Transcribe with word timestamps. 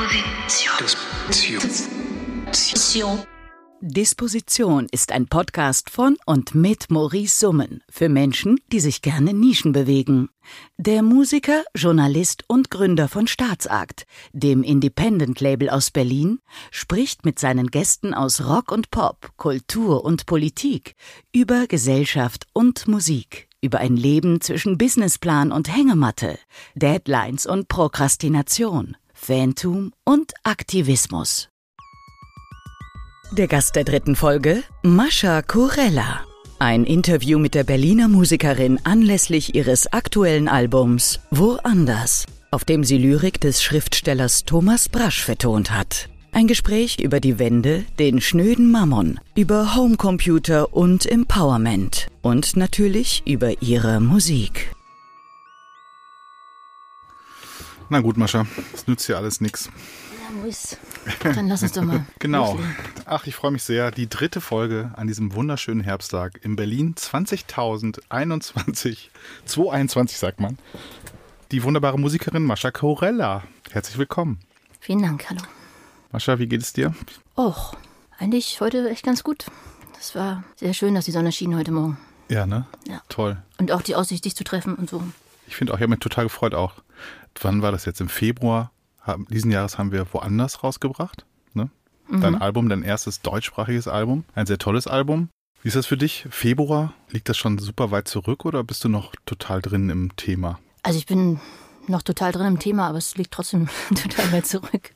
Disposition. 0.00 1.60
Disposition. 2.48 3.18
Disposition 3.82 4.86
ist 4.90 5.12
ein 5.12 5.26
Podcast 5.26 5.90
von 5.90 6.16
und 6.24 6.54
mit 6.54 6.90
Maurice 6.90 7.38
Summen 7.38 7.82
für 7.90 8.08
Menschen, 8.08 8.60
die 8.72 8.80
sich 8.80 9.02
gerne 9.02 9.34
Nischen 9.34 9.72
bewegen. 9.72 10.30
Der 10.78 11.02
Musiker, 11.02 11.64
Journalist 11.74 12.44
und 12.46 12.70
Gründer 12.70 13.08
von 13.08 13.26
Staatsakt, 13.26 14.06
dem 14.32 14.62
Independent-Label 14.62 15.68
aus 15.68 15.90
Berlin, 15.90 16.38
spricht 16.70 17.26
mit 17.26 17.38
seinen 17.38 17.66
Gästen 17.66 18.14
aus 18.14 18.40
Rock 18.46 18.72
und 18.72 18.90
Pop, 18.90 19.32
Kultur 19.36 20.02
und 20.02 20.24
Politik 20.24 20.94
über 21.30 21.66
Gesellschaft 21.66 22.46
und 22.54 22.88
Musik, 22.88 23.48
über 23.60 23.80
ein 23.80 23.98
Leben 23.98 24.40
zwischen 24.40 24.78
Businessplan 24.78 25.52
und 25.52 25.68
Hängematte, 25.76 26.38
Deadlines 26.74 27.44
und 27.44 27.68
Prokrastination, 27.68 28.96
Fantum 29.22 29.92
und 30.04 30.32
Aktivismus. 30.44 31.50
Der 33.32 33.48
Gast 33.48 33.76
der 33.76 33.84
dritten 33.84 34.16
Folge, 34.16 34.62
Mascha 34.82 35.42
Kurella. 35.42 36.22
Ein 36.58 36.84
Interview 36.84 37.38
mit 37.38 37.54
der 37.54 37.64
Berliner 37.64 38.08
Musikerin 38.08 38.80
anlässlich 38.82 39.54
ihres 39.54 39.92
aktuellen 39.92 40.48
Albums 40.48 41.20
Woanders, 41.30 42.24
auf 42.50 42.64
dem 42.64 42.82
sie 42.82 42.96
Lyrik 42.96 43.42
des 43.42 43.62
Schriftstellers 43.62 44.46
Thomas 44.46 44.88
Brasch 44.88 45.22
vertont 45.22 45.70
hat. 45.70 46.08
Ein 46.32 46.46
Gespräch 46.46 46.98
über 46.98 47.20
die 47.20 47.38
Wende, 47.38 47.84
den 47.98 48.22
schnöden 48.22 48.70
Mammon, 48.70 49.20
über 49.36 49.76
Homecomputer 49.76 50.72
und 50.72 51.04
Empowerment 51.04 52.06
und 52.22 52.56
natürlich 52.56 53.22
über 53.26 53.60
ihre 53.60 54.00
Musik. 54.00 54.74
Na 57.92 57.98
gut, 57.98 58.16
Mascha, 58.16 58.46
das 58.70 58.86
nützt 58.86 59.08
ja 59.08 59.16
alles 59.16 59.40
nichts. 59.40 59.68
Ja, 60.22 60.30
Maurice, 60.36 60.76
dann 61.24 61.48
lass 61.48 61.64
uns 61.64 61.72
doch 61.72 61.82
mal. 61.82 62.06
Genau. 62.20 62.52
loslegen. 62.52 62.76
Ach, 63.04 63.26
ich 63.26 63.34
freue 63.34 63.50
mich 63.50 63.64
sehr. 63.64 63.90
Die 63.90 64.08
dritte 64.08 64.40
Folge 64.40 64.92
an 64.94 65.08
diesem 65.08 65.34
wunderschönen 65.34 65.80
Herbsttag 65.80 66.38
in 66.44 66.54
Berlin 66.54 66.94
20.021, 66.94 69.08
221 69.44 70.18
sagt 70.18 70.38
man. 70.38 70.56
Die 71.50 71.64
wunderbare 71.64 71.98
Musikerin 71.98 72.44
Mascha 72.44 72.70
Corella. 72.70 73.42
Herzlich 73.72 73.98
willkommen. 73.98 74.38
Vielen 74.78 75.02
Dank, 75.02 75.28
hallo. 75.28 75.42
Mascha, 76.12 76.38
wie 76.38 76.46
geht 76.46 76.62
es 76.62 76.72
dir? 76.72 76.94
Och, 77.36 77.74
eigentlich 78.20 78.60
heute 78.60 78.88
echt 78.88 79.04
ganz 79.04 79.24
gut. 79.24 79.46
Das 79.94 80.14
war 80.14 80.44
sehr 80.54 80.74
schön, 80.74 80.94
dass 80.94 81.06
die 81.06 81.12
Sonne 81.12 81.32
schien 81.32 81.56
heute 81.56 81.72
Morgen. 81.72 81.98
Ja, 82.28 82.46
ne? 82.46 82.66
Ja. 82.86 83.02
Toll. 83.08 83.42
Und 83.58 83.72
auch 83.72 83.82
die 83.82 83.96
Aussicht, 83.96 84.24
dich 84.24 84.36
zu 84.36 84.44
treffen 84.44 84.76
und 84.76 84.88
so. 84.88 85.02
Ich 85.48 85.56
finde 85.56 85.72
auch, 85.72 85.78
ich 85.78 85.82
habe 85.82 85.90
mich 85.90 85.98
total 85.98 86.22
gefreut 86.26 86.54
auch. 86.54 86.74
Wann 87.40 87.62
war 87.62 87.72
das 87.72 87.84
jetzt? 87.84 88.00
Im 88.00 88.08
Februar 88.08 88.70
diesen 89.28 89.50
Jahres 89.50 89.78
haben 89.78 89.92
wir 89.92 90.12
Woanders 90.12 90.62
rausgebracht. 90.62 91.24
Ne? 91.54 91.70
Dein 92.08 92.40
Album, 92.40 92.68
dein 92.68 92.82
erstes 92.82 93.22
deutschsprachiges 93.22 93.88
Album. 93.88 94.24
Ein 94.34 94.46
sehr 94.46 94.58
tolles 94.58 94.86
Album. 94.86 95.30
Wie 95.62 95.68
ist 95.68 95.76
das 95.76 95.86
für 95.86 95.96
dich? 95.96 96.26
Februar? 96.30 96.94
Liegt 97.10 97.28
das 97.28 97.36
schon 97.36 97.58
super 97.58 97.90
weit 97.90 98.08
zurück 98.08 98.44
oder 98.44 98.64
bist 98.64 98.84
du 98.84 98.88
noch 98.88 99.12
total 99.26 99.60
drin 99.60 99.90
im 99.90 100.14
Thema? 100.16 100.58
Also 100.82 100.98
ich 100.98 101.06
bin 101.06 101.40
noch 101.86 102.02
total 102.02 102.32
drin 102.32 102.46
im 102.46 102.58
Thema, 102.58 102.88
aber 102.88 102.98
es 102.98 103.16
liegt 103.16 103.32
trotzdem 103.32 103.68
total 103.88 104.32
weit 104.32 104.46
zurück. 104.46 104.92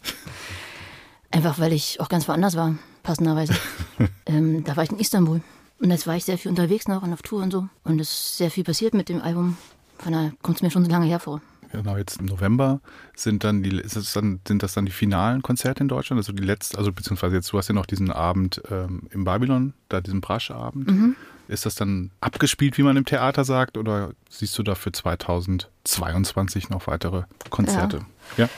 Einfach 1.30 1.58
weil 1.58 1.72
ich 1.72 2.00
auch 2.00 2.08
ganz 2.08 2.28
woanders 2.28 2.56
war, 2.56 2.76
passenderweise. 3.02 3.54
ähm, 4.26 4.64
da 4.64 4.76
war 4.76 4.84
ich 4.84 4.90
in 4.90 4.98
Istanbul. 4.98 5.42
Und 5.80 5.90
jetzt 5.90 6.06
war 6.06 6.16
ich 6.16 6.24
sehr 6.24 6.38
viel 6.38 6.50
unterwegs 6.50 6.88
noch 6.88 7.02
und 7.02 7.12
auf 7.12 7.22
Tour 7.22 7.42
und 7.42 7.50
so. 7.50 7.68
Und 7.82 8.00
es 8.00 8.10
ist 8.10 8.36
sehr 8.38 8.50
viel 8.50 8.64
passiert 8.64 8.94
mit 8.94 9.08
dem 9.08 9.20
Album. 9.20 9.56
Von 9.98 10.12
daher 10.12 10.32
kommt 10.42 10.58
es 10.58 10.62
mir 10.62 10.70
schon 10.70 10.84
so 10.84 10.90
lange 10.90 11.06
hervor. 11.06 11.40
Genau, 11.82 11.96
jetzt 11.96 12.20
im 12.20 12.26
November 12.26 12.80
sind 13.14 13.44
dann 13.44 13.62
die, 13.62 13.78
ist 13.78 13.96
es 13.96 14.12
dann, 14.12 14.40
sind 14.46 14.62
das 14.62 14.74
dann 14.74 14.86
die 14.86 14.92
finalen 14.92 15.42
Konzerte 15.42 15.82
in 15.82 15.88
Deutschland? 15.88 16.18
Also 16.18 16.32
die 16.32 16.42
letzten, 16.42 16.76
also 16.76 16.92
beziehungsweise 16.92 17.36
jetzt, 17.36 17.52
du 17.52 17.58
hast 17.58 17.68
ja 17.68 17.74
noch 17.74 17.86
diesen 17.86 18.10
Abend 18.10 18.62
ähm, 18.70 19.08
im 19.10 19.24
Babylon, 19.24 19.74
da 19.88 20.00
diesen 20.00 20.20
Brasch-Abend. 20.20 21.16
Ist 21.46 21.66
das 21.66 21.74
dann 21.74 22.10
abgespielt, 22.20 22.78
wie 22.78 22.82
man 22.82 22.96
im 22.96 23.04
Theater 23.04 23.44
sagt, 23.44 23.76
oder 23.76 24.12
siehst 24.30 24.56
du 24.58 24.62
da 24.62 24.74
für 24.74 24.92
2022 24.92 26.70
noch 26.70 26.86
weitere 26.86 27.24
Konzerte? 27.50 28.06
Ja. 28.36 28.48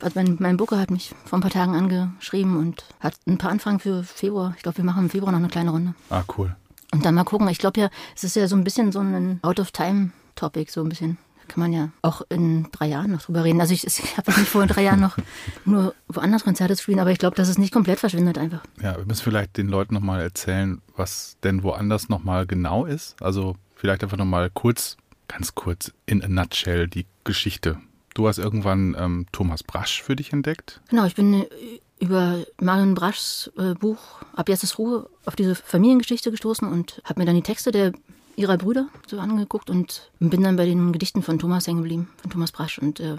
Also 0.00 0.20
mein, 0.20 0.36
mein 0.40 0.56
Booker 0.56 0.78
hat 0.78 0.90
mich 0.90 1.14
vor 1.24 1.38
ein 1.38 1.42
paar 1.42 1.50
Tagen 1.50 1.74
angeschrieben 1.74 2.56
und 2.56 2.84
hat 3.00 3.14
ein 3.26 3.38
paar 3.38 3.50
Anfragen 3.50 3.78
für 3.78 4.02
Februar. 4.02 4.54
Ich 4.56 4.62
glaube, 4.62 4.78
wir 4.78 4.84
machen 4.84 5.04
im 5.04 5.10
Februar 5.10 5.32
noch 5.32 5.38
eine 5.38 5.48
kleine 5.48 5.70
Runde. 5.70 5.94
Ah, 6.10 6.24
cool. 6.36 6.54
Und 6.92 7.04
dann 7.04 7.14
mal 7.14 7.24
gucken. 7.24 7.48
Ich 7.48 7.58
glaube 7.58 7.80
ja, 7.80 7.90
es 8.14 8.24
ist 8.24 8.36
ja 8.36 8.46
so 8.46 8.56
ein 8.56 8.64
bisschen 8.64 8.92
so 8.92 9.00
ein 9.00 9.40
Out-of-Time-Topic, 9.42 10.70
so 10.70 10.82
ein 10.82 10.88
bisschen. 10.88 11.18
Kann 11.48 11.60
man 11.60 11.72
ja 11.72 11.90
auch 12.02 12.22
in 12.28 12.68
drei 12.72 12.86
Jahren 12.86 13.12
noch 13.12 13.22
drüber 13.22 13.44
reden. 13.44 13.60
Also 13.60 13.74
ich, 13.74 13.86
ich 13.86 14.16
habe 14.16 14.30
nicht 14.32 14.48
vor, 14.48 14.62
in 14.62 14.68
drei 14.68 14.82
Jahren 14.82 15.00
noch 15.00 15.16
nur 15.64 15.94
woanders 16.08 16.44
Konzerte 16.44 16.76
zu 16.76 16.82
spielen, 16.82 17.00
aber 17.00 17.10
ich 17.10 17.18
glaube, 17.18 17.36
dass 17.36 17.48
es 17.48 17.58
nicht 17.58 17.72
komplett 17.72 18.00
verschwindet 18.00 18.38
einfach. 18.38 18.62
Ja, 18.80 18.96
wir 18.96 19.04
müssen 19.04 19.22
vielleicht 19.22 19.56
den 19.56 19.68
Leuten 19.68 19.94
nochmal 19.94 20.20
erzählen, 20.20 20.80
was 20.96 21.36
denn 21.42 21.62
woanders 21.62 22.08
nochmal 22.08 22.46
genau 22.46 22.84
ist. 22.84 23.20
Also 23.22 23.56
vielleicht 23.74 24.02
einfach 24.02 24.16
nochmal 24.16 24.50
kurz, 24.50 24.96
ganz 25.28 25.54
kurz, 25.54 25.92
in 26.06 26.22
a 26.22 26.28
nutshell 26.28 26.88
die 26.88 27.06
Geschichte. 27.24 27.78
Du 28.14 28.28
hast 28.28 28.38
irgendwann 28.38 28.96
ähm, 28.98 29.26
Thomas 29.32 29.64
Brasch 29.64 30.02
für 30.02 30.14
dich 30.14 30.32
entdeckt. 30.32 30.80
Genau, 30.88 31.04
ich 31.04 31.16
bin 31.16 31.34
äh, 31.34 31.46
über 31.98 32.44
Marion 32.60 32.94
Braschs 32.94 33.50
äh, 33.58 33.74
Buch 33.74 33.98
Ab 34.34 34.48
jetzt 34.48 34.64
ist 34.64 34.78
Ruhe 34.78 35.08
auf 35.26 35.36
diese 35.36 35.54
Familiengeschichte 35.54 36.30
gestoßen 36.30 36.66
und 36.66 37.00
habe 37.04 37.20
mir 37.20 37.26
dann 37.26 37.36
die 37.36 37.42
Texte 37.42 37.70
der 37.70 37.92
ihrer 38.36 38.56
Brüder 38.56 38.88
so 39.06 39.18
angeguckt 39.18 39.70
und 39.70 40.10
bin 40.20 40.42
dann 40.42 40.56
bei 40.56 40.64
den 40.64 40.92
Gedichten 40.92 41.22
von 41.22 41.38
Thomas 41.38 41.66
hängen 41.66 41.78
geblieben, 41.82 42.08
von 42.20 42.30
Thomas 42.30 42.52
Brasch. 42.52 42.78
Und 42.78 43.00
äh, 43.00 43.16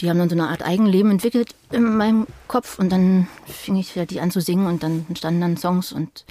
die 0.00 0.08
haben 0.08 0.18
dann 0.18 0.28
so 0.30 0.34
eine 0.34 0.48
Art 0.48 0.62
Eigenleben 0.62 1.10
entwickelt 1.10 1.54
in 1.70 1.96
meinem 1.96 2.26
Kopf 2.48 2.78
und 2.78 2.90
dann 2.90 3.28
fing 3.46 3.76
ich 3.76 3.94
ja 3.94 4.06
die 4.06 4.20
an 4.20 4.30
zu 4.30 4.40
singen 4.40 4.66
und 4.66 4.82
dann 4.82 5.04
entstanden 5.08 5.40
dann 5.42 5.56
Songs 5.56 5.92
und, 5.92 6.24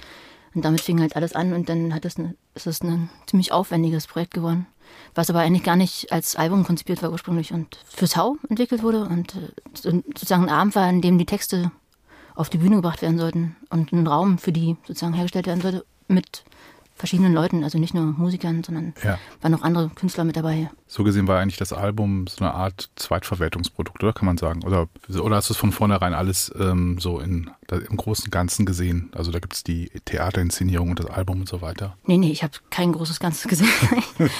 und 0.54 0.64
damit 0.64 0.80
fing 0.80 1.00
halt 1.00 1.16
alles 1.16 1.34
an 1.34 1.52
und 1.52 1.68
dann 1.68 1.94
hat 1.94 2.04
es 2.04 2.16
eine, 2.18 2.34
ist 2.54 2.66
es 2.66 2.82
ein 2.82 3.10
ziemlich 3.26 3.52
aufwendiges 3.52 4.06
Projekt 4.08 4.34
geworden, 4.34 4.66
was 5.14 5.30
aber 5.30 5.40
eigentlich 5.40 5.62
gar 5.62 5.76
nicht 5.76 6.10
als 6.10 6.34
Album 6.36 6.64
konzipiert 6.64 7.02
war 7.02 7.12
ursprünglich 7.12 7.52
und 7.52 7.78
fürs 7.86 8.16
Hau 8.16 8.36
entwickelt 8.48 8.82
wurde 8.82 9.04
und 9.04 9.36
äh, 9.36 9.52
so- 9.74 9.90
sozusagen 9.90 10.44
ein 10.44 10.50
Abend 10.50 10.74
war, 10.74 10.88
in 10.90 11.00
dem 11.00 11.18
die 11.18 11.26
Texte 11.26 11.70
auf 12.34 12.50
die 12.50 12.58
Bühne 12.58 12.76
gebracht 12.76 13.02
werden 13.02 13.18
sollten 13.18 13.56
und 13.68 13.92
ein 13.92 14.06
Raum 14.06 14.38
für 14.38 14.52
die 14.52 14.76
sozusagen 14.86 15.14
hergestellt 15.14 15.46
werden 15.46 15.60
sollte 15.60 15.84
mit 16.08 16.44
verschiedenen 17.00 17.34
Leuten, 17.34 17.64
also 17.64 17.78
nicht 17.78 17.94
nur 17.94 18.04
Musikern, 18.04 18.62
sondern 18.62 18.94
Ja. 19.02 19.18
waren 19.40 19.52
noch 19.52 19.62
andere 19.62 19.88
Künstler 19.90 20.24
mit 20.24 20.36
dabei. 20.36 20.70
So 20.86 21.02
gesehen 21.02 21.26
war 21.26 21.40
eigentlich 21.40 21.56
das 21.56 21.72
Album 21.72 22.26
so 22.28 22.44
eine 22.44 22.54
Art 22.54 22.90
Zweitverwertungsprodukt, 22.96 24.02
oder 24.04 24.12
kann 24.12 24.26
man 24.26 24.38
sagen? 24.38 24.62
Oder, 24.64 24.88
oder 25.20 25.36
hast 25.36 25.48
du 25.48 25.54
es 25.54 25.58
von 25.58 25.72
vornherein 25.72 26.14
alles 26.14 26.52
ähm, 26.58 26.98
so 27.00 27.18
in, 27.20 27.50
im 27.70 27.96
Großen 27.96 28.26
und 28.26 28.30
Ganzen 28.30 28.66
gesehen? 28.66 29.10
Also 29.14 29.32
da 29.32 29.38
gibt 29.40 29.54
es 29.54 29.64
die 29.64 29.90
Theaterinszenierung 30.04 30.90
und 30.90 30.98
das 31.00 31.06
Album 31.06 31.40
und 31.40 31.48
so 31.48 31.60
weiter. 31.62 31.96
Nee, 32.04 32.18
nee, 32.18 32.30
ich 32.30 32.42
habe 32.42 32.52
kein 32.70 32.92
großes 32.92 33.18
Ganzes 33.18 33.48
gesehen. 33.48 33.68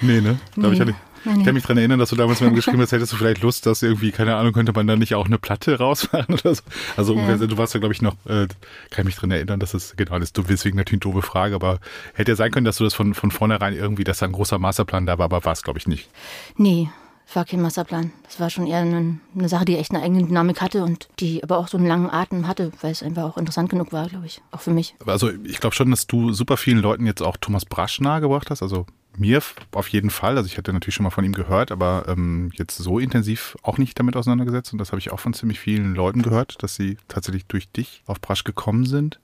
Nee, 0.00 0.20
ne? 0.20 0.38
Da 0.56 0.64
hab 0.64 0.72
ich, 0.72 0.78
Nee. 0.80 0.94
Nee, 1.24 1.38
ich 1.38 1.44
kann 1.44 1.54
mich 1.54 1.64
dran 1.64 1.78
erinnern, 1.78 1.98
dass 1.98 2.10
du 2.10 2.16
damals 2.16 2.40
mal 2.40 2.52
geschrieben 2.52 2.80
hast, 2.80 2.92
hättest 2.92 3.12
du 3.12 3.16
vielleicht 3.16 3.40
Lust, 3.42 3.66
dass 3.66 3.82
irgendwie, 3.82 4.10
keine 4.12 4.36
Ahnung, 4.36 4.52
könnte 4.52 4.72
man 4.72 4.86
da 4.86 4.96
nicht 4.96 5.14
auch 5.14 5.26
eine 5.26 5.38
Platte 5.38 5.78
rausmachen 5.78 6.34
oder 6.34 6.54
so. 6.54 6.62
Also 6.96 7.14
Ja. 7.16 7.36
du 7.36 7.56
warst 7.58 7.74
ja, 7.74 7.80
glaube 7.80 7.94
ich, 7.94 8.02
noch, 8.02 8.14
äh, 8.26 8.46
kann 8.90 9.00
ich 9.00 9.04
mich 9.04 9.16
dran 9.16 9.30
erinnern, 9.30 9.60
dass 9.60 9.74
es, 9.74 9.94
genau, 9.96 10.18
das 10.18 10.28
ist 10.30 10.36
deswegen 10.48 10.76
natürlich 10.76 11.02
eine 11.04 11.12
doofe 11.12 11.22
Frage, 11.26 11.54
aber 11.54 11.78
hätte 12.14 12.32
ja 12.32 12.36
sein 12.36 12.50
können, 12.50 12.64
dass 12.66 12.76
du 12.76 12.84
das 12.84 12.94
von, 12.94 13.14
von 13.14 13.30
vornherein 13.30 13.74
irgendwie, 13.74 14.04
dass 14.04 14.18
da 14.18 14.26
ein 14.26 14.32
großer 14.32 14.58
Masterplan 14.58 15.06
da 15.06 15.18
war, 15.18 15.24
aber 15.26 15.44
war 15.44 15.52
es, 15.52 15.62
glaube 15.62 15.78
ich, 15.78 15.86
nicht. 15.86 16.08
nee, 16.56 16.88
war 17.32 17.46
kein 17.46 17.62
Masterplan. 17.62 18.12
Das 18.24 18.38
war 18.38 18.50
schon 18.50 18.66
eher 18.66 18.78
eine, 18.80 19.18
eine 19.34 19.48
Sache, 19.48 19.64
die 19.64 19.78
echt 19.78 19.92
eine 19.92 20.02
eigene 20.02 20.24
Dynamik 20.24 20.60
hatte 20.60 20.84
und 20.84 21.08
die 21.20 21.42
aber 21.42 21.56
auch 21.56 21.68
so 21.68 21.78
einen 21.78 21.86
langen 21.86 22.10
Atem 22.10 22.46
hatte, 22.46 22.70
weil 22.82 22.92
es 22.92 23.02
einfach 23.02 23.22
auch 23.24 23.38
interessant 23.38 23.70
genug 23.70 23.92
war, 23.92 24.08
glaube 24.08 24.26
ich. 24.26 24.42
Auch 24.50 24.60
für 24.60 24.72
mich. 24.72 24.94
Also 25.06 25.30
ich 25.42 25.58
glaube 25.58 25.74
schon, 25.74 25.90
dass 25.90 26.06
du 26.06 26.32
super 26.34 26.58
vielen 26.58 26.78
Leuten 26.80 27.06
jetzt 27.06 27.22
auch 27.22 27.38
Thomas 27.38 27.64
Brasch 27.64 27.98
nahegebracht 28.00 28.50
hast. 28.50 28.62
Also 28.62 28.84
mir 29.16 29.42
auf 29.72 29.88
jeden 29.88 30.10
Fall. 30.10 30.36
Also 30.36 30.46
ich 30.46 30.58
hatte 30.58 30.72
natürlich 30.72 30.94
schon 30.94 31.04
mal 31.04 31.10
von 31.10 31.24
ihm 31.24 31.32
gehört, 31.32 31.72
aber 31.72 32.04
ähm, 32.08 32.50
jetzt 32.54 32.76
so 32.76 32.98
intensiv 32.98 33.56
auch 33.62 33.78
nicht 33.78 33.98
damit 33.98 34.16
auseinandergesetzt. 34.16 34.72
Und 34.72 34.78
das 34.78 34.92
habe 34.92 34.98
ich 34.98 35.12
auch 35.12 35.20
von 35.20 35.34
ziemlich 35.34 35.60
vielen 35.60 35.94
Leuten 35.94 36.22
gehört, 36.22 36.62
dass 36.62 36.74
sie 36.74 36.98
tatsächlich 37.08 37.46
durch 37.46 37.68
dich 37.70 38.02
auf 38.06 38.20
Brasch 38.20 38.44
gekommen 38.44 38.86
sind. 38.86 39.20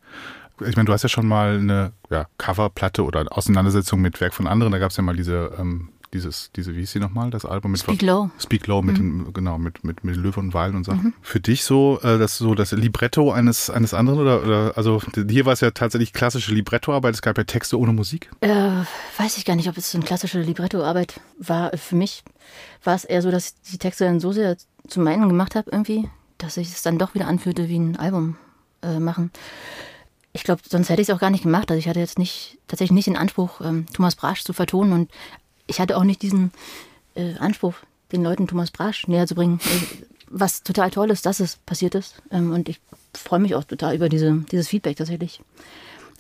Ich 0.66 0.76
meine, 0.76 0.86
du 0.86 0.92
hast 0.92 1.02
ja 1.02 1.08
schon 1.08 1.26
mal 1.26 1.58
eine 1.58 1.92
ja, 2.10 2.26
Coverplatte 2.36 3.04
oder 3.04 3.24
Auseinandersetzung 3.30 4.00
mit 4.00 4.20
Werk 4.20 4.34
von 4.34 4.46
anderen. 4.46 4.72
Da 4.72 4.78
gab 4.78 4.90
es 4.90 4.96
ja 4.96 5.02
mal 5.02 5.16
diese, 5.16 5.52
ähm, 5.58 5.88
dieses, 6.12 6.50
diese, 6.56 6.74
wie 6.74 6.80
hieß 6.80 6.92
sie 6.92 7.00
nochmal, 7.00 7.30
das 7.30 7.44
Album 7.44 7.72
mit 7.72 7.80
Speak 7.80 8.02
Low. 8.02 8.30
Speak 8.38 8.66
Low 8.66 8.82
mit 8.82 8.98
dem, 8.98 9.32
genau, 9.32 9.58
mit, 9.58 9.84
mit, 9.84 10.02
mit 10.04 10.16
Löwe 10.16 10.40
und 10.40 10.54
Wahlen 10.54 10.74
und 10.74 10.84
Sachen. 10.84 11.14
Für 11.22 11.40
dich 11.40 11.64
so, 11.64 12.00
äh, 12.02 12.18
das 12.18 12.38
so 12.38 12.54
das 12.54 12.72
Libretto 12.72 13.30
eines, 13.32 13.70
eines 13.70 13.94
anderen 13.94 14.20
oder, 14.20 14.42
oder 14.42 14.72
also 14.76 15.00
hier 15.28 15.46
war 15.46 15.52
es 15.52 15.60
ja 15.60 15.70
tatsächlich 15.70 16.12
klassische 16.12 16.52
Librettoarbeit, 16.52 17.14
es 17.14 17.22
gab 17.22 17.38
ja 17.38 17.44
Texte 17.44 17.78
ohne 17.78 17.92
Musik. 17.92 18.30
Äh, 18.40 18.48
weiß 19.18 19.36
ich 19.38 19.44
gar 19.44 19.56
nicht, 19.56 19.68
ob 19.68 19.76
es 19.76 19.90
so 19.90 19.98
eine 19.98 20.06
klassische 20.06 20.40
Librettoarbeit 20.40 21.20
war. 21.38 21.76
Für 21.76 21.96
mich 21.96 22.24
war 22.82 22.94
es 22.94 23.04
eher 23.04 23.22
so, 23.22 23.30
dass 23.30 23.54
ich 23.64 23.72
die 23.72 23.78
Texte 23.78 24.04
dann 24.04 24.20
so 24.20 24.32
sehr 24.32 24.56
zu 24.88 25.00
meinen 25.00 25.28
gemacht 25.28 25.54
habe 25.54 25.70
irgendwie, 25.70 26.08
dass 26.38 26.56
ich 26.56 26.68
es 26.68 26.82
dann 26.82 26.98
doch 26.98 27.14
wieder 27.14 27.28
anfühlte 27.28 27.68
wie 27.68 27.78
ein 27.78 27.96
Album 27.96 28.36
äh, 28.82 28.98
machen. 28.98 29.30
Ich 30.32 30.44
glaube, 30.44 30.62
sonst 30.68 30.88
hätte 30.88 31.02
ich 31.02 31.08
es 31.08 31.14
auch 31.14 31.20
gar 31.20 31.30
nicht 31.30 31.42
gemacht. 31.42 31.70
Also 31.70 31.78
ich 31.78 31.88
hatte 31.88 31.98
jetzt 31.98 32.18
nicht 32.18 32.58
tatsächlich 32.68 32.94
nicht 32.94 33.06
den 33.08 33.16
Anspruch, 33.16 33.60
ähm, 33.60 33.86
Thomas 33.92 34.14
Brasch 34.14 34.44
zu 34.44 34.52
vertonen 34.52 34.92
und 34.92 35.10
ich 35.70 35.80
hatte 35.80 35.96
auch 35.96 36.04
nicht 36.04 36.22
diesen 36.22 36.52
äh, 37.14 37.34
Anspruch, 37.38 37.74
den 38.12 38.22
Leuten 38.22 38.46
Thomas 38.46 38.70
Brasch 38.70 39.06
näher 39.08 39.26
zu 39.26 39.34
bringen. 39.34 39.60
Äh, 39.64 40.04
was 40.32 40.62
total 40.62 40.90
toll 40.90 41.10
ist, 41.10 41.26
dass 41.26 41.40
es 41.40 41.56
passiert 41.56 41.94
ist. 41.94 42.22
Ähm, 42.30 42.52
und 42.52 42.68
ich 42.68 42.80
freue 43.14 43.40
mich 43.40 43.54
auch 43.54 43.64
total 43.64 43.94
über 43.96 44.08
diese, 44.08 44.32
dieses 44.52 44.68
Feedback 44.68 44.96
tatsächlich. 44.96 45.40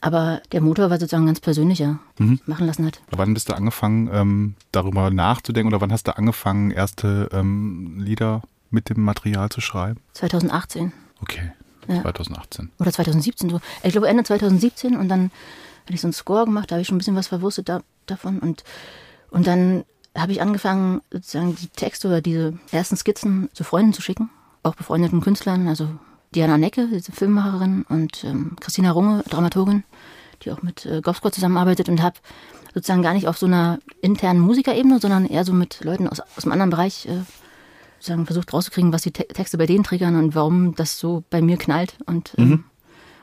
Aber 0.00 0.40
der 0.52 0.60
Motor 0.62 0.88
war 0.90 0.98
sozusagen 0.98 1.26
ganz 1.26 1.40
persönlicher 1.40 1.98
Mhm. 2.18 2.40
machen 2.46 2.66
lassen 2.66 2.86
hat. 2.86 3.00
Wann 3.10 3.34
bist 3.34 3.48
du 3.50 3.54
angefangen, 3.54 4.08
ähm, 4.12 4.54
darüber 4.72 5.10
nachzudenken 5.10 5.72
oder 5.72 5.80
wann 5.82 5.92
hast 5.92 6.06
du 6.08 6.16
angefangen, 6.16 6.70
erste 6.70 7.28
ähm, 7.32 8.00
Lieder 8.00 8.42
mit 8.70 8.88
dem 8.88 9.02
Material 9.02 9.48
zu 9.50 9.60
schreiben? 9.60 10.00
2018 10.14 10.92
Okay, 11.22 11.52
Ja. 11.86 12.00
2018. 12.02 12.70
oder 12.78 12.90
2017 12.92 13.50
so. 13.50 13.60
Ich 13.82 13.92
glaube 13.92 14.08
Ende 14.08 14.24
2017 14.24 14.96
und 14.96 15.08
dann 15.08 15.30
hatte 15.84 15.92
ich 15.94 16.00
so 16.00 16.06
einen 16.06 16.14
Score 16.14 16.46
gemacht, 16.46 16.70
da 16.70 16.76
habe 16.76 16.80
ich 16.82 16.88
schon 16.88 16.96
ein 16.96 16.98
bisschen 16.98 17.16
was 17.16 17.26
verwurstet 17.28 17.68
da, 17.68 17.82
davon 18.06 18.38
und, 18.38 18.64
und 19.30 19.46
dann 19.46 19.84
habe 20.16 20.32
ich 20.32 20.42
angefangen, 20.42 21.02
sozusagen 21.12 21.54
die 21.56 21.68
Texte 21.68 22.08
oder 22.08 22.20
diese 22.20 22.58
ersten 22.72 22.96
Skizzen 22.96 23.48
zu 23.52 23.64
Freunden 23.64 23.92
zu 23.92 24.02
schicken, 24.02 24.30
auch 24.62 24.74
befreundeten 24.74 25.20
Künstlern, 25.20 25.68
also 25.68 25.88
Diana 26.34 26.58
Necke, 26.58 26.88
diese 26.92 27.12
Filmemacherin 27.12 27.84
und 27.88 28.24
ähm, 28.24 28.56
Christina 28.60 28.90
Runge, 28.90 29.24
Dramaturgin, 29.28 29.84
die 30.42 30.52
auch 30.52 30.62
mit 30.62 30.86
äh, 30.86 31.00
Gofscore 31.00 31.32
zusammenarbeitet 31.32 31.88
und 31.88 32.02
habe 32.02 32.16
sozusagen 32.74 33.02
gar 33.02 33.14
nicht 33.14 33.26
auf 33.26 33.38
so 33.38 33.46
einer 33.46 33.78
internen 34.00 34.40
Musikerebene, 34.40 35.00
sondern 35.00 35.26
eher 35.26 35.44
so 35.44 35.52
mit 35.52 35.82
Leuten 35.82 36.08
aus, 36.08 36.20
aus 36.20 36.44
einem 36.44 36.52
anderen 36.52 36.70
Bereich 36.70 37.06
äh, 37.06 37.22
sozusagen 37.98 38.26
versucht 38.26 38.52
rauszukriegen, 38.52 38.92
was 38.92 39.02
die 39.02 39.12
Te 39.12 39.26
Texte 39.26 39.58
bei 39.58 39.66
denen 39.66 39.84
triggern 39.84 40.16
und 40.16 40.34
warum 40.34 40.74
das 40.74 40.98
so 40.98 41.24
bei 41.30 41.42
mir 41.42 41.56
knallt 41.56 41.96
und 42.06 42.32
ähm, 42.38 42.64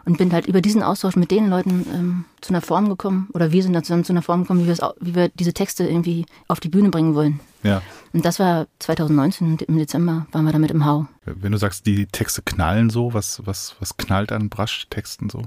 und 0.08 0.18
bin 0.18 0.32
halt 0.32 0.48
über 0.48 0.62
diesen 0.62 0.84
Austausch 0.84 1.18
mit 1.18 1.32
den 1.32 1.50
Leuten 1.50 1.86
ähm, 1.94 2.26
zu 2.40 2.54
einer 2.54 2.62
Form 2.62 2.88
gekommen 2.88 3.28
oder 3.34 3.52
wir 3.52 3.62
sind 3.62 3.74
dann 3.74 3.84
zusammen 3.84 4.06
zu 4.06 4.14
einer 4.14 4.22
Form 4.22 4.44
gekommen, 4.44 4.66
wie, 4.66 4.72
wie 5.02 5.16
wir 5.16 5.28
diese 5.28 5.54
Texte 5.54 5.86
irgendwie 5.86 6.26
auf 6.48 6.62
die 6.62 6.70
Bühne 6.70 6.90
bringen 6.90 7.14
wollen. 7.14 7.42
Ja. 7.62 7.82
Und 8.14 8.24
das 8.24 8.40
war 8.40 8.68
2019 8.80 9.58
im 9.68 9.78
Dezember 9.78 10.26
waren 10.32 10.46
wir 10.46 10.54
damit 10.54 10.72
im 10.72 10.86
Hau. 10.86 11.08
Wenn 11.26 11.52
du 11.52 11.58
sagst, 11.58 11.86
die 11.86 12.06
Texte 12.06 12.42
knallen 12.42 12.90
so, 12.90 13.14
was, 13.14 13.46
was, 13.46 13.76
was 13.82 13.98
knallt 13.98 14.32
an 14.32 14.48
Brasch-Texten 14.48 15.30
so? 15.30 15.42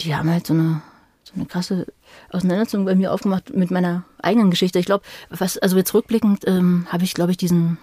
Die 0.00 0.16
haben 0.16 0.30
halt 0.30 0.46
so 0.46 0.54
eine 0.54 0.80
so 1.24 1.34
eine 1.34 1.44
krasse 1.44 1.86
Auseinandersetzung 2.30 2.86
bei 2.86 2.94
mir 2.94 3.12
aufgemacht 3.12 3.54
mit 3.54 3.70
meiner 3.70 4.04
eigenen 4.22 4.50
Geschichte. 4.50 4.78
Ich 4.78 4.86
glaube, 4.86 5.04
was 5.28 5.58
also 5.58 5.76
jetzt 5.76 5.92
rückblickend 5.92 6.48
ähm, 6.48 6.86
habe 6.88 7.04
ich 7.04 7.12
glaube 7.12 7.32
ich 7.32 7.36
diesen 7.36 7.76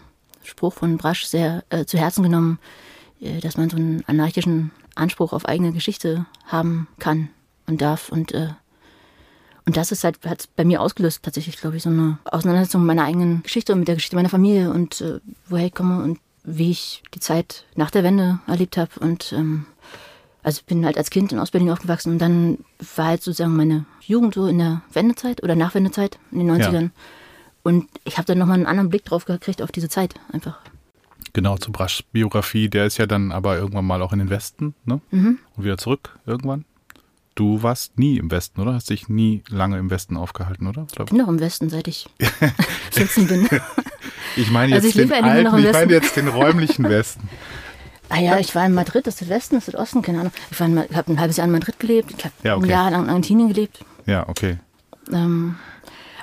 Spruch 0.44 0.74
von 0.74 0.98
Brasch 0.98 1.26
sehr 1.26 1.64
äh, 1.70 1.86
zu 1.86 2.00
Herzen 2.00 2.24
genommen, 2.24 2.58
äh, 3.22 3.40
dass 3.40 3.56
man 3.56 3.70
so 3.70 3.78
einen 3.78 4.04
anarchischen 4.08 4.72
Anspruch 5.00 5.34
auf 5.34 5.46
eigene 5.46 5.72
Geschichte 5.72 6.26
haben 6.46 6.88
kann 7.00 7.30
und 7.68 7.82
darf 7.82 8.10
und 8.10 8.34
äh, 8.34 8.50
und 9.70 9.78
das 9.78 9.92
ist 9.92 10.04
halt, 10.04 10.18
hat 10.26 10.50
bei 10.56 10.66
mir 10.66 10.82
ausgelöst, 10.82 11.22
tatsächlich, 11.22 11.58
glaube 11.58 11.78
ich, 11.78 11.84
so 11.84 11.92
eine 11.92 12.18
Auseinandersetzung 12.26 12.82
mit 12.82 12.88
meiner 12.88 13.08
eigenen 13.08 13.44
Geschichte 13.44 13.72
und 13.72 13.78
mit 13.78 13.88
der 13.88 13.94
Geschichte 13.94 14.16
meiner 14.16 14.28
Familie 14.28 14.72
und 14.72 15.00
äh, 15.02 15.20
woher 15.48 15.68
ich 15.68 15.76
komme 15.76 16.02
und 16.02 16.18
wie 16.44 16.72
ich 16.72 17.04
die 17.14 17.20
Zeit 17.20 17.66
nach 17.76 17.92
der 17.92 18.04
Wende 18.04 18.40
erlebt 18.48 18.78
habe. 18.78 19.00
Und 19.00 19.32
ähm, 19.32 19.68
also 20.42 20.62
ich 20.62 20.66
bin 20.66 20.86
halt 20.88 20.98
als 20.98 21.12
Kind 21.12 21.32
in 21.32 21.38
Ostberlin 21.38 21.70
aufgewachsen 21.70 22.14
und 22.14 22.20
dann 22.20 22.58
war 22.96 23.06
halt 23.06 23.22
sozusagen 23.22 23.56
meine 23.56 23.86
Jugend 24.02 24.34
so 24.34 24.48
in 24.48 24.58
der 24.58 24.82
Wendezeit 24.92 25.44
oder 25.44 25.56
Nachwendezeit 25.56 26.18
in 26.32 26.40
den 26.40 26.50
90ern. 26.50 26.82
Ja. 26.82 26.90
Und 27.62 27.88
ich 28.06 28.18
habe 28.18 28.26
dann 28.26 28.40
nochmal 28.40 28.56
einen 28.56 28.66
anderen 28.66 28.90
Blick 28.90 29.06
drauf 29.06 29.26
gekriegt 29.26 29.62
auf 29.62 29.72
diese 29.72 29.90
Zeit 29.90 30.16
einfach. 30.32 30.60
Genau, 31.34 31.58
zu 31.58 31.72
Braschs 31.72 32.02
Biografie, 32.04 32.70
der 32.70 32.86
ist 32.86 32.98
ja 32.98 33.06
dann 33.06 33.32
aber 33.32 33.58
irgendwann 33.58 33.86
mal 33.86 34.02
auch 34.02 34.14
in 34.14 34.20
den 34.20 34.30
Westen, 34.30 34.74
ne? 34.86 35.00
Und 35.12 35.40
wieder 35.58 35.78
zurück 35.78 36.18
irgendwann. 36.26 36.66
Du 37.36 37.64
warst 37.64 37.98
nie 37.98 38.18
im 38.18 38.32
Westen, 38.32 38.60
oder? 38.60 38.74
Hast 38.74 38.90
dich 38.90 39.08
nie 39.08 39.44
lange 39.48 39.78
im 39.78 39.90
Westen 39.90 40.18
aufgehalten, 40.18 40.68
oder? 40.68 40.88
Ich 40.92 41.06
bin 41.06 41.18
noch 41.18 41.28
im 41.30 41.40
Westen, 41.40 41.70
seit 41.70 41.88
ich 41.88 42.10
14 42.92 43.28
bin. 43.28 43.48
Ich 44.36 44.52
meine 44.52 44.74
jetzt 44.76 44.86
Also 44.86 45.00
ich 45.00 45.08
den 45.10 45.24
alten, 45.24 45.58
ich 45.60 45.72
meine 45.72 45.92
jetzt 45.94 46.16
den 46.18 46.28
räumlichen 46.28 46.84
Westen. 46.90 47.30
Ah 48.10 48.20
ja, 48.20 48.40
ich 48.40 48.56
war 48.56 48.66
in 48.66 48.74
Madrid, 48.74 49.06
das 49.06 49.22
ist 49.22 49.30
Westen, 49.30 49.56
das 49.56 49.68
ist 49.68 49.76
Osten, 49.76 50.02
keine 50.02 50.20
Ahnung. 50.22 50.34
Ich, 50.52 50.60
war 50.60 50.68
in 50.68 50.74
Ma- 50.74 50.86
ich 50.90 50.96
habe 50.98 51.12
ein 51.14 51.20
halbes 51.20 51.38
Jahr 51.38 51.46
in 51.46 51.54
Madrid 51.54 51.80
gelebt, 51.80 52.12
ich 52.18 52.26
habe 52.26 52.34
Ja, 52.44 52.56
okay. 52.56 52.66
ein 52.66 52.70
Jahr 52.72 52.92
lang 52.92 53.04
in 53.04 53.10
Argentinien 53.10 53.50
gelebt. 53.50 53.86
Ja, 54.08 54.28
okay. 54.28 54.58
Ähm, 55.14 55.56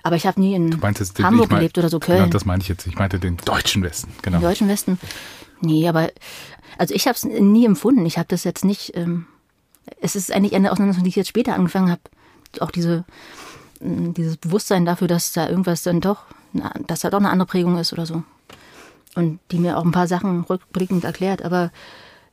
aber 0.07 0.17
ich 0.17 0.27
habe 0.27 0.41
nie 0.41 0.55
in 0.55 0.79
meinst 0.81 1.19
den, 1.19 1.25
Hamburg 1.25 1.51
mein- 1.51 1.59
gelebt 1.61 1.79
oder 1.79 1.89
so, 1.89 1.99
Köln. 2.01 2.19
Genau, 2.19 2.31
das 2.31 2.45
meine 2.45 2.63
ich 2.63 2.69
jetzt. 2.69 2.87
Ich 2.87 2.97
meinte 2.97 3.19
den 3.19 3.37
deutschen 3.39 3.83
Westen, 3.83 4.13
genau. 4.23 4.37
Im 4.39 4.43
deutschen 4.43 4.69
Westen. 4.69 4.99
Nee, 5.61 5.89
aber 5.89 6.11
also 6.79 6.95
ich 6.95 7.07
habe 7.07 7.17
es 7.17 7.25
nie 7.25 7.65
empfunden. 7.67 8.05
Ich 8.07 8.19
habe 8.19 8.29
das 8.29 8.45
jetzt 8.45 8.65
nicht. 8.65 8.97
Ähm, 8.97 9.27
es 10.01 10.17
ist 10.17 10.33
eigentlich 10.33 10.55
eine 10.55 10.71
Auseinandersetzung, 10.73 11.05
die 11.05 11.11
ich 11.11 11.17
jetzt 11.17 11.29
später 11.29 11.55
angefangen 11.55 11.91
habe. 11.91 12.01
Auch 12.61 12.71
diese, 12.71 13.05
mh, 13.81 14.13
dieses 14.13 14.37
Bewusstsein 14.37 14.85
dafür, 14.85 15.09
dass 15.09 15.33
da 15.33 15.49
irgendwas 15.49 15.83
dann 15.83 16.01
doch, 16.01 16.25
dass 16.87 17.01
da 17.01 17.11
doch 17.11 17.19
eine 17.19 17.31
andere 17.31 17.47
Prägung 17.47 17.79
ist 17.79 17.93
oder 17.93 18.07
so. 18.07 18.23
Und 19.15 19.39
die 19.51 19.59
mir 19.59 19.79
auch 19.79 19.85
ein 19.85 19.93
paar 19.93 20.09
Sachen 20.09 20.43
rückblickend 20.43 21.05
erklärt. 21.05 21.43
Aber 21.43 21.71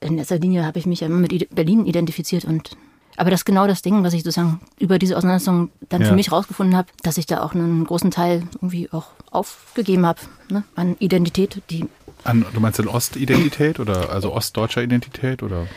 in 0.02 0.18
erster 0.18 0.40
Linie 0.40 0.66
habe 0.66 0.80
ich 0.80 0.86
mich 0.86 1.00
ja 1.00 1.08
immer 1.08 1.18
mit 1.20 1.56
Berlin 1.56 1.86
identifiziert 1.86 2.44
und 2.46 2.76
aber 3.18 3.30
das 3.30 3.42
ist 3.42 3.46
genau 3.46 3.68
das 3.68 3.82
Ding, 3.82 4.04
was 4.04 4.14
ich 4.14 4.24
sozusagen 4.24 4.60
über 4.80 5.00
diese 5.00 5.16
Auseinandersetzung 5.18 5.70
dann 5.90 6.02
Ja. 6.02 6.08
für 6.10 6.16
mich 6.16 6.32
rausgefunden 6.32 6.76
habe, 6.76 6.88
dass 7.04 7.18
ich 7.18 7.26
da 7.26 7.42
auch 7.44 7.54
einen 7.54 7.86
großen 7.86 8.12
Teil 8.12 8.44
irgendwie 8.56 8.90
auch 8.92 9.08
aufgegeben 9.32 10.06
habe 10.06 10.20
ne? 10.50 10.64
an 10.76 10.96
Identität, 11.00 11.62
die 11.70 11.86
An, 12.24 12.46
du 12.54 12.60
meinst 12.60 12.80
in 12.80 12.88
Ostidentität 12.88 13.80
oder 13.80 14.10
also 14.12 14.34
ostdeutscher 14.34 14.82
Identität 14.84 15.44
oder? 15.44 15.68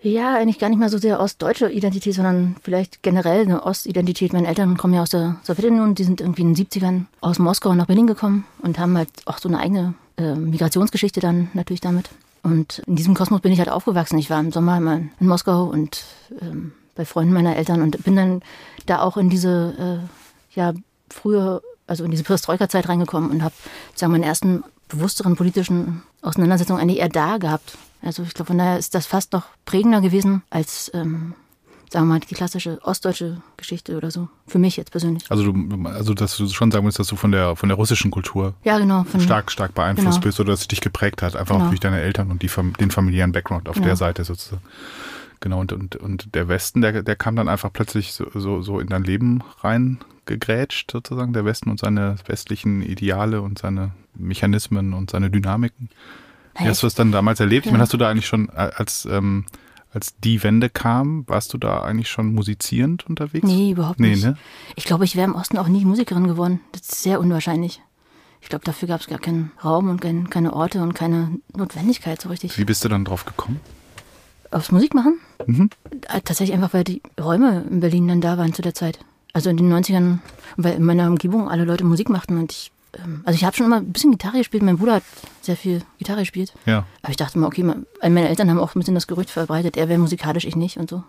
Ja, 0.00 0.36
eigentlich 0.36 0.60
gar 0.60 0.68
nicht 0.68 0.78
mal 0.78 0.88
so 0.90 0.98
sehr 0.98 1.18
ostdeutsche 1.18 1.68
Identität, 1.70 2.14
sondern 2.14 2.54
vielleicht 2.62 3.02
generell 3.02 3.42
eine 3.42 3.64
Ostidentität. 3.64 4.32
Meine 4.32 4.46
Eltern 4.46 4.76
kommen 4.76 4.94
ja 4.94 5.02
aus 5.02 5.10
der 5.10 5.36
Sowjetunion, 5.42 5.96
die 5.96 6.04
sind 6.04 6.20
irgendwie 6.20 6.42
in 6.42 6.54
den 6.54 6.66
70ern 6.66 7.06
aus 7.20 7.40
Moskau 7.40 7.74
nach 7.74 7.86
Berlin 7.86 8.06
gekommen 8.06 8.44
und 8.62 8.78
haben 8.78 8.96
halt 8.96 9.10
auch 9.24 9.38
so 9.38 9.48
eine 9.48 9.58
eigene 9.58 9.94
äh, 10.16 10.36
Migrationsgeschichte 10.36 11.18
dann 11.18 11.48
natürlich 11.52 11.80
damit. 11.80 12.10
Und 12.44 12.78
in 12.86 12.94
diesem 12.94 13.14
Kosmos 13.14 13.40
bin 13.40 13.50
ich 13.50 13.58
halt 13.58 13.68
aufgewachsen. 13.70 14.18
Ich 14.18 14.30
war 14.30 14.38
im 14.38 14.52
Sommer 14.52 14.76
immer 14.76 15.00
in 15.18 15.26
Moskau 15.26 15.64
und 15.64 16.04
ähm, 16.40 16.70
bei 16.98 17.04
Freunden 17.06 17.32
meiner 17.32 17.54
Eltern 17.56 17.80
und 17.80 18.02
bin 18.04 18.16
dann 18.16 18.42
da 18.86 19.00
auch 19.00 19.16
in 19.16 19.30
diese, 19.30 20.02
äh, 20.02 20.58
ja, 20.58 20.74
frühe, 21.10 21.62
also 21.86 22.04
in 22.04 22.10
diese 22.10 22.24
Perestroika-Zeit 22.24 22.88
reingekommen 22.88 23.30
und 23.30 23.42
habe, 23.42 23.54
sagen 23.94 24.12
wir, 24.12 24.18
meine 24.18 24.26
ersten 24.26 24.64
bewussteren 24.88 25.36
politischen 25.36 26.02
Auseinandersetzungen 26.22 26.80
eigentlich 26.82 26.98
eher 26.98 27.08
da 27.08 27.38
gehabt. 27.38 27.78
Also 28.02 28.24
ich 28.24 28.34
glaube, 28.34 28.48
von 28.48 28.58
daher 28.58 28.78
ist 28.78 28.94
das 28.96 29.06
fast 29.06 29.32
noch 29.32 29.44
prägender 29.64 30.00
gewesen 30.00 30.42
als, 30.50 30.90
ähm, 30.92 31.34
sagen 31.88 32.06
wir 32.08 32.14
mal, 32.14 32.20
die 32.20 32.34
klassische 32.34 32.80
ostdeutsche 32.82 33.40
Geschichte 33.56 33.96
oder 33.96 34.10
so. 34.10 34.28
Für 34.48 34.58
mich 34.58 34.76
jetzt 34.76 34.90
persönlich. 34.90 35.24
Also 35.30 35.52
du, 35.52 35.88
also 35.88 36.14
dass 36.14 36.36
du 36.36 36.48
schon 36.48 36.72
sagen 36.72 36.84
würdest, 36.84 36.98
dass 36.98 37.06
du 37.06 37.14
von 37.16 37.30
der 37.30 37.54
von 37.54 37.68
der 37.68 37.76
russischen 37.76 38.10
Kultur 38.10 38.54
Ja, 38.64 38.78
genau. 38.78 39.04
Von, 39.04 39.20
stark, 39.20 39.52
stark 39.52 39.72
beeinflusst 39.74 40.16
Genau. 40.20 40.24
bist 40.24 40.40
oder 40.40 40.50
dass 40.52 40.62
es 40.62 40.68
dich 40.68 40.80
geprägt 40.80 41.22
hat, 41.22 41.36
einfach 41.36 41.54
Genau. 41.54 41.66
auch 41.66 41.70
durch 41.70 41.80
deine 41.80 42.00
Eltern 42.00 42.30
und 42.32 42.42
die, 42.42 42.50
den 42.80 42.90
familiären 42.90 43.30
Background 43.32 43.68
auf 43.68 43.76
Genau. 43.76 43.86
der 43.86 43.96
Seite 43.96 44.24
sozusagen. 44.24 44.62
Genau, 45.40 45.60
und, 45.60 45.72
und, 45.72 45.96
und 45.96 46.34
der 46.34 46.48
Westen, 46.48 46.80
der, 46.80 47.02
der 47.02 47.16
kam 47.16 47.36
dann 47.36 47.48
einfach 47.48 47.72
plötzlich 47.72 48.12
so, 48.12 48.26
so, 48.34 48.60
so 48.62 48.80
in 48.80 48.88
dein 48.88 49.04
Leben 49.04 49.42
reingegrätscht, 49.60 50.90
sozusagen, 50.90 51.32
der 51.32 51.44
Westen 51.44 51.70
und 51.70 51.78
seine 51.78 52.16
westlichen 52.26 52.82
Ideale 52.82 53.40
und 53.42 53.58
seine 53.58 53.92
Mechanismen 54.14 54.92
und 54.94 55.10
seine 55.10 55.30
Dynamiken. 55.30 55.90
Wie 56.58 56.66
hast 56.68 56.82
du 56.82 56.88
es 56.88 56.94
dann 56.94 57.12
damals 57.12 57.38
erlebt? 57.38 57.66
Ich 57.66 57.70
Ja. 57.70 57.72
meine, 57.72 57.82
hast 57.82 57.92
du 57.92 57.96
da 57.98 58.10
eigentlich 58.10 58.26
schon, 58.26 58.48
äh, 58.48 58.70
als, 58.74 59.06
ähm, 59.10 59.44
als 59.92 60.16
die 60.18 60.42
Wende 60.42 60.68
kam, 60.68 61.24
warst 61.28 61.54
du 61.54 61.58
da 61.58 61.82
eigentlich 61.82 62.08
schon 62.08 62.34
musizierend 62.34 63.06
unterwegs? 63.06 63.46
Nee, 63.46 63.70
überhaupt 63.70 64.00
Nee, 64.00 64.10
nicht. 64.10 64.24
ne? 64.24 64.36
Ich 64.74 64.84
glaube, 64.84 65.04
ich 65.04 65.14
wäre 65.14 65.26
im 65.28 65.36
Osten 65.36 65.56
auch 65.56 65.68
nie 65.68 65.84
Musikerin 65.84 66.26
geworden. 66.26 66.60
Das 66.72 66.82
ist 66.82 67.02
sehr 67.02 67.20
unwahrscheinlich. 67.20 67.80
Ich 68.40 68.48
glaube, 68.48 68.64
dafür 68.64 68.88
gab 68.88 69.00
es 69.00 69.06
gar 69.06 69.18
keinen 69.18 69.52
Raum 69.64 69.88
und 69.88 70.00
kein, 70.00 70.30
keine 70.30 70.52
Orte 70.52 70.82
und 70.82 70.94
keine 70.94 71.38
Notwendigkeit 71.56 72.20
so 72.20 72.28
richtig. 72.28 72.58
Wie 72.58 72.64
bist 72.64 72.84
du 72.84 72.88
dann 72.88 73.04
drauf 73.04 73.24
gekommen? 73.24 73.60
Aufs 74.50 74.72
Musik 74.72 74.94
machen? 74.94 75.18
Mhm. 75.46 75.70
Äh, 76.08 76.20
Tatsächlich 76.22 76.54
einfach, 76.54 76.72
weil 76.74 76.84
die 76.84 77.02
Räume 77.20 77.64
in 77.70 77.80
Berlin 77.80 78.08
dann 78.08 78.20
da 78.20 78.38
waren 78.38 78.54
zu 78.54 78.62
der 78.62 78.74
Zeit. 78.74 78.98
Also 79.34 79.50
in 79.50 79.56
den 79.58 79.72
90ern, 79.72 80.18
weil 80.56 80.74
in 80.74 80.84
meiner 80.84 81.06
Umgebung 81.06 81.48
alle 81.50 81.64
Leute 81.64 81.84
Musik 81.84 82.08
machten 82.08 82.38
und 82.38 82.50
ich, 82.52 82.72
ähm, 82.98 83.20
also 83.24 83.36
ich 83.36 83.44
habe 83.44 83.54
schon 83.54 83.66
immer 83.66 83.76
ein 83.76 83.92
bisschen 83.92 84.10
Gitarre 84.10 84.38
gespielt. 84.38 84.62
Mein 84.62 84.78
Bruder 84.78 84.94
hat 84.94 85.02
sehr 85.42 85.56
viel 85.56 85.82
Gitarre 85.98 86.20
gespielt. 86.20 86.54
Ja. 86.66 86.84
Aber 87.02 87.10
ich 87.10 87.16
dachte 87.18 87.38
mal, 87.38 87.46
okay, 87.46 87.62
me- 87.62 87.84
meine 88.02 88.28
Eltern 88.28 88.48
haben 88.50 88.58
auch 88.58 88.74
ein 88.74 88.78
bisschen 88.78 88.94
das 88.94 89.06
Gerücht 89.06 89.30
verbreitet, 89.30 89.76
er 89.76 89.88
wäre 89.88 89.98
musikalisch, 89.98 90.44
ich 90.46 90.56
nicht 90.56 90.78
und 90.78 90.88
so. 90.88 91.02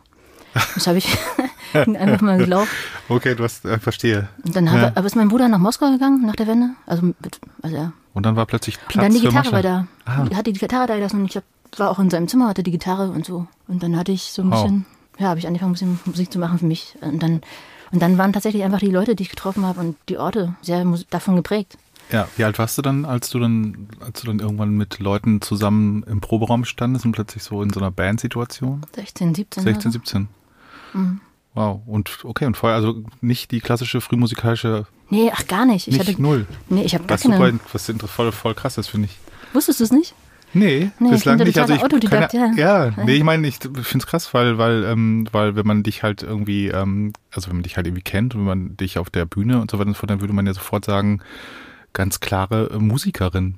Das 0.76 0.86
habe 0.88 0.98
ich 0.98 1.08
einfach 1.74 2.22
mal 2.22 2.38
geglaubt. 2.40 2.68
Okay, 3.08 3.36
du 3.36 3.44
hast, 3.44 3.64
äh, 3.66 3.80
verstehe. 3.80 4.28
Und 4.44 4.56
dann 4.56 4.66
Ja. 4.66 4.72
habe, 4.74 4.98
aber 4.98 5.06
ist 5.08 5.16
mein 5.16 5.30
Bruder 5.30 5.48
nach 5.48 5.60
Moskau 5.60 5.90
gegangen 5.92 6.26
nach 6.26 6.36
der 6.36 6.48
Wende. 6.48 6.72
Also, 6.88 7.14
also 7.62 7.76
ja. 7.76 7.94
Und 8.14 8.26
dann 8.26 8.36
war 8.36 8.46
plötzlich 8.48 8.78
Platz 8.88 8.96
Und 8.96 9.02
dann 9.04 9.14
die 9.14 9.22
Gitarre 9.28 9.52
war 9.52 9.62
da. 9.62 9.88
Ah. 10.06 10.26
Er 10.30 10.38
hatte 10.38 10.52
die 10.52 10.60
Gitarre 10.60 10.88
da 10.88 10.96
gelassen 10.96 11.22
und 11.22 11.26
ich 11.28 11.38
hab, 11.38 11.44
war 11.78 11.90
auch 11.90 12.00
in 12.00 12.10
seinem 12.10 12.28
Zimmer, 12.28 12.48
hatte 12.48 12.64
die 12.64 12.72
Gitarre 12.72 13.10
und 13.12 13.26
so. 13.26 13.48
Und 13.68 13.84
dann 13.84 13.96
hatte 13.96 14.12
ich 14.12 14.24
so 14.24 14.42
ein 14.42 14.50
bisschen, 14.50 14.86
ja, 15.18 15.28
habe 15.30 15.40
ich 15.40 15.48
angefangen, 15.48 15.72
ein 15.72 15.74
bisschen 15.74 16.00
Musik 16.06 16.32
zu 16.32 16.40
machen 16.40 16.60
für 16.60 16.66
mich. 16.66 16.96
Und 17.02 17.22
dann, 17.22 17.42
und 17.92 18.02
dann 18.02 18.18
waren 18.18 18.34
tatsächlich 18.34 18.64
einfach 18.64 18.80
die 18.80 18.92
Leute, 18.92 19.16
die 19.16 19.24
ich 19.24 19.30
getroffen 19.30 19.66
habe 19.66 19.80
und 19.80 19.96
die 20.10 20.18
Orte 20.18 20.56
sehr 20.62 20.86
davon 21.10 21.36
geprägt. 21.36 21.78
Ja, 22.12 22.28
wie 22.38 22.44
alt 22.44 22.58
warst 22.58 22.78
du 22.78 22.82
dann, 22.82 23.06
als 23.06 23.30
du 23.30 23.40
dann, 23.40 23.88
als 24.00 24.22
du 24.22 24.28
dann 24.28 24.40
irgendwann 24.40 24.72
mit 24.72 24.98
Leuten 25.00 25.42
zusammen 25.42 26.04
im 26.04 26.22
Proberaum 26.22 26.66
standest 26.66 27.06
und 27.06 27.12
plötzlich 27.12 27.44
so 27.44 27.62
in 27.62 27.70
so 27.70 27.80
einer 27.80 27.92
Bandsituation? 27.92 28.82
16, 28.96 29.36
17. 29.36 29.64
16, 29.64 29.74
oder 29.74 29.84
so. 29.84 29.90
17. 29.92 30.28
Mhm. 30.94 31.22
Wow. 31.54 31.82
Und 31.86 32.20
okay, 32.24 32.46
und 32.46 32.58
vorher 32.58 32.78
also 32.78 33.04
nicht 33.22 33.52
die 33.52 33.60
klassische 33.60 34.02
frühmusikalische, 34.02 34.88
Nee, 35.10 35.32
ach 35.34 35.48
gar 35.48 35.66
nicht. 35.66 35.88
Ich 35.88 35.98
nicht 35.98 36.08
hatte, 36.08 36.22
null. 36.22 36.46
nee, 36.70 36.84
ich 36.84 36.94
habe 36.94 37.06
gar 37.06 37.16
Was 37.16 37.24
super, 37.24 37.38
keine. 37.38 37.60
was 37.74 37.92
voll, 38.12 38.32
voll 38.32 38.54
krass 38.54 38.78
ist, 38.78 38.88
finde 38.88 39.08
ich. 39.08 39.18
Wusstest 39.54 39.80
du 39.80 39.84
es 39.84 39.92
nicht? 39.92 40.14
Nee, 40.54 40.92
Nee, 41.00 41.08
ich 41.08 41.12
bislang 41.12 41.38
nicht. 41.38 41.58
Also 41.58 41.74
ich 41.74 41.84
Autodidakt, 41.84 42.32
keine, 42.32 42.56
ja. 42.58 42.88
ja. 42.88 43.04
nee, 43.06 43.16
ich 43.16 43.24
meine, 43.24 43.48
ich 43.48 43.58
finde 43.58 43.98
es 43.98 44.08
krass, 44.08 44.34
weil, 44.34 44.58
weil, 44.58 44.84
ähm, 44.84 45.28
weil 45.32 45.56
wenn 45.56 45.68
man 45.68 45.84
dich 45.84 46.04
halt 46.04 46.24
irgendwie, 46.24 46.68
ähm, 46.68 47.14
also 47.32 47.50
wenn 47.50 47.58
man 47.58 47.64
dich 47.64 47.78
halt 47.78 47.86
irgendwie 47.88 48.02
kennt 48.04 48.34
und 48.34 48.42
wenn 48.42 48.48
man 48.48 48.78
dich 48.78 48.98
auf 48.98 49.10
der 49.10 49.26
Bühne 49.26 49.62
und 49.62 49.70
so 49.70 49.78
weiter 49.78 49.88
und 49.88 49.94
so 49.94 50.00
fort, 50.00 50.10
dann 50.10 50.22
würde 50.22 50.34
man 50.34 50.48
ja 50.48 50.54
sofort 50.54 50.86
sagen, 50.86 51.22
ganz 51.94 52.20
klare 52.20 52.72
äh, 52.74 52.78
Musikerin. 52.78 53.56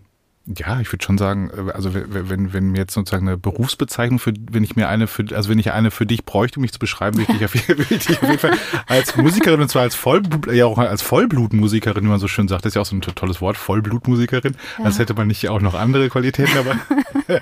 Ja, 0.48 0.80
ich 0.82 0.92
würde 0.92 1.06
schon 1.06 1.20
sagen, 1.20 1.52
äh, 1.56 1.72
also 1.72 1.94
wenn, 1.94 2.30
wenn, 2.30 2.54
wenn 2.54 2.72
mir 2.72 2.80
jetzt 2.80 2.94
sozusagen 2.96 3.28
eine 3.28 3.38
Berufsbezeichnung 3.38 4.18
für, 4.18 4.34
wenn 4.52 4.64
ich 4.64 4.76
mir 4.76 4.90
eine 4.90 5.06
für, 5.06 5.24
also 5.36 5.50
wenn 5.50 5.60
ich 5.60 5.72
eine 5.72 5.92
für 5.92 6.08
dich 6.08 6.26
bräuchte, 6.26 6.58
um 6.58 6.62
mich 6.62 6.72
zu 6.74 6.80
beschreiben, 6.80 7.18
würde 7.18 7.32
ich 7.32 7.38
dich 7.38 7.46
auf, 7.46 7.68
würde 7.78 7.86
ich 7.94 8.10
auf 8.10 8.22
jeden 8.24 8.40
Fall 8.40 8.58
als 8.88 9.16
Musikerin 9.16 9.62
und 9.62 9.70
zwar 9.70 9.84
als 9.84 9.94
Vollblut, 9.94 10.52
ja 10.52 10.66
auch 10.66 10.80
als 10.80 11.04
Vollblutmusikerin, 11.04 12.04
wie 12.04 12.08
man 12.08 12.20
so 12.20 12.28
schön 12.28 12.48
sagt, 12.48 12.66
das 12.66 12.72
ist 12.72 12.76
ja 12.76 12.82
auch 12.82 12.86
so 12.88 12.96
ein 12.96 13.02
to- 13.02 13.12
tolles 13.12 13.40
Wort, 13.40 13.56
Vollblutmusikerin. 13.58 14.56
Als 14.84 14.98
hätte 14.98 15.14
man 15.14 15.28
nicht 15.28 15.48
auch 15.48 15.62
noch 15.62 15.76
andere 15.76 16.10
Qualitäten, 16.10 16.58
aber 16.58 16.76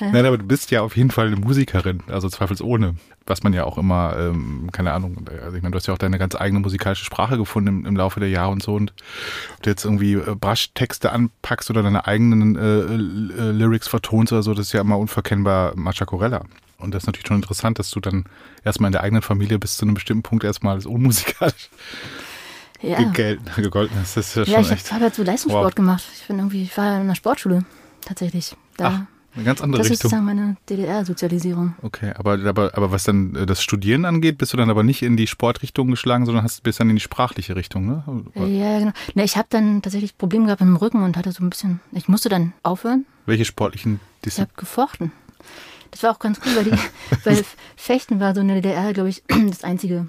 Nein, 0.00 0.24
aber 0.26 0.38
du 0.38 0.44
bist 0.44 0.70
ja 0.70 0.80
auf 0.82 0.96
jeden 0.96 1.10
Fall 1.10 1.26
eine 1.26 1.36
Musikerin, 1.36 2.02
also 2.08 2.28
zweifelsohne. 2.28 2.94
Was 3.28 3.42
man 3.42 3.52
ja 3.52 3.64
auch 3.64 3.76
immer, 3.78 4.16
ähm, 4.18 4.70
keine 4.72 4.92
Ahnung, 4.92 5.26
also 5.44 5.56
ich 5.56 5.62
meine, 5.62 5.72
du 5.72 5.76
hast 5.76 5.86
ja 5.86 5.94
auch 5.94 5.98
deine 5.98 6.18
ganz 6.18 6.34
eigene 6.34 6.60
musikalische 6.60 7.04
Sprache 7.04 7.36
gefunden 7.36 7.68
im, 7.68 7.86
im 7.86 7.96
Laufe 7.96 8.20
der 8.20 8.30
Jahre 8.30 8.50
und 8.50 8.62
so. 8.62 8.74
Und 8.74 8.92
ob 9.54 9.62
du 9.62 9.70
jetzt 9.70 9.84
irgendwie 9.84 10.14
äh, 10.14 10.34
Brasch-Texte 10.34 11.12
anpackst 11.12 11.68
oder 11.70 11.82
deine 11.82 12.06
eigenen 12.06 12.56
äh, 12.56 12.60
äh, 12.60 13.50
Lyrics 13.52 13.86
vertonst 13.88 14.32
oder 14.32 14.42
so, 14.42 14.54
das 14.54 14.66
ist 14.68 14.72
ja 14.72 14.80
immer 14.80 14.98
unverkennbar 14.98 15.72
Machacorella. 15.76 16.42
Und 16.78 16.94
das 16.94 17.02
ist 17.02 17.06
natürlich 17.06 17.26
schon 17.26 17.36
interessant, 17.36 17.78
dass 17.78 17.90
du 17.90 18.00
dann 18.00 18.24
erstmal 18.64 18.88
in 18.88 18.92
der 18.92 19.02
eigenen 19.02 19.22
Familie 19.22 19.58
bis 19.58 19.76
zu 19.76 19.84
einem 19.84 19.94
bestimmten 19.94 20.22
Punkt 20.22 20.44
erstmal 20.44 20.76
als 20.76 20.86
unmusikalisch 20.86 21.70
Ja, 22.80 23.02
gegolten 23.56 23.96
hast. 24.00 24.16
Das 24.16 24.28
ist 24.28 24.36
ja, 24.36 24.42
ja 24.44 24.64
schon 24.64 24.72
ich 24.76 24.84
habe 24.84 24.94
hab 24.94 25.00
halt 25.02 25.14
so 25.14 25.22
Leistungssport 25.24 25.72
Wow. 25.72 25.74
gemacht. 25.74 26.04
Ich 26.18 26.26
bin 26.28 26.38
irgendwie, 26.38 26.62
ich 26.62 26.76
war 26.78 26.94
in 26.94 27.02
einer 27.02 27.14
Sportschule 27.16 27.64
tatsächlich. 28.02 28.56
Da, 28.76 29.06
Ach, 29.08 29.17
eine 29.34 29.44
ganz 29.44 29.60
andere 29.60 29.78
das 29.82 29.86
ist 29.86 29.92
Richtung. 30.04 30.10
sozusagen 30.10 30.24
meine 30.26 30.56
DDR-Sozialisierung. 30.68 31.74
Okay, 31.82 32.12
aber, 32.16 32.32
aber, 32.44 32.76
aber 32.76 32.90
was 32.90 33.04
dann 33.04 33.34
äh, 33.34 33.46
das 33.46 33.62
Studieren 33.62 34.04
angeht, 34.04 34.38
bist 34.38 34.52
du 34.52 34.56
dann 34.56 34.70
aber 34.70 34.82
nicht 34.82 35.02
in 35.02 35.16
die 35.16 35.26
Sportrichtung 35.26 35.90
geschlagen, 35.90 36.26
sondern 36.26 36.42
hast, 36.44 36.62
bist 36.62 36.80
dann 36.80 36.90
in 36.90 36.96
die 36.96 37.02
sprachliche 37.02 37.54
Richtung, 37.56 37.86
ne? 37.86 38.02
Ja, 38.34 38.78
genau. 38.78 38.92
Ne, 39.14 39.24
ich 39.24 39.36
habe 39.36 39.46
dann 39.50 39.82
tatsächlich 39.82 40.16
Probleme 40.18 40.46
gehabt 40.46 40.60
mit 40.60 40.68
dem 40.68 40.76
Rücken 40.76 41.02
und 41.02 41.16
hatte 41.16 41.30
so 41.32 41.44
ein 41.44 41.50
bisschen, 41.50 41.80
ich 41.92 42.08
musste 42.08 42.28
dann 42.28 42.52
aufhören. 42.62 43.06
Welche 43.26 43.44
sportlichen 43.44 44.00
Ich 44.20 44.22
Disziplinen? 44.24 44.50
habe 44.50 44.60
gefochten. 44.60 45.12
Das 45.90 46.02
war 46.02 46.10
auch 46.10 46.18
ganz 46.18 46.40
cool, 46.44 46.56
weil, 46.56 46.64
die, 46.64 46.72
weil 47.24 47.44
Fechten 47.76 48.20
war 48.20 48.34
so 48.34 48.40
in 48.40 48.48
der 48.48 48.56
DDR, 48.60 48.92
glaube 48.92 49.08
ich, 49.10 49.22
das 49.48 49.62
einzige, 49.64 50.08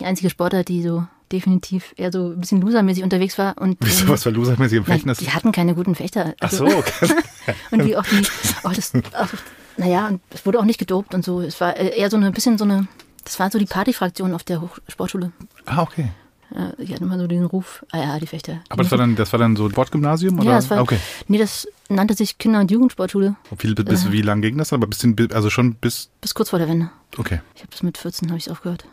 die 0.00 0.04
einzige 0.06 0.30
Sportart, 0.30 0.68
die 0.68 0.82
so 0.82 1.06
definitiv 1.32 1.92
eher 1.96 2.12
so 2.12 2.28
ein 2.32 2.40
bisschen 2.40 2.60
losermäßig 2.60 3.02
unterwegs 3.02 3.38
war. 3.38 3.56
Und, 3.58 3.76
Wieso, 3.80 4.04
ähm, 4.04 4.08
was 4.10 4.24
war 4.26 4.32
losermäßig 4.32 4.78
im 4.78 4.84
Fechten? 4.84 5.12
Die 5.14 5.30
hatten 5.30 5.52
keine 5.52 5.74
guten 5.74 5.94
Fechter. 5.94 6.34
Ach 6.40 6.50
Also- 6.50 6.68
so, 6.68 6.76
okay. 6.76 7.14
und 7.70 7.84
wie 7.84 7.96
auch 7.96 8.04
die, 8.04 8.22
auch 8.62 8.72
das, 8.72 8.92
auch, 8.94 9.28
naja, 9.76 10.08
und 10.08 10.20
es 10.30 10.44
wurde 10.46 10.58
auch 10.60 10.64
nicht 10.64 10.78
gedopt 10.78 11.14
und 11.14 11.24
so. 11.24 11.40
Es 11.40 11.60
war 11.60 11.76
äh, 11.76 11.98
eher 11.98 12.10
so 12.10 12.16
eine 12.16 12.30
bisschen 12.30 12.58
so 12.58 12.64
eine, 12.64 12.86
das 13.24 13.38
war 13.40 13.50
so 13.50 13.58
die 13.58 13.64
Partyfraktion 13.66 14.34
auf 14.34 14.42
der 14.44 14.60
Hoch 14.60 14.78
Sportschule. 14.88 15.32
ah, 15.66 15.82
okay. 15.82 16.10
Äh, 16.54 16.84
Die 16.84 16.94
hatten 16.94 17.04
immer 17.04 17.18
so 17.18 17.26
den 17.26 17.44
Ruf, 17.44 17.84
ah 17.90 17.98
ja, 17.98 18.18
die 18.20 18.26
Fechter. 18.26 18.60
Aber 18.68 18.82
das 18.82 18.90
war 18.92 18.98
dann, 18.98 19.16
das 19.16 19.32
war 19.32 19.38
dann 19.40 19.56
so 19.56 19.64
ein 19.64 19.70
Sportgymnasium? 19.70 20.38
Oder? 20.38 20.50
ja, 20.50 20.56
das 20.56 20.70
war, 20.70 20.80
okay. 20.82 20.98
nee, 21.26 21.38
das 21.38 21.66
nannte 21.88 22.14
sich 22.14 22.38
Kinder- 22.38 22.60
und 22.60 22.70
Jugendsportschule 22.70 23.34
Wie, 23.58 23.74
bis, 23.74 24.12
wie 24.12 24.22
lang 24.22 24.40
ging 24.42 24.56
das? 24.58 24.68
dann? 24.68 24.80
Aber 24.80 24.86
bisschen, 24.86 25.16
also 25.32 25.50
schon 25.50 25.74
bis, 25.74 26.10
bis 26.20 26.34
kurz 26.34 26.50
vor 26.50 26.58
der 26.58 26.68
Wende. 26.68 26.90
okay. 27.16 27.40
Ich 27.56 27.62
habe 27.62 27.70
das 27.72 27.82
mit 27.82 27.98
14 27.98 28.28
habe 28.28 28.38
ich 28.38 28.50
aufgehört. 28.50 28.84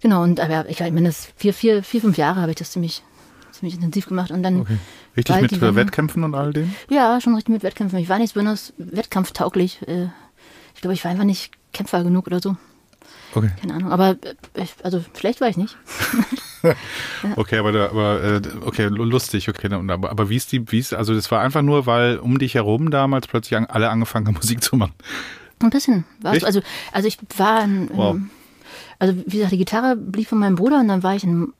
Genau, 0.00 0.22
und 0.22 0.40
aber 0.40 0.68
ich 0.68 0.80
meine, 0.80 1.04
das 1.08 1.28
vier, 1.36 1.52
vier, 1.54 1.82
vier, 1.82 2.00
fünf 2.00 2.16
Jahre 2.18 2.40
habe 2.40 2.50
ich 2.50 2.56
das 2.56 2.70
ziemlich, 2.72 3.02
ziemlich 3.52 3.74
intensiv 3.74 4.06
gemacht. 4.06 4.30
Und 4.30 4.42
dann, 4.42 4.60
okay. 4.60 4.76
Richtig 5.16 5.40
mit 5.40 5.50
die 5.50 5.56
äh, 5.56 5.74
Wettkämpfen 5.74 6.24
und 6.24 6.34
all 6.34 6.52
dem? 6.52 6.74
ja, 6.90 7.20
schon 7.20 7.34
richtig 7.34 7.52
mit 7.52 7.62
Wettkämpfen. 7.62 7.98
Ich 7.98 8.08
war 8.08 8.18
nicht 8.18 8.34
besonders 8.34 8.72
wettkampftauglich. 8.78 9.80
Äh, 9.88 10.08
Ich 10.74 10.80
glaube, 10.82 10.94
ich 10.94 11.02
war 11.04 11.10
einfach 11.10 11.24
nicht 11.24 11.52
Kämpfer 11.72 12.04
genug 12.04 12.26
oder 12.26 12.40
so. 12.40 12.56
Okay. 13.34 13.50
Keine 13.60 13.74
Ahnung. 13.74 13.92
Aber 13.92 14.10
äh, 14.22 14.34
ich, 14.62 14.74
also 14.82 15.02
schlecht 15.18 15.40
war 15.40 15.48
ich 15.48 15.56
nicht. 15.56 15.76
Okay, 17.36 17.58
aber, 17.58 17.70
da, 17.70 17.86
aber 17.90 18.40
okay, 18.62 18.86
lu- 18.86 19.04
lustig, 19.04 19.48
okay. 19.48 19.72
Aber, 19.72 20.10
aber 20.10 20.28
wie 20.30 20.36
ist 20.36 20.50
die, 20.50 20.70
wie 20.72 20.78
ist, 20.80 20.94
also 20.94 21.14
das 21.14 21.30
war 21.30 21.40
einfach 21.40 21.62
nur, 21.62 21.86
weil 21.86 22.18
um 22.18 22.38
dich 22.40 22.54
herum 22.54 22.90
damals 22.90 23.28
plötzlich 23.28 23.56
alle 23.70 23.88
angefangen 23.90 24.26
haben, 24.26 24.34
Musik 24.42 24.64
zu 24.64 24.74
machen. 24.74 24.92
Ein 25.60 25.70
bisschen. 25.70 26.04
War's, 26.20 26.36
Echt? 26.38 26.44
also, 26.46 26.60
also 26.92 27.06
ich 27.06 27.18
war 27.36 27.62
in, 27.62 27.88
in, 27.88 27.96
Wow. 27.96 28.16
Also 28.98 29.14
wie 29.26 29.36
gesagt, 29.36 29.52
die 29.52 29.58
Gitarre 29.58 29.96
blieb 29.96 30.28
von 30.28 30.38
meinem 30.38 30.56
Bruder 30.56 30.80
und 30.80 30.88
dann 30.88 31.02
war 31.02 31.14
ich 31.14 31.24
in, 31.24 31.52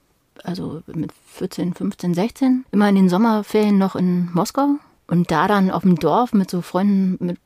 also 0.42 0.82
mit 0.86 1.12
14, 1.34 1.74
15, 1.74 2.14
16 2.14 2.64
immer 2.72 2.88
in 2.88 2.94
den 2.94 3.08
Sommerferien 3.08 3.78
noch 3.78 3.96
in 3.96 4.30
Moskau 4.32 4.76
und 5.08 5.30
da 5.30 5.48
dann 5.48 5.70
auf 5.70 5.82
dem 5.82 5.96
Dorf 5.96 6.32
mit 6.32 6.50
so 6.50 6.62
Freunden, 6.62 7.24
mit 7.24 7.38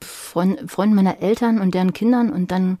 Freund, 0.00 0.70
Freunden 0.70 0.94
meiner 0.94 1.20
Eltern 1.20 1.60
und 1.60 1.74
deren 1.74 1.92
Kindern 1.92 2.30
und 2.30 2.50
dann 2.50 2.78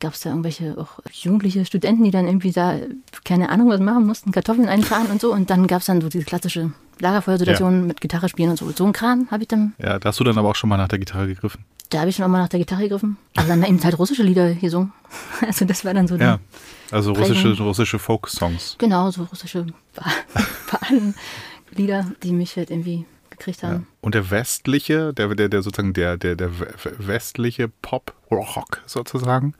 gab 0.00 0.14
es 0.14 0.20
da 0.20 0.30
irgendwelche 0.30 0.76
auch 0.76 1.00
jugendliche 1.12 1.64
Studenten, 1.64 2.04
die 2.04 2.10
dann 2.10 2.26
irgendwie 2.26 2.52
da, 2.52 2.76
keine 3.24 3.48
Ahnung, 3.48 3.68
was 3.68 3.80
machen 3.80 4.06
mussten, 4.06 4.32
Kartoffeln 4.32 4.68
einfahren 4.68 5.06
und 5.06 5.20
so 5.20 5.32
und 5.32 5.50
dann 5.50 5.66
gab 5.66 5.80
es 5.80 5.86
dann 5.86 6.00
so 6.00 6.08
diese 6.08 6.24
klassische 6.24 6.72
Lagerfeuersituation 7.00 7.86
mit 7.86 8.00
Gitarre 8.00 8.28
spielen 8.28 8.50
und 8.50 8.58
so. 8.58 8.70
So 8.70 8.84
ein 8.84 8.92
Kram 8.92 9.28
habe 9.30 9.42
ich 9.42 9.48
dann 9.48 9.74
Ja, 9.78 9.98
da 9.98 10.08
hast 10.08 10.20
du 10.20 10.24
dann 10.24 10.38
aber 10.38 10.48
auch 10.48 10.56
schon 10.56 10.68
mal 10.68 10.76
nach 10.76 10.88
der 10.88 10.98
Gitarre 10.98 11.26
gegriffen. 11.26 11.64
Da 11.94 12.00
habe 12.00 12.10
ich 12.10 12.16
schon 12.16 12.24
auch 12.24 12.28
mal 12.28 12.40
nach 12.40 12.48
der 12.48 12.58
Gitarre 12.60 12.82
gegriffen. 12.82 13.16
Also 13.36 13.48
dann 13.48 13.62
eben 13.62 13.82
halt 13.82 13.98
russische 13.98 14.22
Lieder 14.22 14.54
gesungen. 14.54 14.92
Also 15.46 15.64
das 15.64 15.84
war 15.84 15.94
dann 15.94 16.08
so, 16.08 16.16
Ja. 16.16 16.38
Also 16.90 17.12
Prägung. 17.12 17.28
russische, 17.36 17.62
russische 17.62 17.98
Folk-Songs. 17.98 18.76
genau, 18.78 19.10
so 19.10 19.22
russische 19.24 19.66
Baden-Lieder, 20.70 22.06
die 22.22 22.32
mich 22.32 22.56
halt 22.56 22.70
irgendwie 22.70 23.04
gekriegt 23.30 23.62
Ja. 23.62 23.68
haben. 23.70 23.86
Und 24.00 24.14
der 24.14 24.30
westliche, 24.30 25.12
der, 25.14 25.34
der, 25.34 25.48
der 25.48 25.62
sozusagen 25.62 25.92
der, 25.92 26.16
der, 26.16 26.36
der 26.36 26.58
we- 26.60 26.74
westliche 26.98 27.68
Pop-Rock 27.68 28.82
sozusagen. 28.86 29.54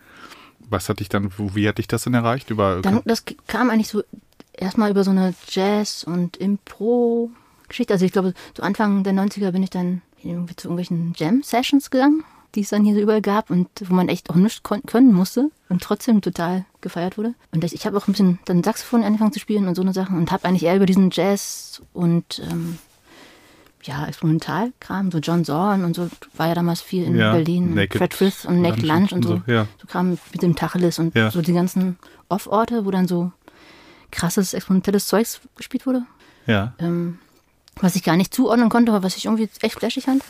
Was 0.70 0.88
hat 0.88 1.00
dich 1.00 1.08
dann, 1.08 1.30
wie 1.38 1.68
hat 1.68 1.78
dich 1.78 1.88
das 1.88 2.04
denn 2.04 2.14
erreicht? 2.14 2.50
Über 2.50 2.80
Dann, 2.82 3.02
das 3.04 3.24
kam 3.46 3.70
eigentlich 3.70 3.88
so 3.88 4.02
erstmal 4.52 4.90
über 4.90 5.04
so 5.04 5.10
eine 5.10 5.34
Jazz- 5.48 6.04
und 6.04 6.36
Impro-Geschichte. 6.36 7.92
Also 7.92 8.04
ich 8.06 8.12
glaube, 8.12 8.34
so 8.56 8.62
Anfang 8.62 9.04
der 9.04 9.12
90er 9.12 9.50
bin 9.50 9.62
ich 9.62 9.70
dann 9.70 10.02
irgendwie 10.30 10.56
zu 10.56 10.68
irgendwelchen 10.68 11.12
Jam-Sessions 11.16 11.90
gegangen, 11.90 12.24
die 12.54 12.60
es 12.60 12.68
dann 12.70 12.84
hier 12.84 12.94
so 12.94 13.00
überall 13.00 13.22
gab 13.22 13.50
und 13.50 13.68
wo 13.88 13.94
man 13.94 14.08
echt 14.08 14.30
auch 14.30 14.36
nichts 14.36 14.62
kon- 14.62 14.82
können 14.86 15.12
musste 15.12 15.50
und 15.68 15.82
trotzdem 15.82 16.20
total 16.20 16.64
gefeiert 16.80 17.18
wurde. 17.18 17.34
Und 17.52 17.64
ich, 17.64 17.74
ich 17.74 17.86
habe 17.86 17.96
auch 17.96 18.06
ein 18.08 18.12
bisschen 18.12 18.38
dann 18.44 18.62
Saxophon 18.62 19.02
angefangen 19.02 19.32
zu 19.32 19.40
spielen 19.40 19.66
und 19.68 19.74
so 19.74 19.82
eine 19.82 19.92
Sachen 19.92 20.16
und 20.16 20.30
habe 20.30 20.44
eigentlich 20.46 20.62
eher 20.64 20.76
über 20.76 20.86
diesen 20.86 21.10
Jazz 21.12 21.82
und 21.92 22.40
ähm, 22.50 22.78
ja, 23.82 24.06
Experimentalkram, 24.06 25.10
so 25.10 25.18
John 25.18 25.44
Zorn 25.44 25.84
und 25.84 25.94
so, 25.94 26.08
war 26.36 26.48
ja 26.48 26.54
damals 26.54 26.80
viel 26.80 27.04
in 27.04 27.16
Ja, 27.16 27.32
Berlin, 27.32 27.74
Naked 27.74 27.98
Fred 27.98 28.14
Frith 28.14 28.44
und 28.46 28.62
Naked 28.62 28.82
Lunch 28.82 29.10
Lunch 29.10 29.12
und 29.12 29.26
und 29.26 29.30
so. 29.40 29.42
so, 29.46 29.52
ja. 29.52 29.66
So 29.80 29.86
Kram 29.86 30.10
mit 30.32 30.42
dem 30.42 30.56
Tacheles 30.56 30.98
und 30.98 31.14
Ja. 31.14 31.30
so 31.30 31.42
die 31.42 31.52
ganzen 31.52 31.98
Off-Orte, 32.30 32.86
wo 32.86 32.90
dann 32.90 33.06
so 33.08 33.30
krasses, 34.10 34.54
experimentelles 34.54 35.06
Zeugs 35.06 35.40
gespielt 35.56 35.86
wurde. 35.86 36.06
Ja. 36.46 36.72
Ähm, 36.78 37.18
was 37.76 37.96
ich 37.96 38.02
gar 38.02 38.16
nicht 38.16 38.34
zuordnen 38.34 38.68
konnte, 38.68 38.92
aber 38.92 39.02
was 39.02 39.16
ich 39.16 39.26
irgendwie 39.26 39.48
echt 39.62 39.74
flashig 39.78 40.04
fand. 40.04 40.22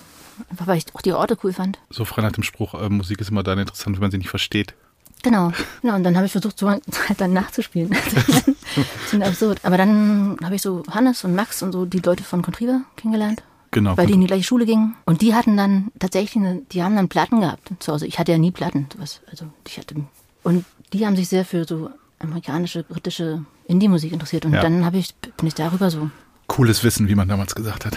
Einfach 0.51 0.67
weil 0.67 0.79
ich 0.79 0.87
auch 0.95 1.03
die 1.03 1.13
Orte 1.13 1.37
cool 1.45 1.53
fand. 1.53 1.79
So 1.91 2.05
frei 2.05 2.23
nach 2.23 2.33
dem 2.33 2.43
Spruch, 2.43 2.75
äh, 2.75 2.89
Musik 2.89 3.21
ist 3.21 3.31
immer 3.31 3.43
dann 3.43 3.59
interessant, 3.59 3.97
wenn 3.97 4.01
man 4.03 4.11
sie 4.11 4.19
nicht 4.19 4.31
versteht. 4.31 4.75
Genau. 5.23 5.53
genau. 5.81 5.95
Und 5.95 6.05
dann 6.05 6.17
habe 6.17 6.27
ich 6.27 6.33
versucht, 6.33 6.59
so 6.59 6.69
halt 6.71 6.83
dann 7.19 7.33
nachzuspielen. 7.33 7.91
Bisschen 9.03 9.23
absurd. 9.23 9.61
Aber 9.63 9.77
dann 9.79 10.37
habe 10.43 10.55
ich 10.55 10.63
so 10.63 10.83
Hannes 10.91 11.25
und 11.25 11.35
Max 11.35 11.63
und 11.63 11.73
so 11.73 11.87
die 11.87 12.01
Leute 12.01 12.23
von 12.23 12.43
Contriva 12.43 12.81
kennengelernt. 12.97 13.43
Genau. 13.71 13.97
Weil 13.97 14.07
die 14.07 14.13
in 14.13 14.21
die 14.21 14.27
gleiche 14.27 14.45
Schule 14.45 14.67
gingen. 14.67 14.95
Und 15.05 15.21
die 15.21 15.35
hatten 15.35 15.57
dann 15.57 15.91
tatsächlich, 15.99 16.37
eine, 16.37 16.63
die 16.71 16.83
haben 16.83 16.95
dann 16.95 17.09
Platten 17.09 17.41
gehabt 17.41 17.73
zu 17.81 17.93
Hause. 17.93 18.07
Ich 18.07 18.19
hatte 18.19 18.33
ja 18.33 18.39
nie 18.39 18.53
Platten. 18.53 18.87
Sowas. 18.93 19.21
Also 19.31 19.47
ich 19.67 19.79
hatte, 19.79 19.97
und 20.45 20.65
die 20.93 21.07
haben 21.07 21.17
sich 21.17 21.29
sehr 21.29 21.45
für 21.45 21.65
so 21.65 21.91
amerikanische, 22.21 22.85
britische 22.85 23.45
Indie-Musik 23.67 24.13
interessiert. 24.13 24.45
Und 24.45 24.53
Ja. 24.55 24.61
dann 24.63 24.85
habe 24.85 24.99
ich, 24.99 25.15
bin 25.15 25.47
ich 25.49 25.55
darüber 25.55 25.91
so 25.91 26.11
Cooles 26.47 26.85
Wissen, 26.85 27.09
wie 27.09 27.15
man 27.15 27.29
damals 27.29 27.55
gesagt 27.55 27.87
hat. 27.87 27.97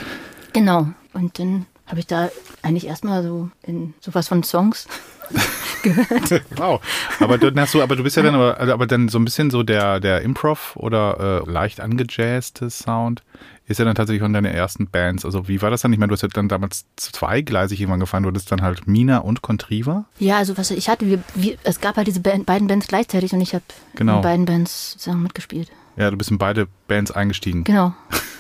Genau. 0.54 0.88
Und 1.14 1.38
dann 1.40 1.66
habe 1.86 2.00
ich 2.00 2.08
da 2.08 2.30
eigentlich 2.64 2.88
erstmal 2.88 3.24
so 3.24 3.50
in 3.64 3.94
sowas 4.02 4.28
von 4.28 4.44
Songs 4.44 4.88
gehört. 5.84 6.42
Wow. 6.56 6.82
Aber 7.20 7.38
dann 7.38 7.60
hast 7.60 7.74
du, 7.74 7.82
aber 7.82 7.96
du 7.96 8.04
bist 8.04 8.18
ja 8.18 8.24
dann 8.24 8.36
aber, 8.36 8.60
aber 8.60 8.88
dann 8.88 9.10
so 9.10 9.20
ein 9.20 9.26
bisschen 9.26 9.52
so 9.52 9.64
der, 9.64 10.00
der 10.00 10.22
Improv 10.22 10.76
oder 10.76 11.44
äh, 11.48 11.50
leicht 11.52 11.80
angejazzte 11.80 12.70
Sound 12.70 13.24
ist 13.68 13.80
ja 13.80 13.86
dann 13.86 13.96
tatsächlich 13.96 14.22
von 14.22 14.32
deinen 14.32 14.46
ersten 14.54 14.88
Bands. 14.88 15.26
Also 15.26 15.48
wie 15.50 15.62
war 15.62 15.70
das 15.70 15.82
dann? 15.82 15.92
Ich 15.92 16.00
meine, 16.00 16.10
du 16.10 16.14
hast 16.14 16.22
ja 16.22 16.30
dann 16.30 16.48
damals 16.48 16.86
zweigleisig 16.96 17.80
irgendwann 17.82 18.00
gefahren. 18.00 18.24
Du 18.24 18.30
hattest 18.30 18.50
dann 18.52 18.62
halt 18.62 18.88
Mina 18.88 19.18
und 19.20 19.42
Contriva. 19.42 20.06
Ja, 20.20 20.38
also 20.38 20.58
was 20.58 20.72
ich 20.72 20.88
hatte, 20.88 21.06
wir, 21.06 21.22
wir, 21.36 21.58
es 21.64 21.82
gab 21.82 21.98
halt 21.98 22.08
diese 22.08 22.22
Band, 22.22 22.46
beiden 22.46 22.68
Bands 22.68 22.88
gleichzeitig 22.88 23.34
und 23.34 23.42
ich 23.42 23.54
habe 23.54 23.66
Genau. 23.96 24.18
in 24.18 24.22
beiden 24.22 24.46
Bands 24.46 24.94
sozusagen 24.94 25.22
mitgespielt. 25.22 25.70
Ja, 25.98 26.12
du 26.12 26.18
bist 26.18 26.32
in 26.32 26.38
beide 26.38 26.68
Bands 26.88 27.12
eingestiegen. 27.12 27.64
Genau. 27.64 27.94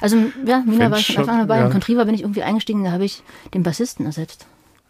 Also 0.00 0.16
ja, 0.46 0.62
Mina 0.64 0.92
war 0.92 0.98
ich 0.98 1.06
von 1.06 1.14
schon, 1.14 1.22
Anfang 1.24 1.40
an 1.40 1.48
dabei 1.48 1.58
ja. 1.58 1.66
und 1.66 1.72
Contriva 1.72 2.04
bin 2.04 2.14
ich 2.14 2.20
irgendwie 2.20 2.44
eingestiegen, 2.44 2.84
da 2.84 2.92
habe 2.92 3.04
ich 3.04 3.24
den 3.52 3.64
Bassisten 3.64 4.06
ersetzt. 4.06 4.46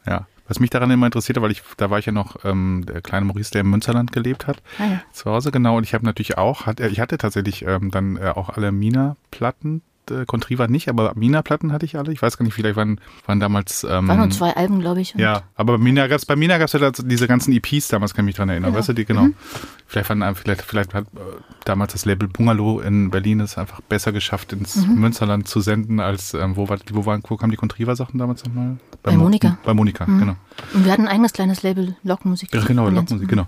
Ja. 0.07 0.27
Was 0.49 0.61
mich 0.61 0.71
daran 0.71 0.91
immer 0.91 1.07
interessierte, 1.07 1.43
weil 1.43 1.51
ich, 1.51 1.63
da 1.77 1.91
war 1.91 1.99
ich 1.99 2.07
ja 2.07 2.13
noch 2.13 2.45
ähm, 2.45 2.85
der 2.87 3.03
kleine 3.03 3.27
Maurice, 3.27 3.51
der 3.51 3.61
im 3.63 3.71
Münsterland 3.71 4.13
gelebt 4.13 4.47
hat. 4.47 4.63
Ah 4.79 4.87
ja. 4.87 5.03
Zu 5.13 5.31
Hause, 5.31 5.51
genau. 5.51 5.77
Und 5.77 5.85
ich 5.85 5.93
habe 5.93 6.07
natürlich 6.07 6.39
auch, 6.39 6.67
hat, 6.67 6.81
ich 6.81 7.01
hatte 7.01 7.19
tatsächlich 7.19 7.65
ähm, 7.67 7.91
dann 7.91 8.17
äh, 8.17 8.33
auch 8.35 8.49
alle 8.49 8.73
Mina-Platten 8.73 9.83
äh, 10.11 10.25
Contriva 10.27 10.67
nicht, 10.69 10.89
aber 10.89 11.13
Mina-Platten 11.15 11.73
hatte 11.73 11.85
ich 11.87 11.97
alle. 11.97 12.13
Ich 12.13 12.21
weiß 12.23 12.37
gar 12.37 12.45
nicht, 12.45 12.55
vielleicht 12.55 12.77
waren, 12.77 13.01
waren 13.27 13.41
damals. 13.41 13.85
Ähm, 13.85 14.09
Waren 14.09 14.19
nur 14.19 14.31
zwei 14.31 14.57
Alben, 14.57 14.81
glaube 14.81 15.01
ich. 15.01 15.15
ja, 15.17 15.43
aber 15.55 15.79
bei 15.79 15.85
Mina 15.85 16.07
gab's 16.07 16.27
bei 16.27 16.37
Mina 16.37 16.59
gab's 16.59 16.73
ja 16.73 16.91
diese 16.91 17.27
ganzen 17.29 17.53
EPs 17.53 17.89
damals, 17.89 18.15
kann 18.15 18.25
ich 18.25 18.31
mich 18.31 18.37
dran 18.37 18.49
erinnern. 18.49 18.71
Genau. 18.71 18.79
Weißt 18.79 18.89
du, 18.89 18.93
die, 18.93 19.05
genau. 19.05 19.29
Vielleicht, 19.87 20.09
waren, 20.11 20.35
vielleicht, 20.35 20.63
vielleicht 20.63 20.93
hat 20.95 21.05
äh, 21.15 21.19
damals 21.65 21.93
das 21.93 22.05
Label 22.05 22.29
Bungalow 22.29 22.81
in 22.81 23.11
Berlin 23.11 23.41
es 23.41 23.57
einfach 23.57 23.81
besser 23.81 24.13
geschafft, 24.13 24.53
ins 24.53 24.77
Münsterland 24.87 25.49
zu 25.49 25.61
senden, 25.61 25.99
als 26.01 26.35
ähm, 26.35 26.57
wo, 26.57 26.69
war, 26.69 26.79
wo, 26.93 27.07
waren, 27.07 27.23
wo 27.27 27.37
kamen 27.37 27.51
die 27.51 27.57
Contriva-Sachen 27.57 28.19
damals 28.19 28.45
nochmal? 28.45 28.77
Bei 29.03 29.13
Mo- 29.13 29.25
Monika. 29.25 29.57
Bei 29.65 29.73
Monika, 29.75 30.05
genau. 30.05 30.37
Und 30.75 30.85
wir 30.85 30.93
hatten 30.93 31.03
ein 31.03 31.09
eigenes 31.09 31.33
kleines 31.33 31.63
Label, 31.63 31.97
Lockmusik. 32.03 32.53
Ja, 32.55 32.63
genau, 32.65 32.91
Nennt's. 32.91 33.11
Lockmusik, 33.13 33.29
genau. 33.29 33.47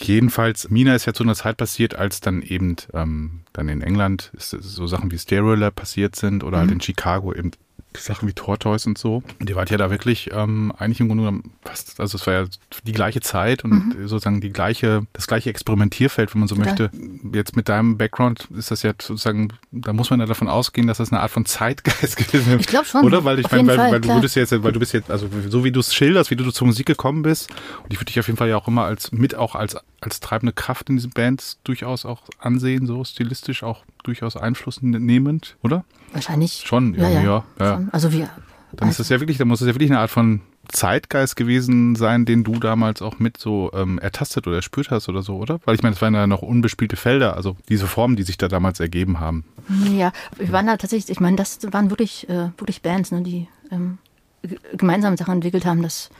Jedenfalls, 0.00 0.70
Mina 0.70 0.94
ist 0.94 1.06
ja 1.06 1.12
zu 1.12 1.24
einer 1.24 1.34
Zeit 1.34 1.56
passiert, 1.56 1.96
als 1.96 2.20
dann 2.20 2.42
eben 2.42 2.76
ähm, 2.94 3.40
dann 3.52 3.68
in 3.68 3.82
England 3.82 4.30
ist, 4.36 4.50
so 4.50 4.86
Sachen 4.86 5.10
wie 5.10 5.18
Stereo 5.18 5.54
Lab 5.54 5.74
passiert 5.74 6.14
sind 6.14 6.44
oder 6.44 6.58
halt 6.58 6.70
in 6.70 6.80
Chicago 6.80 7.32
eben 7.34 7.50
Sachen 7.96 8.28
wie 8.28 8.32
Tortoise 8.32 8.88
und 8.88 8.98
so. 8.98 9.22
Und 9.40 9.50
ihr 9.50 9.56
wart 9.56 9.70
ja 9.70 9.76
da 9.76 9.90
wirklich 9.90 10.30
ähm, 10.32 10.72
eigentlich 10.76 11.00
im 11.00 11.08
Grunde 11.08 11.24
genommen 11.24 11.52
fast, 11.64 11.98
also 12.00 12.16
es 12.16 12.26
war 12.26 12.34
ja 12.34 12.44
die 12.84 12.92
gleiche 12.92 13.20
Zeit 13.20 13.64
und 13.64 13.96
sozusagen 14.04 14.40
die 14.40 14.50
gleiche, 14.50 15.06
das 15.12 15.26
gleiche 15.26 15.50
Experimentierfeld, 15.50 16.34
wenn 16.34 16.40
man 16.40 16.48
so 16.48 16.54
Total. 16.54 16.90
möchte. 16.90 16.90
Jetzt 17.32 17.56
mit 17.56 17.68
deinem 17.68 17.98
Background 17.98 18.48
ist 18.56 18.70
das 18.70 18.82
ja 18.82 18.90
sozusagen, 18.90 19.48
da 19.72 19.92
muss 19.92 20.10
man 20.10 20.20
ja 20.20 20.26
davon 20.26 20.48
ausgehen, 20.48 20.86
dass 20.86 20.98
das 20.98 21.12
eine 21.12 21.20
Art 21.20 21.30
von 21.30 21.46
Zeitgeist 21.46 22.16
gewesen 22.32 22.54
ist. 22.54 22.60
Ich 22.60 22.66
glaub 22.66 22.86
schon. 22.86 23.04
Oder? 23.04 23.24
Weil 23.24 23.38
ich 23.38 23.50
meine, 23.50 23.66
weil, 23.68 23.76
Fall, 23.76 23.92
weil 23.92 24.00
du 24.00 24.08
würdest 24.08 24.36
jetzt, 24.36 24.50
weil 24.62 24.72
du 24.72 24.78
bist 24.78 24.92
jetzt, 24.92 25.10
also 25.10 25.28
so 25.48 25.64
wie 25.64 25.72
du 25.72 25.80
es 25.80 25.94
schilderst, 25.94 26.30
wie 26.30 26.36
du 26.36 26.50
zur 26.50 26.66
Musik 26.66 26.86
gekommen 26.86 27.22
bist, 27.22 27.50
und 27.82 27.92
ich 27.92 27.98
würde 27.98 28.06
dich 28.06 28.20
auf 28.20 28.26
jeden 28.26 28.36
Fall 28.36 28.48
ja 28.48 28.56
auch 28.56 28.68
immer 28.68 28.84
als 28.84 29.12
mit 29.12 29.34
auch 29.34 29.54
als 29.54 29.76
als 30.00 30.20
treibende 30.20 30.52
Kraft 30.52 30.88
in 30.88 30.96
diesen 30.96 31.10
Bands 31.10 31.58
durchaus 31.64 32.04
auch 32.04 32.22
ansehen, 32.38 32.86
so 32.86 33.02
stilistisch 33.04 33.62
auch 33.62 33.84
durchaus 34.04 34.36
Einfluss 34.36 34.80
nehmend, 34.80 35.56
oder? 35.62 35.84
Wahrscheinlich. 36.12 36.62
Schon, 36.66 36.94
ja, 36.94 37.08
ja. 37.08 37.22
ja, 37.22 37.44
ja. 37.60 37.74
Schon. 37.74 37.88
Also 37.92 38.12
wir. 38.12 38.28
Dann 38.72 38.90
ist 38.90 39.00
das 39.00 39.08
ja 39.08 39.18
wirklich, 39.18 39.38
dann 39.38 39.48
muss 39.48 39.60
es 39.62 39.66
ja 39.66 39.74
wirklich 39.74 39.90
eine 39.90 40.00
Art 40.00 40.10
von 40.10 40.42
Zeitgeist 40.68 41.36
gewesen 41.36 41.96
sein, 41.96 42.26
den 42.26 42.44
du 42.44 42.58
damals 42.58 43.00
auch 43.00 43.18
mit 43.18 43.38
so 43.38 43.70
ähm, 43.72 43.98
ertastet 43.98 44.46
oder 44.46 44.56
erspürt 44.56 44.90
hast 44.90 45.08
oder 45.08 45.22
so, 45.22 45.36
oder? 45.36 45.58
Weil 45.64 45.74
ich 45.74 45.82
meine, 45.82 45.94
es 45.94 46.02
waren 46.02 46.12
ja 46.14 46.26
noch 46.26 46.42
unbespielte 46.42 46.96
Felder, 46.96 47.34
also 47.34 47.56
diese 47.70 47.86
Formen, 47.86 48.16
die 48.16 48.24
sich 48.24 48.36
da 48.36 48.48
damals 48.48 48.78
ergeben 48.78 49.20
haben. 49.20 49.44
Ja, 49.90 50.12
wir 50.36 50.52
waren 50.52 50.66
da 50.66 50.76
tatsächlich, 50.76 51.08
ich 51.10 51.20
meine, 51.20 51.36
das 51.36 51.60
waren 51.72 51.88
wirklich, 51.88 52.28
äh, 52.28 52.50
wirklich 52.58 52.82
Bands, 52.82 53.10
ne, 53.10 53.22
die 53.22 53.48
ähm, 53.72 53.96
g- 54.42 54.58
gemeinsame 54.76 55.16
Sachen 55.16 55.34
entwickelt 55.34 55.64
haben. 55.64 55.80
Das 55.82 56.10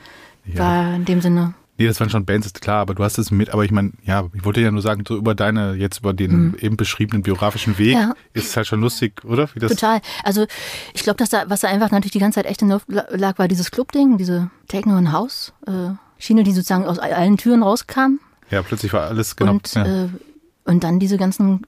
Ja. 0.46 0.58
war 0.60 0.94
in 0.94 1.04
dem 1.04 1.20
Sinne. 1.20 1.52
Nee, 1.78 1.86
das 1.86 2.00
waren 2.00 2.10
schon 2.10 2.24
Bands, 2.24 2.46
ist 2.46 2.60
klar, 2.60 2.80
aber 2.80 2.94
du 2.94 3.04
hast 3.04 3.18
es 3.18 3.30
mit, 3.30 3.50
aber 3.50 3.64
ich 3.64 3.70
meine, 3.70 3.92
ja, 4.04 4.28
ich 4.34 4.44
wollte 4.44 4.60
ja 4.60 4.70
nur 4.72 4.82
sagen, 4.82 5.04
so 5.06 5.16
über 5.16 5.34
deine, 5.36 5.74
jetzt 5.74 6.00
über 6.00 6.12
den 6.12 6.56
eben 6.58 6.76
beschriebenen 6.76 7.22
biografischen 7.22 7.78
Weg, 7.78 7.94
Mhm. 7.94 8.00
Ja. 8.00 8.14
ist 8.32 8.48
es 8.48 8.56
halt 8.56 8.66
schon 8.66 8.80
lustig, 8.80 9.24
oder? 9.24 9.48
Wie 9.54 9.60
das, 9.60 9.70
Total. 9.72 10.00
Also 10.24 10.46
ich 10.92 11.02
glaube, 11.04 11.16
dass 11.18 11.28
da, 11.30 11.44
was 11.48 11.60
da 11.60 11.68
einfach 11.68 11.90
natürlich 11.92 12.10
die 12.12 12.18
ganze 12.18 12.36
Zeit 12.40 12.46
echt 12.46 12.62
in 12.62 12.68
der 12.68 12.78
Luft 12.78 12.88
la- 12.90 13.06
lag, 13.16 13.38
war 13.38 13.46
dieses 13.48 13.70
Club-Ding, 13.70 14.18
diese 14.18 14.50
Techno- 14.66 14.98
und 14.98 15.12
House-Schiene, 15.12 16.42
die 16.42 16.52
sozusagen 16.52 16.84
aus 16.84 16.98
all- 16.98 17.12
allen 17.12 17.36
Türen 17.36 17.62
rauskam. 17.62 18.18
Ja, 18.50 18.62
plötzlich 18.62 18.92
war 18.92 19.02
alles 19.08 19.36
genau. 19.36 19.52
und, 19.52 19.72
ja. 19.74 20.04
äh, 20.04 20.08
und 20.64 20.82
dann 20.82 20.98
diese 20.98 21.16
ganzen 21.16 21.62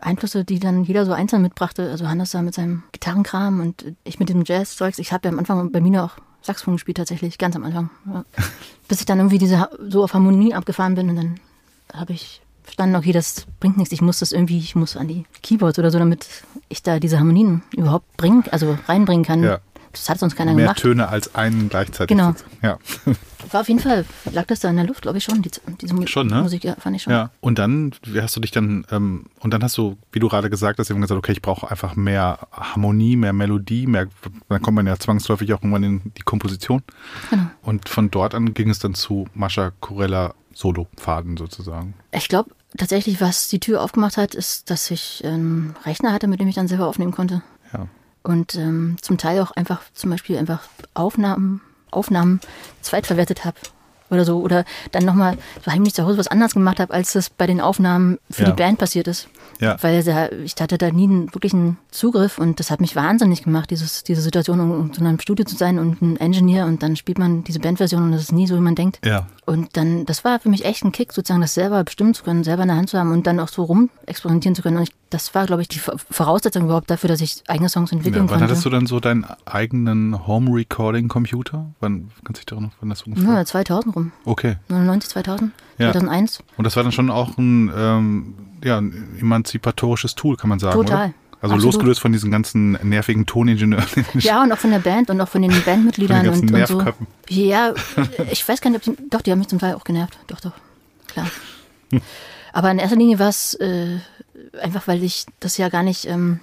Einflüsse, 0.00 0.44
die 0.44 0.60
dann 0.60 0.84
jeder 0.84 1.04
so 1.04 1.12
einzeln 1.12 1.42
mitbrachte. 1.42 1.90
Also 1.90 2.08
Hannes 2.08 2.30
da 2.30 2.40
mit 2.40 2.54
seinem 2.54 2.84
Gitarrenkram 2.92 3.60
und 3.60 3.84
ich 4.04 4.18
mit 4.20 4.28
dem 4.28 4.44
Jazz-Zeugs. 4.46 4.98
Ich 4.98 5.12
habe 5.12 5.26
ja 5.28 5.32
am 5.32 5.38
Anfang 5.38 5.72
bei 5.72 5.80
mir 5.80 6.04
auch 6.04 6.12
Saxophon 6.42 6.74
gespielt 6.74 6.96
tatsächlich, 6.96 7.38
ganz 7.38 7.56
am 7.56 7.64
Anfang. 7.64 7.90
Ja. 8.06 8.24
Bis 8.88 9.00
ich 9.00 9.06
dann 9.06 9.18
irgendwie 9.18 9.38
diese 9.38 9.68
so 9.88 10.02
auf 10.02 10.14
Harmonie 10.14 10.54
abgefahren 10.54 10.94
bin 10.94 11.10
und 11.10 11.16
dann 11.16 11.40
habe 11.92 12.12
ich 12.12 12.40
verstanden, 12.62 12.96
okay, 12.96 13.12
das 13.12 13.46
bringt 13.58 13.76
nichts. 13.76 13.92
Ich 13.92 14.00
muss 14.00 14.20
das 14.20 14.32
irgendwie, 14.32 14.58
ich 14.58 14.74
muss 14.74 14.96
an 14.96 15.08
die 15.08 15.24
Keyboards 15.42 15.78
oder 15.78 15.90
so, 15.90 15.98
damit 15.98 16.26
ich 16.68 16.82
da 16.82 17.00
diese 17.00 17.18
Harmonien 17.18 17.62
überhaupt 17.76 18.16
bringen, 18.16 18.44
also 18.50 18.78
reinbringen 18.86 19.24
kann. 19.24 19.42
Ja. 19.42 19.60
Das 19.92 20.08
hat 20.08 20.18
sonst 20.18 20.36
keiner 20.36 20.54
Mehr 20.54 20.66
gemacht. 20.66 20.80
Töne 20.80 21.08
als 21.08 21.34
einen 21.34 21.68
gleichzeitig. 21.68 22.16
Genau. 22.16 22.34
Ja. 22.62 22.78
War 23.50 23.62
auf 23.62 23.68
jeden 23.68 23.80
Fall, 23.80 24.04
lag 24.30 24.46
das 24.46 24.60
da 24.60 24.70
in 24.70 24.76
der 24.76 24.86
Luft, 24.86 25.02
glaube 25.02 25.18
ich 25.18 25.24
schon, 25.24 25.42
die, 25.42 25.50
diese 25.80 26.06
Schon, 26.06 26.28
ne? 26.28 26.42
Musik, 26.42 26.62
ja, 26.62 26.76
fand 26.76 26.96
ich 26.96 27.02
schon. 27.02 27.12
ja. 27.12 27.30
Und 27.40 27.58
dann, 27.58 27.92
hast 28.20 28.36
du 28.36 28.40
dich 28.40 28.50
dann, 28.50 28.86
ähm, 28.90 29.26
und 29.40 29.52
dann 29.52 29.62
hast 29.64 29.76
du, 29.78 29.96
wie 30.12 30.20
du 30.20 30.28
gerade 30.28 30.50
gesagt 30.50 30.78
hast, 30.78 30.90
eben 30.90 31.00
gesagt, 31.00 31.18
okay, 31.18 31.32
ich 31.32 31.42
brauche 31.42 31.70
einfach 31.70 31.96
mehr 31.96 32.38
Harmonie, 32.52 33.16
mehr 33.16 33.32
Melodie, 33.32 33.86
mehr, 33.86 34.06
dann 34.48 34.62
kommt 34.62 34.76
man 34.76 34.86
ja 34.86 34.96
zwangsläufig 34.98 35.52
auch 35.52 35.58
irgendwann 35.58 35.82
in 35.82 36.12
die 36.16 36.22
Komposition. 36.22 36.82
Genau. 37.30 37.46
Und 37.62 37.88
von 37.88 38.10
dort 38.10 38.34
an 38.34 38.54
ging 38.54 38.70
es 38.70 38.78
dann 38.78 38.94
zu 38.94 39.26
Mascha 39.34 39.72
Corella 39.80 40.34
Solo-Pfaden 40.54 41.36
sozusagen. 41.36 41.94
Ich 42.12 42.28
glaube 42.28 42.50
tatsächlich, 42.76 43.20
was 43.20 43.48
die 43.48 43.60
Tür 43.60 43.82
aufgemacht 43.82 44.16
hat, 44.16 44.34
ist, 44.34 44.70
dass 44.70 44.90
ich 44.90 45.22
einen 45.24 45.74
Rechner 45.84 46.12
hatte, 46.12 46.28
mit 46.28 46.40
dem 46.40 46.48
ich 46.48 46.54
dann 46.54 46.68
selber 46.68 46.86
aufnehmen 46.86 47.12
konnte. 47.12 47.42
Ja. 47.72 47.86
Und 48.22 48.54
ähm, 48.54 48.96
zum 49.00 49.16
Teil 49.18 49.40
auch 49.40 49.50
einfach 49.52 49.80
zum 49.94 50.10
Beispiel 50.10 50.36
einfach 50.38 50.60
Aufnahmen, 50.94 51.60
Aufnahmen 51.90 52.40
zweitverwertet 52.82 53.44
habe. 53.44 53.56
Oder 54.10 54.24
so. 54.24 54.40
Oder 54.40 54.64
dann 54.90 55.04
nochmal 55.04 55.38
heimlich 55.66 55.94
zu 55.94 56.04
Hause 56.04 56.18
was 56.18 56.28
anderes 56.28 56.54
gemacht 56.54 56.80
habe, 56.80 56.92
als 56.92 57.12
das 57.12 57.30
bei 57.30 57.46
den 57.46 57.60
Aufnahmen 57.60 58.18
für 58.30 58.42
Ja. 58.42 58.50
die 58.50 58.56
Band 58.56 58.78
passiert 58.78 59.06
ist. 59.08 59.28
Ja. 59.60 59.76
Weil 59.82 60.02
da, 60.02 60.30
ich 60.30 60.54
hatte 60.60 60.78
da 60.78 60.90
nie 60.90 61.04
einen 61.04 61.34
wirklichen 61.34 61.78
Zugriff 61.90 62.38
und 62.38 62.58
das 62.60 62.70
hat 62.70 62.80
mich 62.80 62.96
wahnsinnig 62.96 63.42
gemacht, 63.42 63.70
dieses, 63.70 64.02
diese 64.02 64.22
Situation, 64.22 64.60
um 64.60 64.86
in 64.86 64.92
so 64.92 65.04
einem 65.04 65.20
Studio 65.20 65.44
zu 65.44 65.56
sein 65.56 65.78
und 65.78 66.00
ein 66.02 66.16
Engineer 66.16 66.66
und 66.66 66.82
dann 66.82 66.96
spielt 66.96 67.18
man 67.18 67.44
diese 67.44 67.60
Bandversion 67.60 68.02
und 68.02 68.12
das 68.12 68.22
ist 68.22 68.32
nie 68.32 68.46
so, 68.46 68.56
wie 68.56 68.60
man 68.60 68.74
denkt. 68.74 69.00
Ja. 69.04 69.26
Und 69.46 69.76
dann, 69.76 70.06
das 70.06 70.24
war 70.24 70.38
für 70.38 70.48
mich 70.48 70.64
echt 70.64 70.84
ein 70.84 70.92
Kick, 70.92 71.12
sozusagen 71.12 71.40
das 71.40 71.54
selber 71.54 71.82
bestimmen 71.84 72.14
zu 72.14 72.22
können, 72.22 72.44
selber 72.44 72.62
in 72.62 72.68
der 72.68 72.76
Hand 72.76 72.90
zu 72.90 72.98
haben 72.98 73.12
und 73.12 73.26
dann 73.26 73.40
auch 73.40 73.48
so 73.48 73.64
rum 73.64 73.90
experimentieren 74.06 74.54
zu 74.54 74.62
können. 74.62 74.76
Und 74.76 74.84
ich, 74.84 74.94
das 75.10 75.34
war, 75.34 75.46
glaube 75.46 75.62
ich, 75.62 75.68
die 75.68 75.80
Voraussetzung 75.80 76.64
überhaupt 76.64 76.88
dafür, 76.90 77.08
dass 77.08 77.20
ich 77.20 77.42
eigene 77.48 77.68
Songs 77.68 77.90
entwickeln 77.90 78.14
ja 78.26 78.30
wann 78.30 78.38
konnte. 78.38 78.44
hattest 78.44 78.64
du 78.64 78.70
dann 78.70 78.86
so 78.86 79.00
deinen 79.00 79.26
eigenen 79.44 80.26
Home-Recording-Computer? 80.26 81.66
Wann 81.80 82.10
kannst 82.24 82.28
du 82.28 82.32
dich 82.32 82.46
daran 82.46 82.64
noch, 82.64 82.72
wann 82.80 82.90
das 82.90 83.02
ungefähr? 83.02 83.34
ja, 83.34 83.44
2000 83.44 83.96
rum. 83.96 84.12
Okay. 84.24 84.56
99, 84.68 85.10
2000, 85.10 85.52
Ja. 85.80 85.92
2001. 85.92 86.42
Und 86.56 86.64
das 86.64 86.76
war 86.76 86.82
dann 86.82 86.92
schon 86.92 87.10
auch 87.10 87.36
ein, 87.38 87.72
ähm, 87.74 88.34
ja, 88.62 88.78
ein 88.78 89.16
emanzipatorisches 89.18 90.14
Tool, 90.14 90.36
kann 90.36 90.48
man 90.48 90.58
sagen. 90.58 90.76
Total. 90.76 91.08
Oder? 91.08 91.14
Also 91.42 91.54
Absolut. 91.54 91.74
losgelöst 91.74 92.00
von 92.00 92.12
diesen 92.12 92.30
ganzen 92.30 92.72
nervigen 92.82 93.24
Toningenieuren. 93.24 93.86
Ja, 94.18 94.42
und 94.42 94.52
auch 94.52 94.58
von 94.58 94.70
der 94.70 94.80
Band 94.80 95.08
und 95.08 95.18
auch 95.22 95.28
von 95.28 95.40
den 95.40 95.50
Bandmitgliedern 95.62 96.26
Von 96.26 96.46
den 96.46 96.54
und, 96.54 96.60
und 96.60 96.66
so. 96.66 96.76
Nervköpfen. 96.76 97.06
Ja, 97.30 97.72
ich 98.30 98.46
weiß 98.46 98.60
gar 98.60 98.70
nicht, 98.70 98.86
ob 98.86 98.96
die, 98.96 99.08
doch, 99.08 99.22
die 99.22 99.32
haben 99.32 99.38
mich 99.38 99.48
zum 99.48 99.58
Teil 99.58 99.74
auch 99.74 99.84
genervt. 99.84 100.18
Doch, 100.26 100.40
doch, 100.40 100.52
klar. 101.08 101.26
Aber 102.52 102.70
in 102.70 102.78
erster 102.78 102.96
Linie 102.96 103.18
war 103.18 103.30
es 103.30 103.54
äh, 103.54 103.98
einfach, 104.60 104.86
weil 104.86 105.02
ich 105.02 105.24
das 105.38 105.56
ja 105.56 105.70
gar 105.70 105.82
nicht 105.82 106.04
ähm, 106.06 106.40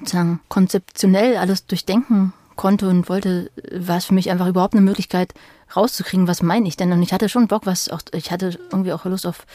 sozusagen 0.00 0.40
konzeptionell 0.48 1.36
alles 1.36 1.66
durchdenken 1.66 2.32
konnte 2.56 2.88
und 2.88 3.08
wollte, 3.08 3.50
war 3.72 3.98
es 3.98 4.06
für 4.06 4.14
mich 4.14 4.30
einfach 4.30 4.46
überhaupt 4.46 4.74
eine 4.74 4.82
Möglichkeit 4.82 5.34
rauszukriegen, 5.74 6.28
was 6.28 6.42
meine 6.42 6.68
ich 6.68 6.76
denn. 6.76 6.92
Und 6.92 7.02
ich 7.02 7.12
hatte 7.12 7.28
schon 7.28 7.48
Bock, 7.48 7.66
was 7.66 7.88
auch, 7.88 8.00
ich 8.12 8.30
hatte 8.30 8.58
irgendwie 8.70 8.92
auch 8.92 9.04
Lust 9.04 9.26
auf 9.26 9.46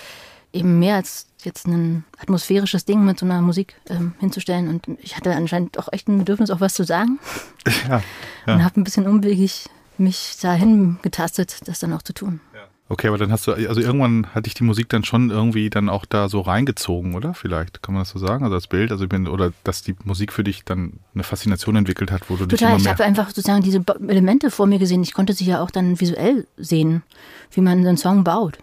eben 0.52 0.80
mehr 0.80 0.96
als 0.96 1.28
jetzt 1.44 1.68
ein 1.68 2.04
atmosphärisches 2.20 2.86
Ding 2.86 3.06
mit 3.06 3.20
so 3.20 3.26
einer 3.26 3.42
Musik 3.42 3.76
ähm, 3.90 4.14
hinzustellen. 4.20 4.68
Und 4.68 4.88
ich 5.02 5.16
hatte 5.16 5.34
anscheinend 5.36 5.78
auch 5.78 5.90
echt 5.92 6.08
ein 6.08 6.20
Bedürfnis, 6.20 6.50
auch 6.50 6.60
was 6.60 6.74
zu 6.74 6.84
sagen. 6.84 7.20
ja. 7.88 7.98
Und 8.46 8.60
ja. 8.60 8.64
habe 8.64 8.80
ein 8.80 8.84
bisschen 8.84 9.08
unwegig 9.08 9.70
mich 9.98 10.38
dahin 10.42 10.98
getastet, 11.02 11.68
das 11.68 11.80
dann 11.80 11.94
auch 11.94 12.02
zu 12.02 12.14
tun. 12.14 12.40
Okay, 12.92 13.08
aber 13.08 13.20
dann 13.20 13.32
hast 13.32 13.46
du, 13.46 13.54
also 13.54 13.80
irgendwann 13.80 14.26
hat 14.34 14.48
dich 14.48 14.56
die 14.56 14.64
Musik 14.64 14.90
dann 14.90 15.04
schon 15.04 15.30
irgendwie 15.30 15.70
dann 15.70 15.90
auch 15.90 16.06
da 16.06 16.28
so 16.28 16.42
reingezogen, 16.42 17.14
oder? 17.14 17.36
Vielleicht, 17.36 17.84
kann 17.84 17.94
man 17.94 18.02
das 18.02 18.10
so 18.10 18.18
sagen? 18.18 18.44
Also 18.44 18.56
das 18.56 18.66
Bild, 18.66 18.92
also 18.92 19.04
ich 19.04 19.10
bin, 19.10 19.28
oder 19.28 19.54
dass 19.64 19.84
die 19.84 19.96
Musik 20.06 20.34
für 20.34 20.44
dich 20.44 20.66
dann 20.66 20.94
eine 21.14 21.24
Faszination 21.24 21.76
entwickelt 21.76 22.12
hat, 22.12 22.32
wo 22.32 22.36
du 22.36 22.48
dich 22.48 22.60
Total, 22.60 22.72
immer 22.72 22.78
ich 22.78 22.86
mehr. 22.86 22.94
habe 22.94 23.04
einfach 23.04 23.28
sozusagen 23.28 23.62
diese 23.62 23.84
Elemente 24.08 24.50
vor 24.50 24.66
mir 24.66 24.80
gesehen. 24.80 25.04
Ich 25.04 25.14
konnte 25.14 25.34
sie 25.34 25.46
ja 25.46 25.62
auch 25.62 25.70
dann 25.70 26.02
visuell 26.02 26.48
sehen, 26.58 27.04
wie 27.52 27.62
man 27.62 27.84
so 27.84 27.90
einen 27.90 27.98
Song 27.98 28.24
baut. 28.24 28.58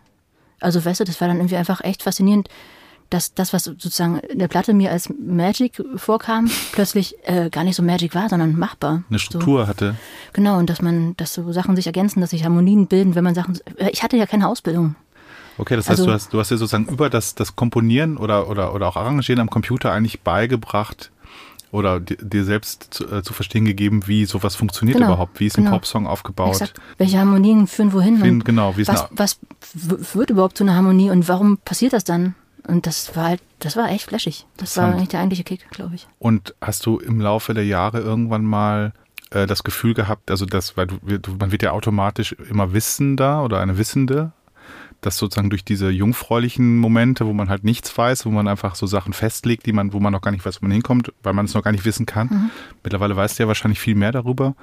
Also 0.58 0.84
weißt 0.84 0.98
du, 1.00 1.04
das 1.04 1.20
war 1.20 1.28
dann 1.28 1.36
irgendwie 1.36 1.56
einfach 1.56 1.84
echt 1.84 2.02
faszinierend, 2.02 2.48
dass 3.10 3.34
das, 3.34 3.52
was 3.52 3.64
sozusagen 3.64 4.18
in 4.18 4.38
der 4.38 4.48
Platte 4.48 4.74
mir 4.74 4.90
als 4.90 5.08
Magic 5.18 5.82
vorkam, 5.96 6.50
plötzlich 6.72 7.14
äh, 7.24 7.50
gar 7.50 7.64
nicht 7.64 7.76
so 7.76 7.82
Magic 7.82 8.14
war, 8.14 8.28
sondern 8.28 8.58
machbar. 8.58 9.02
eine 9.08 9.18
Struktur 9.18 9.66
hatte. 9.66 9.92
So, 9.92 9.96
genau, 10.32 10.58
und 10.58 10.68
dass 10.70 10.82
man, 10.82 11.16
dass 11.16 11.34
so 11.34 11.52
Sachen 11.52 11.76
sich 11.76 11.86
ergänzen, 11.86 12.20
dass 12.20 12.30
sich 12.30 12.44
Harmonien 12.44 12.86
bilden, 12.86 13.14
wenn 13.14 13.24
man 13.24 13.34
Sachen. 13.34 13.58
äh, 13.76 13.90
Ich 13.90 14.02
hatte 14.02 14.16
ja 14.16 14.26
keine 14.26 14.48
Ausbildung. 14.48 14.96
Okay, 15.58 15.76
das 15.76 15.88
heißt, 15.88 16.00
Also- 16.00 16.06
du 16.10 16.12
hast, 16.12 16.32
du 16.34 16.38
hast 16.38 16.50
dir 16.50 16.58
sozusagen 16.58 16.86
über 16.86 17.08
das, 17.08 17.34
das 17.34 17.56
Komponieren 17.56 18.16
oder, 18.18 18.48
oder, 18.50 18.74
oder 18.74 18.88
auch 18.88 18.96
Arrangieren 18.96 19.40
am 19.40 19.48
Computer 19.50 19.90
eigentlich 19.92 20.20
beigebracht 20.20 21.10
oder 21.72 21.98
di- 22.00 22.16
dir 22.20 22.44
selbst 22.44 22.88
zu, 22.90 23.06
äh, 23.10 23.22
zu 23.22 23.32
verstehen 23.32 23.64
gegeben, 23.64 24.06
wie 24.06 24.24
sowas 24.26 24.54
funktioniert 24.54 24.98
Genau, 24.98 25.08
überhaupt, 25.12 25.40
wie 25.40 25.46
ist 25.46 25.56
ein 25.58 25.64
genau. 25.64 25.76
Popsong 25.76 26.06
aufgebaut. 26.06 26.50
Exakt. 26.52 26.78
Welche 26.98 27.18
Harmonien 27.18 27.66
führen 27.66 27.92
wohin? 27.92 28.20
Und 28.20 28.44
genau, 28.44 28.76
wie 28.76 28.82
ist 28.82 28.88
was, 28.88 29.06
was 29.10 29.38
w- 29.74 30.02
führt 30.02 30.30
überhaupt 30.30 30.58
zu 30.58 30.64
einer 30.64 30.74
Harmonie 30.74 31.10
und 31.10 31.26
warum 31.28 31.56
passiert 31.58 31.92
das 31.94 32.04
dann? 32.04 32.34
Und 32.66 32.87
das 32.87 33.14
war 33.16 33.24
halt, 33.24 33.42
das 33.61 33.76
war 33.76 33.90
echt 33.90 34.07
flashig. 34.07 34.46
Das 34.57 34.76
war 34.76 34.92
eigentlich 34.92 35.09
der 35.09 35.20
eigentliche 35.20 35.44
Kick, 35.44 35.70
glaube 35.70 35.94
ich. 35.94 36.07
Und 36.18 36.55
hast 36.61 36.85
du 36.87 36.98
im 36.98 37.20
Laufe 37.20 37.55
der 37.55 37.64
Jahre 37.64 38.00
irgendwann 38.00 38.44
mal 38.44 38.92
äh, 39.31 39.46
das 39.46 39.62
Gefühl 39.62 39.94
gehabt, 39.94 40.31
also 40.31 40.46
das, 40.46 40.76
weil 40.76 40.88
du, 40.88 40.98
du, 41.18 41.37
man 41.38 41.52
wird 41.52 41.62
ja 41.62 41.72
automatisch 41.72 42.33
immer 42.33 42.72
wissender 42.72 43.44
oder 43.44 43.61
eine 43.61 43.79
Wissende 43.79 44.33
dass 45.00 45.18
sozusagen 45.18 45.50
durch 45.50 45.64
diese 45.64 45.90
jungfräulichen 45.90 46.79
Momente, 46.79 47.26
wo 47.26 47.33
man 47.33 47.48
halt 47.48 47.64
nichts 47.64 47.96
weiß, 47.96 48.26
wo 48.26 48.31
man 48.31 48.48
einfach 48.48 48.74
so 48.74 48.87
Sachen 48.87 49.12
festlegt, 49.12 49.66
die 49.66 49.72
man, 49.72 49.92
wo 49.92 50.00
man 50.00 50.12
noch 50.12 50.20
gar 50.20 50.31
nicht 50.31 50.44
weiß, 50.44 50.61
wo 50.61 50.66
man 50.66 50.72
hinkommt, 50.72 51.12
weil 51.22 51.33
man 51.33 51.44
es 51.44 51.55
noch 51.55 51.62
gar 51.62 51.72
nicht 51.72 51.85
wissen 51.85 52.07
kann. 52.07 52.29
Mhm. 52.29 52.50
Mittlerweile 52.83 53.14
weißt 53.14 53.38
du 53.38 53.44
ja 53.44 53.46
wahrscheinlich 53.46 53.79
viel 53.79 53.94
mehr 53.94 54.12
darüber. 54.12 54.55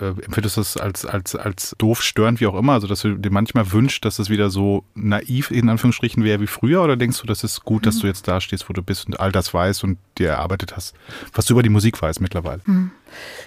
Äh, 0.00 0.08
empfindest 0.24 0.56
du 0.56 0.60
das 0.62 0.76
als, 0.76 1.04
als, 1.04 1.36
als 1.36 1.74
doof, 1.78 2.02
störend, 2.02 2.40
wie 2.40 2.46
auch 2.46 2.54
immer? 2.54 2.72
Also, 2.72 2.86
dass 2.86 3.02
du 3.02 3.16
dir 3.16 3.30
manchmal 3.30 3.70
wünschst, 3.72 4.04
dass 4.04 4.18
es 4.18 4.30
wieder 4.30 4.50
so 4.50 4.84
naiv 4.94 5.50
in 5.50 5.68
Anführungsstrichen 5.68 6.24
wäre 6.24 6.40
wie 6.40 6.46
früher? 6.46 6.82
Oder 6.82 6.96
denkst 6.96 7.20
du, 7.20 7.26
das 7.26 7.44
ist 7.44 7.64
gut, 7.64 7.86
dass 7.86 7.96
mhm. 7.96 8.00
du 8.00 8.06
jetzt 8.06 8.26
da 8.26 8.40
stehst, 8.40 8.68
wo 8.68 8.72
du 8.72 8.82
bist 8.82 9.06
und 9.06 9.20
all 9.20 9.32
das 9.32 9.52
weißt 9.52 9.84
und 9.84 9.98
dir 10.18 10.30
erarbeitet 10.30 10.74
hast, 10.76 10.94
was 11.34 11.46
du 11.46 11.54
über 11.54 11.62
die 11.62 11.68
Musik 11.68 12.00
weißt 12.00 12.20
mittlerweile? 12.20 12.62
Mhm. 12.64 12.90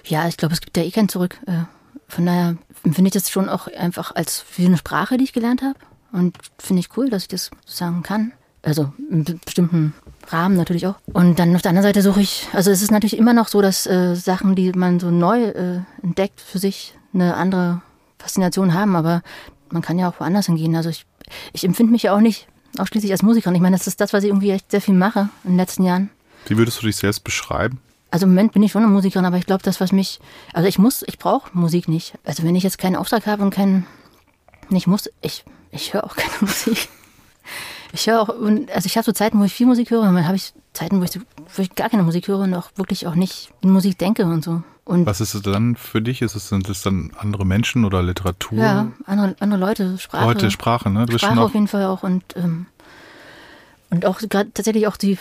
Ja, 0.04 0.28
ich 0.28 0.36
glaube, 0.36 0.54
es 0.54 0.60
gibt 0.60 0.76
ja 0.76 0.82
eh 0.82 0.90
kein 0.90 1.08
Zurück. 1.08 1.38
Äh, 1.46 1.64
von 2.08 2.26
daher 2.26 2.56
empfinde 2.84 3.08
ich 3.08 3.14
das 3.14 3.30
schon 3.30 3.48
auch 3.48 3.66
einfach 3.68 4.14
als 4.14 4.44
wie 4.56 4.66
eine 4.66 4.78
Sprache, 4.78 5.16
die 5.16 5.24
ich 5.24 5.32
gelernt 5.32 5.62
habe. 5.62 5.78
Und 6.12 6.38
finde 6.58 6.80
ich 6.80 6.96
cool, 6.96 7.10
dass 7.10 7.22
ich 7.22 7.28
das 7.28 7.50
sagen 7.66 8.02
kann. 8.02 8.32
Also 8.62 8.92
in 9.10 9.24
bestimmten 9.44 9.94
Rahmen 10.28 10.56
natürlich 10.56 10.86
auch. 10.86 10.96
Und 11.12 11.38
dann 11.38 11.54
auf 11.54 11.62
der 11.62 11.70
anderen 11.70 11.86
Seite 11.86 12.02
suche 12.02 12.20
ich, 12.20 12.48
also 12.52 12.70
es 12.70 12.82
ist 12.82 12.90
natürlich 12.90 13.18
immer 13.18 13.32
noch 13.32 13.48
so, 13.48 13.60
dass 13.62 13.86
äh, 13.86 14.14
Sachen, 14.14 14.54
die 14.54 14.72
man 14.72 15.00
so 15.00 15.10
neu 15.10 15.44
äh, 15.44 15.80
entdeckt 16.02 16.40
für 16.40 16.58
sich, 16.58 16.94
eine 17.12 17.36
andere 17.36 17.80
Faszination 18.18 18.74
haben, 18.74 18.96
aber 18.96 19.22
man 19.70 19.82
kann 19.82 19.98
ja 19.98 20.08
auch 20.08 20.20
woanders 20.20 20.46
hingehen. 20.46 20.74
Also 20.76 20.88
ich, 20.88 21.06
ich 21.52 21.64
empfinde 21.64 21.92
mich 21.92 22.04
ja 22.04 22.14
auch 22.14 22.20
nicht 22.20 22.48
ausschließlich 22.78 23.12
als 23.12 23.22
Musikerin. 23.22 23.54
Ich 23.54 23.62
meine, 23.62 23.76
das 23.76 23.86
ist 23.86 24.00
das, 24.00 24.12
was 24.12 24.24
ich 24.24 24.30
irgendwie 24.30 24.50
echt 24.50 24.70
sehr 24.70 24.80
viel 24.80 24.94
mache 24.94 25.28
in 25.44 25.50
den 25.50 25.56
letzten 25.58 25.84
Jahren. 25.84 26.10
Wie 26.46 26.56
würdest 26.56 26.82
du 26.82 26.86
dich 26.86 26.96
selbst 26.96 27.24
beschreiben? 27.24 27.80
Also 28.10 28.26
im 28.26 28.30
Moment 28.30 28.52
bin 28.52 28.62
ich 28.62 28.72
schon 28.72 28.82
eine 28.82 28.92
Musikerin, 28.92 29.26
aber 29.26 29.38
ich 29.38 29.46
glaube, 29.46 29.62
das, 29.64 29.80
was 29.80 29.90
mich, 29.90 30.20
also 30.52 30.68
ich 30.68 30.78
muss, 30.78 31.02
ich 31.06 31.18
brauche 31.18 31.50
Musik 31.52 31.88
nicht. 31.88 32.14
Also 32.24 32.44
wenn 32.44 32.54
ich 32.54 32.62
jetzt 32.62 32.78
keinen 32.78 32.96
Auftrag 32.96 33.26
habe 33.26 33.42
und 33.42 33.50
keinen, 33.50 33.86
nicht 34.68 34.86
muss, 34.86 35.10
ich, 35.20 35.44
ich 35.70 35.94
höre 35.94 36.04
auch 36.04 36.14
keine 36.14 36.32
Musik. 36.40 36.88
Ich 37.94 38.08
höre 38.08 38.20
auch, 38.20 38.28
also 38.28 38.86
ich 38.86 38.96
habe 38.96 39.04
so 39.04 39.12
Zeiten, 39.12 39.38
wo 39.38 39.44
ich 39.44 39.54
viel 39.54 39.66
Musik 39.66 39.90
höre, 39.90 40.02
und 40.02 40.14
dann 40.16 40.26
habe 40.26 40.36
ich 40.36 40.52
Zeiten, 40.72 41.00
wo 41.00 41.04
ich, 41.04 41.18
wo 41.54 41.62
ich 41.62 41.74
gar 41.76 41.88
keine 41.88 42.02
Musik 42.02 42.26
höre 42.26 42.40
und 42.40 42.52
auch 42.52 42.70
wirklich 42.74 43.06
auch 43.06 43.14
nicht 43.14 43.50
in 43.60 43.70
Musik 43.70 43.98
denke 43.98 44.24
und 44.24 44.42
so. 44.42 44.62
Und 44.84 45.06
Was 45.06 45.20
ist 45.20 45.32
es 45.32 45.42
dann 45.42 45.76
für 45.76 46.02
dich? 46.02 46.20
Ist 46.20 46.34
es, 46.34 46.48
sind 46.48 46.68
es 46.68 46.82
dann 46.82 47.12
andere 47.16 47.46
Menschen 47.46 47.84
oder 47.84 48.02
Literatur? 48.02 48.58
Ja, 48.58 48.88
andere, 49.06 49.36
andere 49.38 49.60
Leute, 49.60 49.96
Sprache. 49.98 50.24
Leute, 50.24 50.50
Sprache, 50.50 50.90
ne? 50.90 51.06
Du 51.06 51.16
Sprache 51.18 51.40
auf 51.40 51.54
jeden 51.54 51.68
Fall 51.68 51.84
auch 51.84 52.02
und, 52.02 52.22
ähm, 52.36 52.66
und 53.90 54.04
auch 54.04 54.20
tatsächlich 54.28 54.88
auch 54.88 54.96
die 54.96 55.16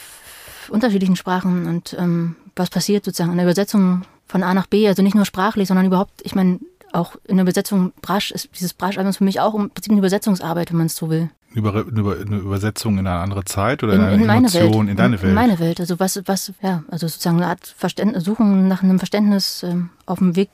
unterschiedlichen 0.69 1.15
Sprachen 1.15 1.67
und 1.67 1.95
ähm, 1.97 2.35
was 2.55 2.71
passiert 2.71 3.05
sozusagen 3.05 3.31
in 3.31 3.37
der 3.37 3.45
Übersetzung 3.45 4.01
von 4.27 4.41
A 4.41 4.53
nach 4.53 4.67
B, 4.67 4.87
also 4.87 5.03
nicht 5.03 5.15
nur 5.15 5.25
sprachlich, 5.25 5.67
sondern 5.67 5.85
überhaupt, 5.85 6.21
ich 6.23 6.33
meine, 6.33 6.59
auch 6.91 7.15
in 7.25 7.37
der 7.37 7.43
Übersetzung 7.43 7.93
Brasch 8.01 8.31
ist 8.31 8.49
dieses 8.55 8.73
Brasch-Album 8.73 9.13
für 9.13 9.23
mich 9.23 9.39
auch 9.39 9.53
im 9.55 9.69
Prinzip 9.69 9.91
eine 9.91 9.99
Übersetzungsarbeit, 9.99 10.71
wenn 10.71 10.77
man 10.77 10.87
es 10.87 10.95
so 10.95 11.09
will. 11.09 11.29
Über, 11.53 11.81
über, 11.81 12.15
eine 12.15 12.37
Übersetzung 12.37 12.97
in 12.97 13.05
eine 13.05 13.19
andere 13.19 13.45
Zeit 13.45 13.83
oder 13.83 13.93
in, 13.93 14.01
in 14.01 14.07
eine 14.07 14.23
in 14.23 14.29
Emotion, 14.29 14.87
in 14.87 14.97
deine 14.97 15.21
Welt? 15.21 15.29
In 15.29 15.35
meine 15.35 15.59
Welt. 15.59 15.79
Also 15.79 15.99
was, 15.99 16.19
was, 16.25 16.51
ja, 16.61 16.83
also 16.89 17.07
sozusagen 17.07 17.37
eine 17.37 17.47
Art 17.47 17.67
Verständnis, 17.77 18.23
Suchen 18.23 18.67
nach 18.67 18.81
einem 18.81 18.97
Verständnis 18.97 19.63
ähm, 19.63 19.89
auf 20.05 20.19
dem 20.19 20.35
Weg 20.35 20.49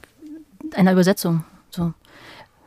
einer 0.76 0.92
Übersetzung. 0.92 1.46
So. 1.70 1.94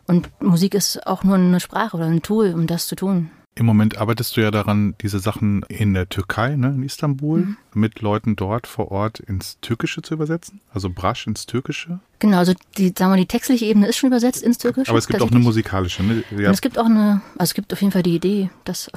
Und 0.07 0.31
Musik 0.41 0.75
ist 0.75 1.07
auch 1.07 1.25
nur 1.25 1.37
eine 1.37 1.61
Sprache 1.61 1.97
oder 1.97 2.07
ein 2.07 2.23
Tool, 2.23 2.53
um 2.55 2.67
das 2.67 2.87
zu 2.87 2.97
tun. 2.97 3.31
Im 3.55 3.67
Moment 3.67 3.99
arbeitest 3.99 4.35
du 4.37 4.41
ja 4.41 4.51
daran, 4.51 4.95
diese 5.03 5.19
Sachen 5.19 5.63
in 5.69 5.93
der 5.93 6.09
Türkei, 6.09 6.57
ne, 6.57 6.69
in 6.69 6.83
Istanbul, 6.83 7.41
mhm. 7.41 7.57
mit 7.75 8.01
Leuten 8.01 8.35
dort 8.35 8.67
vor 8.67 8.91
Ort 8.91 9.21
ins 9.21 9.59
Türkische 9.61 10.01
zu 10.01 10.15
übersetzen. 10.15 10.63
Also 10.73 10.89
Brasch 10.89 11.27
ins 11.27 11.45
Türkische. 11.45 12.01
Genau, 12.19 12.39
also 12.39 12.55
die, 12.79 12.95
sagen 12.97 13.13
wir, 13.13 13.19
die 13.19 13.27
textliche 13.27 13.67
Ebene 13.67 13.89
ist 13.89 13.99
schon 13.99 14.09
übersetzt 14.09 14.43
ins 14.43 14.57
Türkische. 14.57 14.91
Aber 14.91 14.99
es 14.99 15.07
gibt 15.07 15.21
auch 15.21 15.31
eine 15.31 15.41
musikalische, 15.41 16.03
ne? 16.03 16.25
Ja. 16.31 16.49
Und 16.49 16.55
es 16.55 16.63
gibt 16.63 16.79
auch 16.79 16.87
eine, 16.87 17.21
also 17.35 17.51
es 17.51 17.55
gibt 17.55 17.75
auf 17.75 17.81
jeden 17.83 17.93
Fall 17.93 18.03
die 18.03 18.17
Idee, 18.17 18.49
das, 18.65 18.91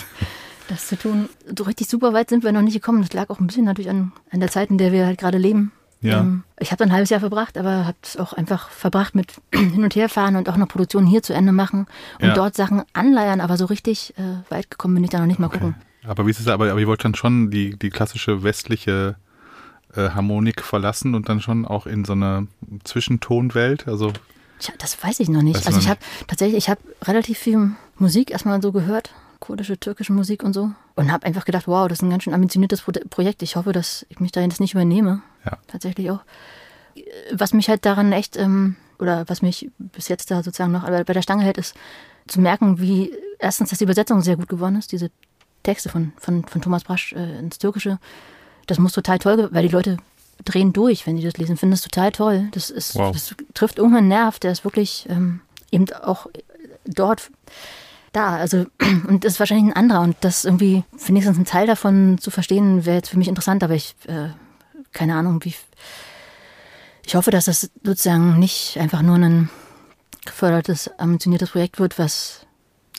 das 0.68 0.86
zu 0.86 0.96
tun. 0.96 1.28
So 1.54 1.64
richtig 1.64 1.88
super 1.88 2.14
weit 2.14 2.30
sind 2.30 2.44
wir 2.44 2.52
noch 2.52 2.62
nicht 2.62 2.74
gekommen. 2.74 3.02
Das 3.02 3.12
lag 3.12 3.28
auch 3.28 3.40
ein 3.40 3.46
bisschen 3.46 3.66
natürlich 3.66 3.90
an, 3.90 4.12
an 4.30 4.40
der 4.40 4.50
Zeit, 4.50 4.70
in 4.70 4.78
der 4.78 4.92
wir 4.92 5.04
halt 5.04 5.18
gerade 5.18 5.36
leben. 5.36 5.70
Ja. 6.02 6.20
Ähm, 6.20 6.44
ich 6.58 6.72
habe 6.72 6.84
ein 6.84 6.92
halbes 6.92 7.10
Jahr 7.10 7.20
verbracht, 7.20 7.56
aber 7.56 7.86
habe 7.86 7.96
es 8.02 8.16
auch 8.16 8.32
einfach 8.32 8.68
verbracht 8.68 9.14
mit 9.14 9.32
hin 9.54 9.82
und 9.82 9.94
her 9.94 10.08
fahren 10.08 10.36
und 10.36 10.48
auch 10.48 10.56
noch 10.56 10.68
Produktion 10.68 11.06
hier 11.06 11.22
zu 11.22 11.32
Ende 11.32 11.52
machen 11.52 11.86
und 12.20 12.28
ja. 12.28 12.34
dort 12.34 12.54
Sachen 12.54 12.82
anleiern, 12.92 13.40
aber 13.40 13.56
so 13.56 13.66
richtig 13.66 14.14
äh, 14.18 14.50
weit 14.50 14.70
gekommen 14.70 14.94
bin 14.94 15.04
ich 15.04 15.10
da 15.10 15.20
noch 15.20 15.26
nicht 15.26 15.38
mal 15.38 15.46
okay. 15.46 15.58
gucken. 15.58 15.76
Aber 16.04 16.26
wie 16.26 16.30
ist 16.30 16.40
es, 16.40 16.48
aber, 16.48 16.70
aber 16.70 16.80
ihr 16.80 16.88
wollt 16.88 17.04
dann 17.04 17.14
schon 17.14 17.50
die, 17.50 17.78
die 17.78 17.90
klassische 17.90 18.42
westliche 18.42 19.14
äh, 19.94 20.10
Harmonik 20.10 20.62
verlassen 20.62 21.14
und 21.14 21.28
dann 21.28 21.40
schon 21.40 21.64
auch 21.64 21.86
in 21.86 22.04
so 22.04 22.12
eine 22.12 22.48
Zwischentonwelt, 22.84 23.86
also 23.86 24.12
Tja, 24.58 24.74
das 24.78 25.02
weiß 25.02 25.18
ich 25.18 25.28
noch 25.28 25.42
nicht. 25.42 25.66
Also 25.66 25.80
ich 25.80 25.88
habe 25.88 25.98
tatsächlich, 26.28 26.56
ich 26.56 26.70
habe 26.70 26.80
relativ 27.02 27.36
viel 27.36 27.72
Musik 27.98 28.30
erstmal 28.30 28.62
so 28.62 28.70
gehört 28.70 29.12
kurdische, 29.42 29.78
türkische 29.78 30.12
Musik 30.12 30.44
und 30.44 30.52
so. 30.52 30.70
Und 30.94 31.12
habe 31.12 31.26
einfach 31.26 31.44
gedacht, 31.44 31.66
wow, 31.66 31.88
das 31.88 31.98
ist 31.98 32.02
ein 32.02 32.10
ganz 32.10 32.22
schön 32.22 32.32
ambitioniertes 32.32 32.82
Projekt. 33.10 33.42
Ich 33.42 33.56
hoffe, 33.56 33.72
dass 33.72 34.06
ich 34.08 34.20
mich 34.20 34.32
da 34.32 34.40
jetzt 34.40 34.60
nicht 34.60 34.72
übernehme. 34.72 35.20
Ja. 35.44 35.58
Tatsächlich 35.66 36.10
auch. 36.10 36.20
Was 37.32 37.52
mich 37.52 37.68
halt 37.68 37.84
daran 37.84 38.12
echt, 38.12 38.36
ähm, 38.36 38.76
oder 38.98 39.28
was 39.28 39.42
mich 39.42 39.70
bis 39.78 40.08
jetzt 40.08 40.30
da 40.30 40.42
sozusagen 40.42 40.72
noch 40.72 40.86
bei 40.86 41.04
der 41.04 41.22
Stange 41.22 41.42
hält, 41.42 41.58
ist 41.58 41.74
zu 42.28 42.40
merken, 42.40 42.80
wie 42.80 43.12
erstens, 43.40 43.70
dass 43.70 43.78
die 43.78 43.84
Übersetzung 43.84 44.22
sehr 44.22 44.36
gut 44.36 44.48
geworden 44.48 44.76
ist, 44.76 44.92
diese 44.92 45.10
Texte 45.64 45.88
von, 45.88 46.12
von, 46.18 46.44
von 46.44 46.62
Thomas 46.62 46.84
Brasch 46.84 47.12
äh, 47.12 47.38
ins 47.38 47.58
Türkische. 47.58 47.98
Das 48.66 48.78
muss 48.78 48.92
total 48.92 49.18
toll, 49.18 49.48
weil 49.50 49.66
die 49.66 49.74
Leute 49.74 49.96
drehen 50.44 50.72
durch, 50.72 51.06
wenn 51.06 51.16
die 51.16 51.24
das 51.24 51.36
lesen, 51.36 51.56
finden 51.56 51.72
das 51.72 51.82
total 51.82 52.12
toll. 52.12 52.48
Das, 52.52 52.70
ist, 52.70 52.94
wow. 52.94 53.12
das 53.12 53.34
trifft 53.54 53.78
irgendeinen 53.78 54.08
Nerv, 54.08 54.38
der 54.38 54.52
ist 54.52 54.64
wirklich 54.64 55.06
ähm, 55.08 55.40
eben 55.72 55.92
auch 55.92 56.28
dort 56.86 57.30
da. 58.12 58.36
Also, 58.36 58.66
und 59.08 59.24
das 59.24 59.34
ist 59.34 59.38
wahrscheinlich 59.40 59.74
ein 59.74 59.76
anderer. 59.76 60.00
Und 60.00 60.16
das 60.20 60.44
irgendwie, 60.44 60.84
wenigstens 61.06 61.38
ein 61.38 61.44
Teil 61.44 61.66
davon 61.66 62.18
zu 62.18 62.30
verstehen, 62.30 62.84
wäre 62.84 62.96
jetzt 62.96 63.10
für 63.10 63.18
mich 63.18 63.28
interessant, 63.28 63.62
aber 63.62 63.74
ich, 63.74 63.94
äh, 64.06 64.28
keine 64.92 65.14
Ahnung, 65.14 65.44
wie. 65.44 65.54
Ich 67.04 67.16
hoffe, 67.16 67.32
dass 67.32 67.46
das 67.46 67.70
sozusagen 67.82 68.38
nicht 68.38 68.78
einfach 68.78 69.02
nur 69.02 69.16
ein 69.16 69.50
gefördertes, 70.24 70.88
ambitioniertes 70.98 71.50
Projekt 71.50 71.80
wird, 71.80 71.98
was 71.98 72.41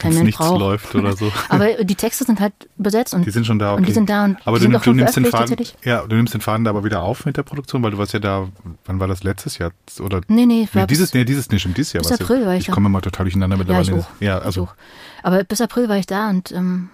kein 0.04 0.14
Mensch 0.14 0.36
braucht. 0.36 0.60
läuft 0.60 0.96
oder 0.96 1.16
so. 1.16 1.32
aber 1.50 1.84
die 1.84 1.96
Texte 1.96 2.26
sind 2.26 2.40
halt 2.40 2.54
übersetzt 2.78 3.14
und 3.14 3.26
die 3.26 3.32
sind 3.32 3.46
schon 3.46 3.60
da. 3.60 3.72
Okay. 3.72 3.80
Und 3.80 3.88
die 3.88 3.94
sind 3.94 4.10
da 4.10 4.26
und 4.26 4.38
aber 4.46 4.60
du, 4.60 4.68
du 4.68 4.94
nimmst 4.94 5.16
den 5.16 5.26
Faden, 5.26 5.58
ja, 5.84 6.02
du 6.06 6.16
nimmst 6.16 6.34
den 6.34 6.42
Faden 6.42 6.64
da 6.64 6.72
aber 6.72 6.84
wieder 6.84 7.02
auf 7.02 7.26
mit 7.26 7.38
der 7.38 7.44
Produktion, 7.44 7.82
weil 7.84 7.92
du 7.92 7.98
warst 7.98 8.14
ja 8.14 8.20
da. 8.20 8.48
Wann 8.86 9.00
war 9.00 9.08
das 9.08 9.24
letztes 9.24 9.58
Jahr 9.58 9.72
oder? 10.00 10.22
Nee, 10.28 10.46
nee, 10.46 10.68
nee 10.74 10.86
dieses, 10.88 11.14
nee, 11.14 11.26
dieses 11.26 11.50
nicht, 11.50 11.66
dieses 11.78 11.94
Jahr. 11.94 12.04
Bis 12.04 12.12
April 12.12 12.42
ja, 12.42 12.48
war 12.48 12.56
ich. 12.56 12.68
Ich 12.68 12.72
komme 12.74 12.88
immer 12.88 13.02
total 13.02 13.26
durcheinander 13.26 13.58
mittlerweile. 13.58 13.92
Ja, 13.92 13.98
ich 13.98 14.04
auch. 14.04 14.22
ja 14.22 14.40
also. 14.40 14.70
Aber 15.24 15.44
bis 15.44 15.62
April 15.62 15.90
war 15.90 15.98
ich 15.98 16.06
da 16.06 16.30
und 16.30 16.52
ähm, 16.52 16.90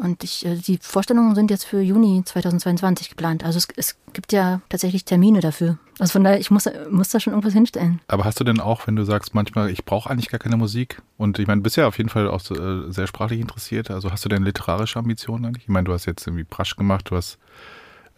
und 0.00 0.24
ich, 0.24 0.44
äh, 0.46 0.56
die 0.56 0.78
Vorstellungen 0.80 1.34
sind 1.34 1.50
jetzt 1.50 1.64
für 1.64 1.80
Juni 1.80 2.22
2022 2.24 3.10
geplant. 3.10 3.44
Also 3.44 3.58
es, 3.58 3.68
es, 3.76 3.96
gibt 4.12 4.32
ja 4.32 4.60
tatsächlich 4.68 5.04
Termine 5.04 5.38
dafür. 5.38 5.78
Also 6.00 6.12
von 6.14 6.24
daher, 6.24 6.40
ich 6.40 6.50
muss, 6.50 6.68
muss 6.90 7.10
da 7.10 7.20
schon 7.20 7.32
irgendwas 7.32 7.52
hinstellen. 7.52 8.00
Aber 8.08 8.24
hast 8.24 8.40
du 8.40 8.44
denn 8.44 8.58
auch, 8.58 8.88
wenn 8.88 8.96
du 8.96 9.04
sagst, 9.04 9.36
manchmal, 9.36 9.70
ich 9.70 9.84
brauche 9.84 10.10
eigentlich 10.10 10.28
gar 10.28 10.40
keine 10.40 10.56
Musik 10.56 11.00
und 11.16 11.38
ich 11.38 11.46
meine, 11.46 11.60
bist 11.60 11.76
ja 11.76 11.86
auf 11.86 11.96
jeden 11.96 12.08
Fall 12.08 12.28
auch 12.28 12.40
äh, 12.50 12.90
sehr 12.90 13.06
sprachlich 13.06 13.38
interessiert. 13.38 13.88
Also 13.88 14.10
hast 14.10 14.24
du 14.24 14.28
denn 14.28 14.42
literarische 14.42 14.98
Ambitionen 14.98 15.44
eigentlich? 15.44 15.62
Ich 15.64 15.68
meine, 15.68 15.84
du 15.84 15.92
hast 15.92 16.06
jetzt 16.06 16.26
irgendwie 16.26 16.42
Prasch 16.42 16.74
gemacht, 16.74 17.08
du 17.10 17.16
hast, 17.16 17.38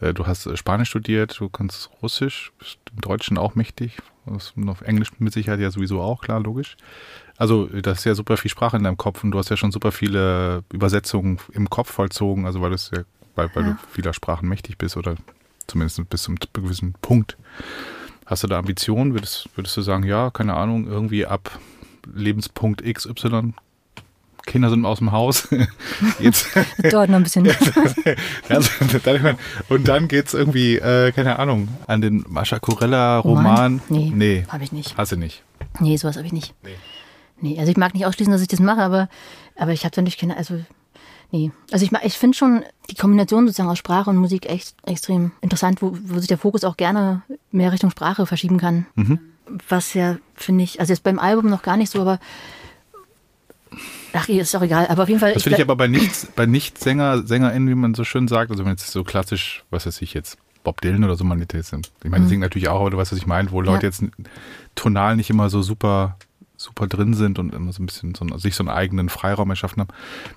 äh, 0.00 0.14
du 0.14 0.26
hast 0.26 0.48
Spanisch 0.56 0.88
studiert, 0.88 1.38
du 1.38 1.50
kannst 1.50 1.90
Russisch, 2.00 2.52
bist 2.58 2.78
im 2.90 3.02
Deutschen 3.02 3.36
auch 3.36 3.54
mächtig, 3.54 3.98
auf 4.26 4.82
Englisch 4.82 5.10
mit 5.18 5.32
Sicherheit 5.32 5.60
ja 5.60 5.70
sowieso 5.70 6.00
auch, 6.00 6.22
klar, 6.22 6.40
logisch. 6.40 6.76
Also, 7.36 7.66
das 7.66 7.98
ist 7.98 8.04
ja 8.04 8.14
super 8.14 8.36
viel 8.36 8.50
Sprache 8.50 8.76
in 8.76 8.84
deinem 8.84 8.96
Kopf 8.96 9.24
und 9.24 9.32
du 9.32 9.38
hast 9.38 9.48
ja 9.48 9.56
schon 9.56 9.72
super 9.72 9.92
viele 9.92 10.62
Übersetzungen 10.72 11.38
im 11.52 11.68
Kopf 11.70 11.90
vollzogen, 11.90 12.46
also 12.46 12.60
weil, 12.60 12.70
das 12.70 12.90
ja, 12.94 13.02
weil, 13.34 13.50
weil 13.54 13.64
ja. 13.64 13.70
du 13.72 13.76
vieler 13.90 14.12
Sprachen 14.12 14.48
mächtig 14.48 14.78
bist 14.78 14.96
oder 14.96 15.16
zumindest 15.66 16.08
bis 16.08 16.22
zum 16.22 16.36
gewissen 16.52 16.94
Punkt. 17.02 17.36
Hast 18.26 18.42
du 18.44 18.46
da 18.46 18.58
Ambitionen? 18.58 19.14
Würdest, 19.14 19.48
würdest 19.56 19.76
du 19.76 19.82
sagen, 19.82 20.04
ja, 20.04 20.30
keine 20.30 20.54
Ahnung, 20.54 20.86
irgendwie 20.86 21.26
ab 21.26 21.58
Lebenspunkt 22.14 22.82
XY 22.82 23.54
Kinder 24.44 24.70
sind 24.70 24.84
aus 24.84 24.98
dem 24.98 25.12
Haus. 25.12 25.48
Jetzt. 26.18 26.48
Dauert 26.90 27.10
noch 27.10 27.16
ein 27.16 27.22
bisschen. 27.22 27.46
und 29.68 29.88
dann 29.88 30.08
geht 30.08 30.26
es 30.26 30.34
irgendwie, 30.34 30.76
äh, 30.76 31.12
keine 31.12 31.38
Ahnung, 31.38 31.68
an 31.86 32.00
den 32.00 32.24
Mascha 32.28 32.58
Corella-Roman. 32.58 33.82
Nee, 33.88 34.12
nee. 34.14 34.44
habe 34.48 34.64
ich 34.64 34.72
nicht. 34.72 34.96
Hast 34.96 35.12
du 35.12 35.16
nicht? 35.16 35.42
Nee, 35.80 35.96
sowas 35.96 36.16
habe 36.16 36.26
ich 36.26 36.32
nicht. 36.32 36.54
Nee. 36.62 36.70
Nee, 37.42 37.58
also 37.58 37.70
ich 37.70 37.76
mag 37.76 37.92
nicht 37.92 38.06
ausschließen, 38.06 38.32
dass 38.32 38.40
ich 38.40 38.48
das 38.48 38.60
mache, 38.60 38.80
aber, 38.80 39.08
aber 39.56 39.72
ich 39.72 39.84
habe 39.84 39.92
natürlich 39.96 40.16
keine, 40.16 40.36
also 40.36 40.60
nee. 41.32 41.50
Also 41.72 41.84
ich, 41.84 41.92
ich 42.04 42.16
finde 42.16 42.36
schon 42.36 42.64
die 42.88 42.94
Kombination 42.94 43.46
sozusagen 43.46 43.68
aus 43.68 43.78
Sprache 43.78 44.10
und 44.10 44.16
Musik 44.16 44.48
echt 44.48 44.76
extrem 44.86 45.32
interessant, 45.40 45.82
wo, 45.82 45.96
wo 46.04 46.18
sich 46.18 46.28
der 46.28 46.38
Fokus 46.38 46.62
auch 46.62 46.76
gerne 46.76 47.22
mehr 47.50 47.72
Richtung 47.72 47.90
Sprache 47.90 48.26
verschieben 48.26 48.58
kann. 48.58 48.86
Mhm. 48.94 49.18
Was 49.68 49.92
ja, 49.94 50.18
finde 50.36 50.62
ich, 50.62 50.78
also 50.78 50.92
jetzt 50.92 51.02
beim 51.02 51.18
Album 51.18 51.50
noch 51.50 51.62
gar 51.62 51.76
nicht 51.76 51.90
so, 51.90 52.00
aber 52.00 52.20
Ach, 54.12 54.28
ist 54.28 54.54
doch 54.54 54.62
egal, 54.62 54.86
aber 54.88 55.04
auf 55.04 55.08
jeden 55.08 55.20
Fall. 55.20 55.34
Das 55.34 55.42
finde 55.42 55.58
ich 55.58 55.62
aber 55.62 55.76
bei 55.76 55.88
Nichts, 55.88 56.26
bei 56.34 56.46
Nicht-Sänger, 56.46 57.26
SängerInnen, 57.26 57.68
wie 57.68 57.74
man 57.74 57.94
so 57.94 58.04
schön 58.04 58.28
sagt, 58.28 58.50
also 58.50 58.64
wenn 58.64 58.72
jetzt 58.72 58.90
so 58.90 59.04
klassisch, 59.04 59.64
was 59.70 59.86
weiß 59.86 60.02
ich 60.02 60.14
jetzt, 60.14 60.38
Bob 60.64 60.80
Dylan 60.80 61.04
oder 61.04 61.16
so 61.16 61.24
man 61.24 61.44
sind. 61.48 61.90
Ich 62.04 62.10
meine, 62.10 62.16
die 62.16 62.20
mhm. 62.24 62.28
singen 62.28 62.40
natürlich 62.42 62.68
auch, 62.68 62.80
aber 62.80 62.90
du 62.90 62.96
weißt, 62.96 63.12
was 63.12 63.18
ich 63.18 63.26
meine, 63.26 63.50
wo 63.50 63.60
Leute 63.60 63.86
ja. 63.86 63.88
jetzt 63.88 64.04
tonal 64.74 65.16
nicht 65.16 65.30
immer 65.30 65.50
so 65.50 65.62
super 65.62 66.16
super 66.62 66.86
drin 66.86 67.14
sind 67.14 67.38
und 67.38 67.52
immer 67.52 67.72
so 67.72 67.82
ein 67.82 67.86
bisschen 67.86 68.14
so, 68.14 68.26
sich 68.38 68.54
so 68.54 68.62
einen 68.62 68.70
eigenen 68.70 69.08
Freiraum 69.08 69.50
erschaffen 69.50 69.80
haben. 69.80 69.88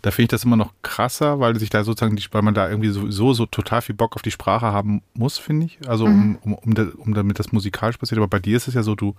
Da 0.01 0.11
finde 0.11 0.23
ich 0.23 0.29
das 0.29 0.43
immer 0.43 0.55
noch 0.55 0.73
krasser, 0.81 1.39
weil 1.39 1.57
sich 1.59 1.69
da 1.69 1.83
sozusagen, 1.83 2.15
die, 2.15 2.23
weil 2.31 2.41
man 2.41 2.53
da 2.53 2.69
irgendwie 2.69 2.89
sowieso 2.89 3.33
so 3.33 3.45
total 3.45 3.81
viel 3.81 3.95
Bock 3.95 4.15
auf 4.15 4.21
die 4.21 4.31
Sprache 4.31 4.67
haben 4.67 5.01
muss, 5.13 5.37
finde 5.37 5.67
ich. 5.67 5.79
Also 5.87 6.05
um, 6.05 6.37
um, 6.41 6.53
um, 6.53 6.73
da, 6.73 6.87
um 6.97 7.13
damit 7.13 7.39
das 7.39 7.51
musikalisch 7.51 7.97
passiert. 7.97 8.17
Aber 8.17 8.27
bei 8.27 8.39
dir 8.39 8.57
ist 8.57 8.67
es 8.67 8.73
ja 8.73 8.83
so, 8.83 8.95
du 8.95 9.15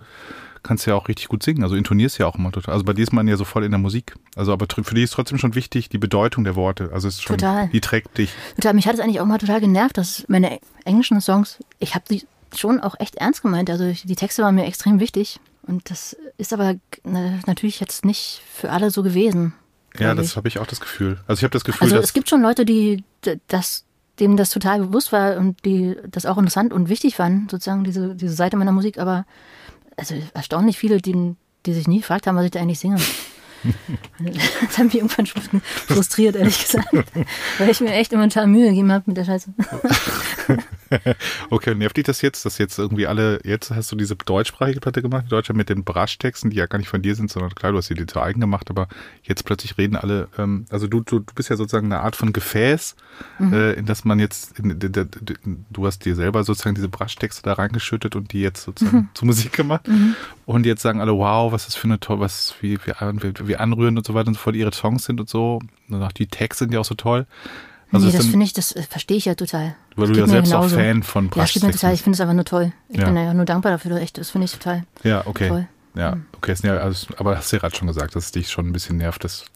kannst 0.66 0.86
ja 0.86 0.94
auch 0.94 1.08
richtig 1.08 1.28
gut 1.28 1.42
singen. 1.42 1.62
Also 1.62 1.76
intonierst 1.76 2.18
ja 2.18 2.26
auch 2.26 2.36
immer 2.36 2.52
total. 2.52 2.74
Also 2.74 2.84
bei 2.84 2.92
dir 2.92 3.02
ist 3.02 3.12
man 3.12 3.26
ja 3.28 3.36
so 3.36 3.44
voll 3.44 3.64
in 3.64 3.70
der 3.70 3.78
Musik. 3.78 4.14
Also 4.34 4.52
aber 4.52 4.66
für 4.70 4.94
dich 4.94 5.04
ist 5.04 5.12
trotzdem 5.12 5.38
schon 5.38 5.54
wichtig 5.54 5.88
die 5.88 5.98
Bedeutung 5.98 6.44
der 6.44 6.56
Worte. 6.56 6.90
Also 6.92 7.08
es 7.08 7.16
ist 7.16 7.22
schon, 7.22 7.38
Total. 7.38 7.68
die 7.68 7.80
trägt 7.80 8.18
dich. 8.18 8.32
Total, 8.56 8.74
mich 8.74 8.86
hat 8.86 8.94
es 8.94 9.00
eigentlich 9.00 9.20
auch 9.20 9.26
mal 9.26 9.38
total 9.38 9.60
genervt, 9.60 9.96
dass 9.96 10.24
meine 10.28 10.58
englischen 10.84 11.20
Songs, 11.20 11.58
ich 11.78 11.94
habe 11.94 12.04
die 12.10 12.24
schon 12.54 12.80
auch 12.80 12.94
echt 12.98 13.16
ernst 13.16 13.42
gemeint. 13.42 13.70
Also 13.70 13.92
die 13.92 14.16
Texte 14.16 14.42
waren 14.42 14.54
mir 14.54 14.64
extrem 14.64 15.00
wichtig. 15.00 15.40
Und 15.62 15.90
das 15.90 16.16
ist 16.38 16.52
aber 16.52 16.74
na, 17.04 17.38
natürlich 17.46 17.80
jetzt 17.80 18.04
nicht 18.04 18.42
für 18.52 18.70
alle 18.70 18.90
so 18.90 19.02
gewesen. 19.02 19.52
Ja, 19.98 20.14
das 20.14 20.36
habe 20.36 20.48
ich 20.48 20.58
auch 20.58 20.66
das 20.66 20.80
Gefühl. 20.80 21.18
Also 21.26 21.40
ich 21.40 21.44
habe 21.44 21.52
das 21.52 21.64
Gefühl, 21.64 21.84
Also 21.84 21.96
dass 21.96 22.06
es 22.06 22.12
gibt 22.12 22.28
schon 22.28 22.42
Leute, 22.42 22.64
die 22.64 23.02
das, 23.48 23.84
dem 24.20 24.36
das 24.36 24.50
total 24.50 24.80
bewusst 24.80 25.12
war 25.12 25.36
und 25.36 25.64
die 25.64 25.96
das 26.10 26.26
auch 26.26 26.38
interessant 26.38 26.72
und 26.72 26.88
wichtig 26.88 27.16
fanden, 27.16 27.48
sozusagen 27.48 27.84
diese, 27.84 28.14
diese 28.14 28.34
Seite 28.34 28.56
meiner 28.56 28.72
Musik, 28.72 28.98
aber 28.98 29.24
also 29.96 30.14
erstaunlich 30.34 30.78
viele, 30.78 31.00
die, 31.00 31.34
die 31.64 31.72
sich 31.72 31.88
nie 31.88 31.98
gefragt 31.98 32.26
haben, 32.26 32.36
was 32.36 32.44
ich 32.44 32.50
da 32.50 32.60
eigentlich 32.60 32.78
singe. 32.78 33.00
das 34.64 34.78
hat 34.78 34.86
mich 34.86 34.96
irgendwann 34.96 35.26
schon 35.26 35.42
frustriert, 35.86 36.36
ehrlich 36.36 36.58
gesagt. 36.58 36.88
Weil 37.58 37.70
ich 37.70 37.80
mir 37.80 37.92
echt 37.92 38.12
immer 38.12 38.28
total 38.28 38.46
Mühe 38.46 38.68
gegeben 38.68 38.92
habe 38.92 39.04
mit 39.06 39.16
der 39.16 39.24
Scheiße. 39.24 39.52
Okay, 41.50 41.74
nervt 41.74 41.96
dich 41.96 42.04
das 42.04 42.22
jetzt, 42.22 42.44
dass 42.44 42.58
jetzt 42.58 42.78
irgendwie 42.78 43.06
alle, 43.06 43.40
jetzt 43.44 43.70
hast 43.70 43.90
du 43.90 43.96
diese 43.96 44.14
deutschsprachige 44.16 44.80
Platte 44.80 45.02
gemacht, 45.02 45.24
die 45.26 45.30
Deutsche 45.30 45.52
mit 45.52 45.68
den 45.68 45.84
Brasch-Texten, 45.84 46.50
die 46.50 46.56
ja 46.56 46.66
gar 46.66 46.78
nicht 46.78 46.88
von 46.88 47.02
dir 47.02 47.14
sind, 47.14 47.30
sondern 47.30 47.54
klar, 47.54 47.72
du 47.72 47.78
hast 47.78 47.88
sie 47.88 47.94
dir 47.94 48.06
zu 48.06 48.20
eigen 48.20 48.40
gemacht, 48.40 48.70
aber 48.70 48.88
jetzt 49.22 49.44
plötzlich 49.44 49.78
reden 49.78 49.96
alle, 49.96 50.28
ähm, 50.38 50.66
also 50.70 50.86
du, 50.86 51.00
du, 51.00 51.20
du 51.20 51.34
bist 51.34 51.48
ja 51.48 51.56
sozusagen 51.56 51.86
eine 51.86 52.02
Art 52.02 52.14
von 52.16 52.32
Gefäß, 52.32 52.94
äh, 53.40 53.74
in 53.76 53.86
das 53.86 54.04
man 54.04 54.18
jetzt, 54.18 54.58
in, 54.58 54.70
in, 54.70 54.92
in, 55.44 55.66
du 55.70 55.86
hast 55.86 56.04
dir 56.04 56.14
selber 56.14 56.44
sozusagen 56.44 56.74
diese 56.74 56.88
Brasch-Texte 56.88 57.42
da 57.42 57.54
reingeschüttet 57.54 58.14
und 58.16 58.32
die 58.32 58.40
jetzt 58.40 58.62
sozusagen 58.62 59.10
zu 59.14 59.26
Musik 59.26 59.52
gemacht. 59.52 59.88
Und 60.46 60.64
jetzt 60.64 60.80
sagen 60.80 61.00
alle, 61.00 61.12
wow, 61.12 61.52
was 61.52 61.62
ist 61.62 61.68
das 61.70 61.74
für 61.74 61.88
eine 61.88 61.98
tolle, 62.00 62.20
was, 62.20 62.54
wie, 62.60 62.78
wie, 62.78 63.48
wie, 63.48 63.56
anrührend 63.56 63.98
und 63.98 64.06
so 64.06 64.14
weiter 64.14 64.28
und 64.28 64.34
so 64.34 64.40
fort 64.40 64.54
ihre 64.56 64.72
Songs 64.72 65.04
sind 65.04 65.20
und 65.20 65.28
so. 65.28 65.58
Und 65.88 66.02
auch 66.02 66.12
die 66.12 66.28
Texte 66.28 66.64
sind 66.64 66.72
ja 66.72 66.80
auch 66.80 66.84
so 66.84 66.94
toll. 66.94 67.26
Also 67.92 68.06
nee, 68.06 68.12
das 68.12 68.26
finde 68.26 68.44
ich, 68.44 68.52
das 68.52 68.72
äh, 68.72 68.82
verstehe 68.82 69.16
ich 69.16 69.24
ja 69.24 69.34
total. 69.34 69.76
Weil 69.96 70.06
Das 70.08 70.16
du 70.16 70.20
ja 70.20 70.26
selbst 70.28 70.52
auch 70.54 70.60
genauso. 70.60 70.76
Fan 70.76 71.02
von 71.02 71.30
Ja, 71.34 71.44
es 71.44 71.52
geht 71.52 71.62
mir 71.62 71.72
total, 71.72 71.94
ich 71.94 72.02
finde 72.02 72.16
es 72.16 72.20
einfach 72.20 72.34
nur 72.34 72.44
toll. 72.44 72.72
Ich 72.88 72.98
Ja. 72.98 73.06
bin 73.06 73.16
ja 73.16 73.34
nur 73.34 73.44
dankbar 73.44 73.72
dafür, 73.72 73.96
echt, 74.00 74.18
das 74.18 74.30
finde 74.30 74.44
ich 74.46 74.52
total 74.52 74.84
Ja, 75.02 75.26
okay. 75.26 75.48
toll. 75.48 75.68
Ja, 75.94 76.16
okay, 76.36 76.52
ist 76.52 76.62
ja 76.62 76.76
alles, 76.76 77.06
aber 77.16 77.36
hast 77.36 77.50
du 77.50 77.56
ja 77.56 77.60
gerade 77.60 77.74
schon 77.74 77.88
gesagt, 77.88 78.14
dass 78.14 78.26
es 78.26 78.32
dich 78.32 78.50
schon 78.50 78.68
ein 78.68 78.72
bisschen 78.72 78.98
nervt, 78.98 79.24
dass 79.24 79.46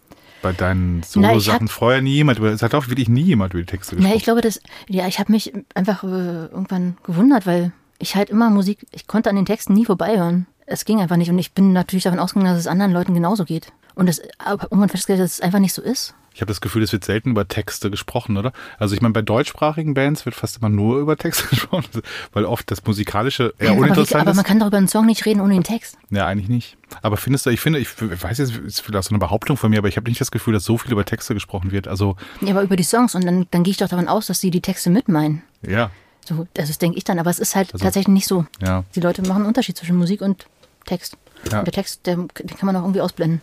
bei 0.42 0.52
deinen 0.52 1.02
Solo-Sachen 1.02 1.68
vorher 1.68 2.00
nie 2.00 2.14
jemand 2.14 2.38
über, 2.38 2.48
es 2.48 2.62
hat 2.62 2.74
auch 2.74 2.88
wirklich 2.88 3.08
nie 3.08 3.22
jemand 3.22 3.52
über 3.52 3.62
die 3.62 3.66
Texte 3.66 3.94
gesprochen. 3.94 4.12
Nee, 4.12 4.16
ich 4.16 4.24
glaube, 4.24 4.40
das, 4.40 4.60
ja, 4.88 5.06
ich 5.06 5.18
habe 5.18 5.30
mich 5.30 5.52
einfach 5.74 6.02
äh, 6.02 6.06
irgendwann 6.06 6.96
gewundert, 7.04 7.46
weil 7.46 7.72
ich 7.98 8.16
halt 8.16 8.30
immer 8.30 8.48
Musik, 8.48 8.86
ich 8.92 9.06
konnte 9.06 9.28
an 9.28 9.36
den 9.36 9.44
Texten 9.44 9.74
nie 9.74 9.84
vorbeihören. 9.84 10.46
Es 10.72 10.84
ging 10.84 11.00
einfach 11.00 11.16
nicht 11.16 11.30
und 11.30 11.38
ich 11.38 11.52
bin 11.52 11.72
natürlich 11.72 12.04
davon 12.04 12.20
ausgegangen, 12.20 12.52
dass 12.52 12.60
es 12.60 12.66
anderen 12.68 12.92
Leuten 12.92 13.12
genauso 13.12 13.44
geht. 13.44 13.72
Und 13.96 14.08
das, 14.08 14.20
aber 14.38 14.64
irgendwann 14.64 14.88
festgestellt, 14.88 15.20
dass 15.20 15.32
es 15.32 15.40
einfach 15.40 15.58
nicht 15.58 15.74
so 15.74 15.82
ist. 15.82 16.14
Ich 16.32 16.40
habe 16.40 16.46
das 16.48 16.60
Gefühl, 16.60 16.84
es 16.84 16.92
wird 16.92 17.04
selten 17.04 17.30
über 17.30 17.48
Texte 17.48 17.90
gesprochen, 17.90 18.36
oder? 18.36 18.52
Also 18.78 18.94
ich 18.94 19.00
meine, 19.02 19.12
bei 19.12 19.20
deutschsprachigen 19.20 19.94
Bands 19.94 20.24
wird 20.26 20.36
fast 20.36 20.58
immer 20.58 20.68
nur 20.68 21.00
über 21.00 21.16
Texte 21.16 21.48
gesprochen, 21.50 21.86
weil 22.32 22.44
oft 22.44 22.70
das 22.70 22.84
Musikalische 22.84 23.52
eher 23.58 23.70
aber, 23.70 23.78
wie, 23.78 23.82
uninteressant 23.82 24.20
aber 24.22 24.34
man 24.34 24.44
ist. 24.44 24.46
kann 24.48 24.60
doch 24.60 24.68
über 24.68 24.76
einen 24.76 24.86
Song 24.86 25.06
nicht 25.06 25.26
reden 25.26 25.40
ohne 25.40 25.54
den 25.54 25.64
Text. 25.64 25.98
Ja, 26.10 26.26
eigentlich 26.26 26.48
nicht. 26.48 26.76
Aber 27.02 27.16
findest 27.16 27.46
du, 27.46 27.50
ich 27.50 27.58
finde, 27.60 27.80
ich 27.80 27.88
weiß 28.00 28.38
jetzt, 28.38 28.56
ist 28.56 28.80
vielleicht 28.80 29.04
so 29.08 29.10
eine 29.10 29.18
Behauptung 29.18 29.56
von 29.56 29.70
mir, 29.70 29.78
aber 29.78 29.88
ich 29.88 29.96
habe 29.96 30.08
nicht 30.08 30.20
das 30.20 30.30
Gefühl, 30.30 30.54
dass 30.54 30.62
so 30.64 30.78
viel 30.78 30.92
über 30.92 31.04
Texte 31.04 31.34
gesprochen 31.34 31.72
wird. 31.72 31.88
Also, 31.88 32.14
Ja, 32.40 32.50
aber 32.52 32.62
über 32.62 32.76
die 32.76 32.84
Songs 32.84 33.16
und 33.16 33.24
dann, 33.26 33.48
dann 33.50 33.64
gehe 33.64 33.72
ich 33.72 33.76
doch 33.78 33.88
davon 33.88 34.06
aus, 34.06 34.28
dass 34.28 34.38
sie 34.40 34.52
die 34.52 34.62
Texte 34.62 34.88
mitmeinen. 34.88 35.42
ja, 35.66 35.90
So, 36.24 36.46
das 36.54 36.78
denke 36.78 36.96
ich 36.96 37.02
dann, 37.04 37.18
aber 37.18 37.30
es 37.30 37.40
ist 37.40 37.56
halt 37.56 37.72
Also- 37.72 37.84
tatsächlich 37.84 38.14
nicht 38.14 38.28
so. 38.28 38.46
ja. 38.62 38.84
Die 38.94 39.00
Leute 39.00 39.22
machen 39.22 39.38
einen 39.38 39.46
Unterschied 39.46 39.76
zwischen 39.76 39.96
Musik 39.96 40.20
und 40.22 40.46
Text. 40.86 41.16
Ja. 41.50 41.60
Und 41.60 41.66
der 41.66 41.72
Text, 41.72 42.06
der, 42.06 42.16
den 42.16 42.28
kann 42.28 42.66
man 42.66 42.76
auch 42.76 42.82
irgendwie 42.82 43.00
ausblenden. 43.00 43.42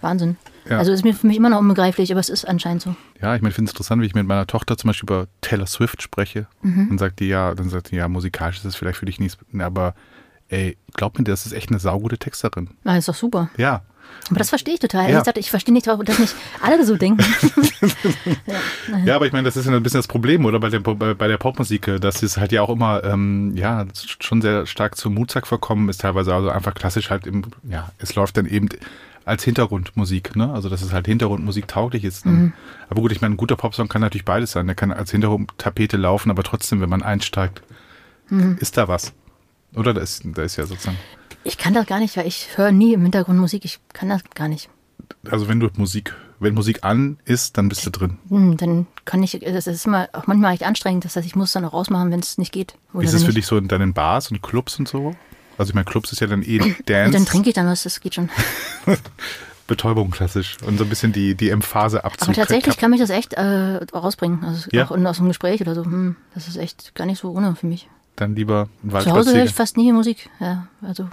Wahnsinn. 0.00 0.36
Ja. 0.68 0.78
Also 0.78 0.92
ist 0.92 1.04
mir 1.04 1.14
für 1.14 1.26
mich 1.26 1.36
immer 1.36 1.48
noch 1.48 1.60
unbegreiflich, 1.60 2.10
aber 2.12 2.20
es 2.20 2.28
ist 2.28 2.44
anscheinend 2.44 2.82
so. 2.82 2.94
Ja, 3.20 3.34
ich 3.34 3.42
meine, 3.42 3.50
ich 3.50 3.56
finde 3.56 3.70
es 3.70 3.72
interessant, 3.72 4.02
wie 4.02 4.06
ich 4.06 4.14
mit 4.14 4.26
meiner 4.26 4.46
Tochter 4.46 4.76
zum 4.76 4.88
Beispiel 4.88 5.08
über 5.08 5.28
Taylor 5.40 5.66
Swift 5.66 6.02
spreche. 6.02 6.46
Mhm. 6.62 6.88
Dann 6.90 6.98
sagt 6.98 7.20
die 7.20 7.28
ja, 7.28 7.54
dann 7.54 7.70
sagt 7.70 7.90
die, 7.90 7.96
ja, 7.96 8.06
musikalisch 8.06 8.56
ist 8.58 8.66
das 8.66 8.76
vielleicht 8.76 8.98
für 8.98 9.06
dich 9.06 9.18
nichts, 9.18 9.38
aber 9.58 9.94
ey, 10.48 10.76
glaub 10.94 11.18
mir, 11.18 11.24
das 11.24 11.46
ist 11.46 11.52
echt 11.52 11.70
eine 11.70 11.78
saugute 11.78 12.18
Texterin. 12.18 12.70
Na, 12.84 12.96
ist 12.96 13.08
doch 13.08 13.14
super. 13.14 13.50
Ja. 13.56 13.82
Aber 14.30 14.38
das 14.38 14.50
verstehe 14.50 14.74
ich 14.74 14.80
total. 14.80 15.02
Ja. 15.02 15.08
Ehrlich 15.08 15.20
gesagt, 15.20 15.38
ich 15.38 15.50
verstehe 15.50 15.72
nicht, 15.72 15.86
warum- 15.86 16.04
dass 16.04 16.18
nicht 16.18 16.34
alle 16.60 16.84
so 16.84 16.96
denken. 16.96 17.24
Ja, 19.04 19.16
aber 19.16 19.26
ich 19.26 19.32
meine, 19.32 19.44
das 19.44 19.56
ist 19.56 19.66
ja 19.66 19.72
ein 19.72 19.82
bisschen 19.82 19.98
das 19.98 20.08
Problem, 20.08 20.44
oder? 20.44 20.58
Bei 20.60 20.70
der, 20.70 20.80
bei, 20.80 21.14
bei 21.14 21.28
der 21.28 21.36
Popmusik, 21.38 21.88
äh, 21.88 21.98
dass 22.00 22.22
es 22.22 22.36
halt 22.36 22.52
ja 22.52 22.62
auch 22.62 22.70
immer, 22.70 23.04
ähm, 23.04 23.52
ja, 23.56 23.86
schon 24.20 24.40
sehr 24.42 24.66
stark 24.66 24.96
zum 24.96 25.14
Mutsack 25.14 25.46
verkommen 25.46 25.88
ist, 25.88 26.00
teilweise 26.00 26.34
also 26.34 26.50
einfach 26.50 26.74
klassisch 26.74 27.10
halt 27.10 27.26
im, 27.26 27.42
ja, 27.68 27.90
es 27.98 28.14
läuft 28.14 28.36
dann 28.36 28.46
eben 28.46 28.68
als 29.24 29.44
Hintergrundmusik, 29.44 30.36
ne? 30.36 30.52
Also, 30.52 30.68
dass 30.70 30.80
es 30.80 30.92
halt 30.92 31.06
Hintergrundmusik 31.06 31.68
tauglich 31.68 32.04
ist. 32.04 32.24
Mhm. 32.24 32.54
Aber 32.88 33.02
gut, 33.02 33.12
ich 33.12 33.20
meine, 33.20 33.34
ein 33.34 33.36
guter 33.36 33.56
Popsong 33.56 33.88
kann 33.88 34.00
natürlich 34.00 34.24
beides 34.24 34.52
sein. 34.52 34.66
Der 34.66 34.74
kann 34.74 34.90
als 34.90 35.10
Hintergrundtapete 35.10 35.98
laufen, 35.98 36.30
aber 36.30 36.42
trotzdem, 36.42 36.80
wenn 36.80 36.88
man 36.90 37.02
einsteigt, 37.02 37.62
Mhm. 38.30 38.56
ist 38.60 38.76
da 38.76 38.88
was. 38.88 39.12
Oder 39.74 39.92
da 39.94 40.00
ist, 40.00 40.22
da 40.24 40.42
ist 40.42 40.56
ja 40.56 40.64
sozusagen, 40.66 40.98
Ich 41.48 41.58
kann 41.58 41.74
das 41.74 41.86
gar 41.86 41.98
nicht, 41.98 42.16
weil 42.16 42.26
ich 42.26 42.56
höre 42.56 42.70
nie 42.72 42.92
im 42.94 43.02
Hintergrund 43.02 43.38
Musik. 43.38 43.64
Ich 43.64 43.80
kann 43.92 44.08
das 44.08 44.22
gar 44.34 44.48
nicht. 44.48 44.68
also 45.30 45.48
wenn 45.48 45.58
du 45.60 45.68
Musik, 45.76 46.14
wenn 46.40 46.54
Musik 46.54 46.84
an 46.84 47.18
ist, 47.24 47.56
dann 47.58 47.68
bist 47.68 47.84
du 47.86 47.90
drin. 47.90 48.18
Hm, 48.28 48.56
dann 48.56 48.86
kann 49.04 49.22
ich, 49.22 49.32
das 49.40 49.66
ist 49.66 49.86
immer 49.86 50.08
auch 50.12 50.26
manchmal 50.26 50.52
echt 50.52 50.62
anstrengend. 50.64 51.04
Das 51.04 51.16
heißt, 51.16 51.26
ich 51.26 51.34
muss 51.36 51.52
dann 51.52 51.64
auch 51.64 51.72
rausmachen, 51.72 52.10
wenn 52.10 52.20
es 52.20 52.38
nicht 52.38 52.52
geht. 52.52 52.74
Ist 53.00 53.14
es 53.14 53.22
für 53.24 53.30
ich- 53.30 53.36
dich 53.36 53.46
so 53.46 53.56
in 53.56 53.66
deinen 53.68 53.94
Bars 53.94 54.30
und 54.30 54.42
Clubs 54.42 54.78
und 54.78 54.86
so? 54.88 55.14
Also 55.56 55.70
ich 55.70 55.74
meine, 55.74 55.86
Clubs 55.86 56.12
ist 56.12 56.20
ja 56.20 56.26
dann 56.28 56.42
eh 56.42 56.60
Und 56.60 56.76
Dance. 56.88 57.12
dann 57.12 57.26
trinke 57.26 57.48
ich 57.48 57.54
dann 57.54 57.66
was, 57.66 57.82
das 57.82 58.00
geht 58.00 58.14
schon. 58.14 58.28
Betäubung 59.66 60.10
klassisch 60.10 60.56
und 60.66 60.78
so 60.78 60.84
ein 60.84 60.88
bisschen 60.88 61.12
die, 61.12 61.34
die 61.34 61.50
M-Phase 61.50 62.02
abzu. 62.04 62.24
Aber 62.26 62.32
tatsächlich 62.32 62.78
kann 62.78 62.90
mich 62.90 63.00
das 63.00 63.10
echt 63.10 63.34
äh, 63.34 63.76
rausbringen. 63.94 64.42
Also 64.44 64.68
Ja. 64.72 64.86
auch 64.86 64.92
in, 64.92 65.06
aus 65.06 65.18
einem 65.18 65.28
Gespräch 65.28 65.60
oder 65.60 65.74
so. 65.74 65.84
Hm, 65.84 66.16
das 66.34 66.48
ist 66.48 66.56
echt 66.56 66.94
gar 66.94 67.04
nicht 67.06 67.20
so 67.20 67.30
ohne 67.32 67.54
für 67.54 67.66
mich. 67.66 67.88
Dann 68.16 68.34
lieber 68.34 68.68
einen 68.82 69.02
Zu 69.02 69.10
Hause 69.12 69.34
höre 69.36 69.44
ich 69.44 69.52
fast 69.52 69.76
nie 69.76 69.92
Musik. 69.92 70.30
Ja, 70.40 70.68
also 70.80 71.08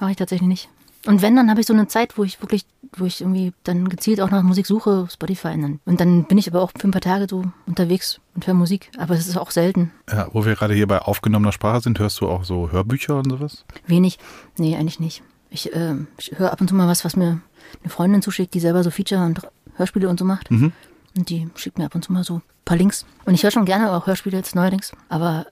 mache 0.00 0.12
ich 0.12 0.16
tatsächlich 0.16 0.48
nicht. 0.48 0.68
Und 1.06 1.22
wenn, 1.22 1.36
dann 1.36 1.48
habe 1.48 1.60
ich 1.60 1.66
so 1.66 1.72
eine 1.72 1.86
Zeit, 1.86 2.18
wo 2.18 2.24
ich 2.24 2.40
wirklich, 2.42 2.66
wo 2.96 3.04
ich 3.04 3.20
irgendwie 3.20 3.52
dann 3.64 3.88
gezielt 3.88 4.20
auch 4.20 4.30
nach 4.30 4.42
Musik 4.42 4.66
suche, 4.66 5.06
Spotify. 5.10 5.48
Und 5.48 5.62
dann, 5.62 5.80
und 5.84 6.00
dann 6.00 6.24
bin 6.24 6.38
ich 6.38 6.48
aber 6.48 6.60
auch 6.60 6.72
für 6.76 6.88
ein 6.88 6.90
paar 6.90 7.00
Tage 7.00 7.26
so 7.30 7.44
unterwegs 7.66 8.20
und 8.34 8.46
höre 8.46 8.54
Musik. 8.54 8.90
Aber 8.98 9.14
es 9.14 9.26
ist 9.26 9.36
auch 9.36 9.50
selten. 9.50 9.92
Ja, 10.10 10.28
wo 10.32 10.44
wir 10.44 10.54
gerade 10.54 10.74
hier 10.74 10.86
bei 10.86 10.98
aufgenommener 10.98 11.52
Sprache 11.52 11.80
sind, 11.80 11.98
hörst 11.98 12.20
du 12.20 12.28
auch 12.28 12.44
so 12.44 12.72
Hörbücher 12.72 13.16
und 13.18 13.30
sowas? 13.30 13.64
Wenig. 13.86 14.18
Nee, 14.56 14.76
eigentlich 14.76 15.00
nicht. 15.00 15.22
Ich, 15.50 15.72
äh, 15.74 15.94
ich 16.18 16.38
höre 16.38 16.52
ab 16.52 16.60
und 16.60 16.68
zu 16.68 16.74
mal 16.74 16.88
was, 16.88 17.04
was 17.04 17.16
mir 17.16 17.40
eine 17.80 17.90
Freundin 17.90 18.20
zuschickt, 18.20 18.52
die 18.54 18.60
selber 18.60 18.82
so 18.82 18.90
Feature 18.90 19.24
und 19.24 19.40
Hörspiele 19.76 20.08
und 20.08 20.18
so 20.18 20.24
macht. 20.24 20.50
Mhm. 20.50 20.72
Und 21.16 21.30
die 21.30 21.48
schickt 21.54 21.78
mir 21.78 21.86
ab 21.86 21.94
und 21.94 22.04
zu 22.04 22.12
mal 22.12 22.24
so 22.24 22.36
ein 22.36 22.42
paar 22.64 22.76
Links. 22.76 23.06
Und 23.24 23.34
ich 23.34 23.44
höre 23.44 23.50
schon 23.50 23.64
gerne 23.64 23.92
auch 23.92 24.06
Hörspiele 24.06 24.36
jetzt 24.36 24.54
neuerdings. 24.54 24.92
Aber 25.08 25.46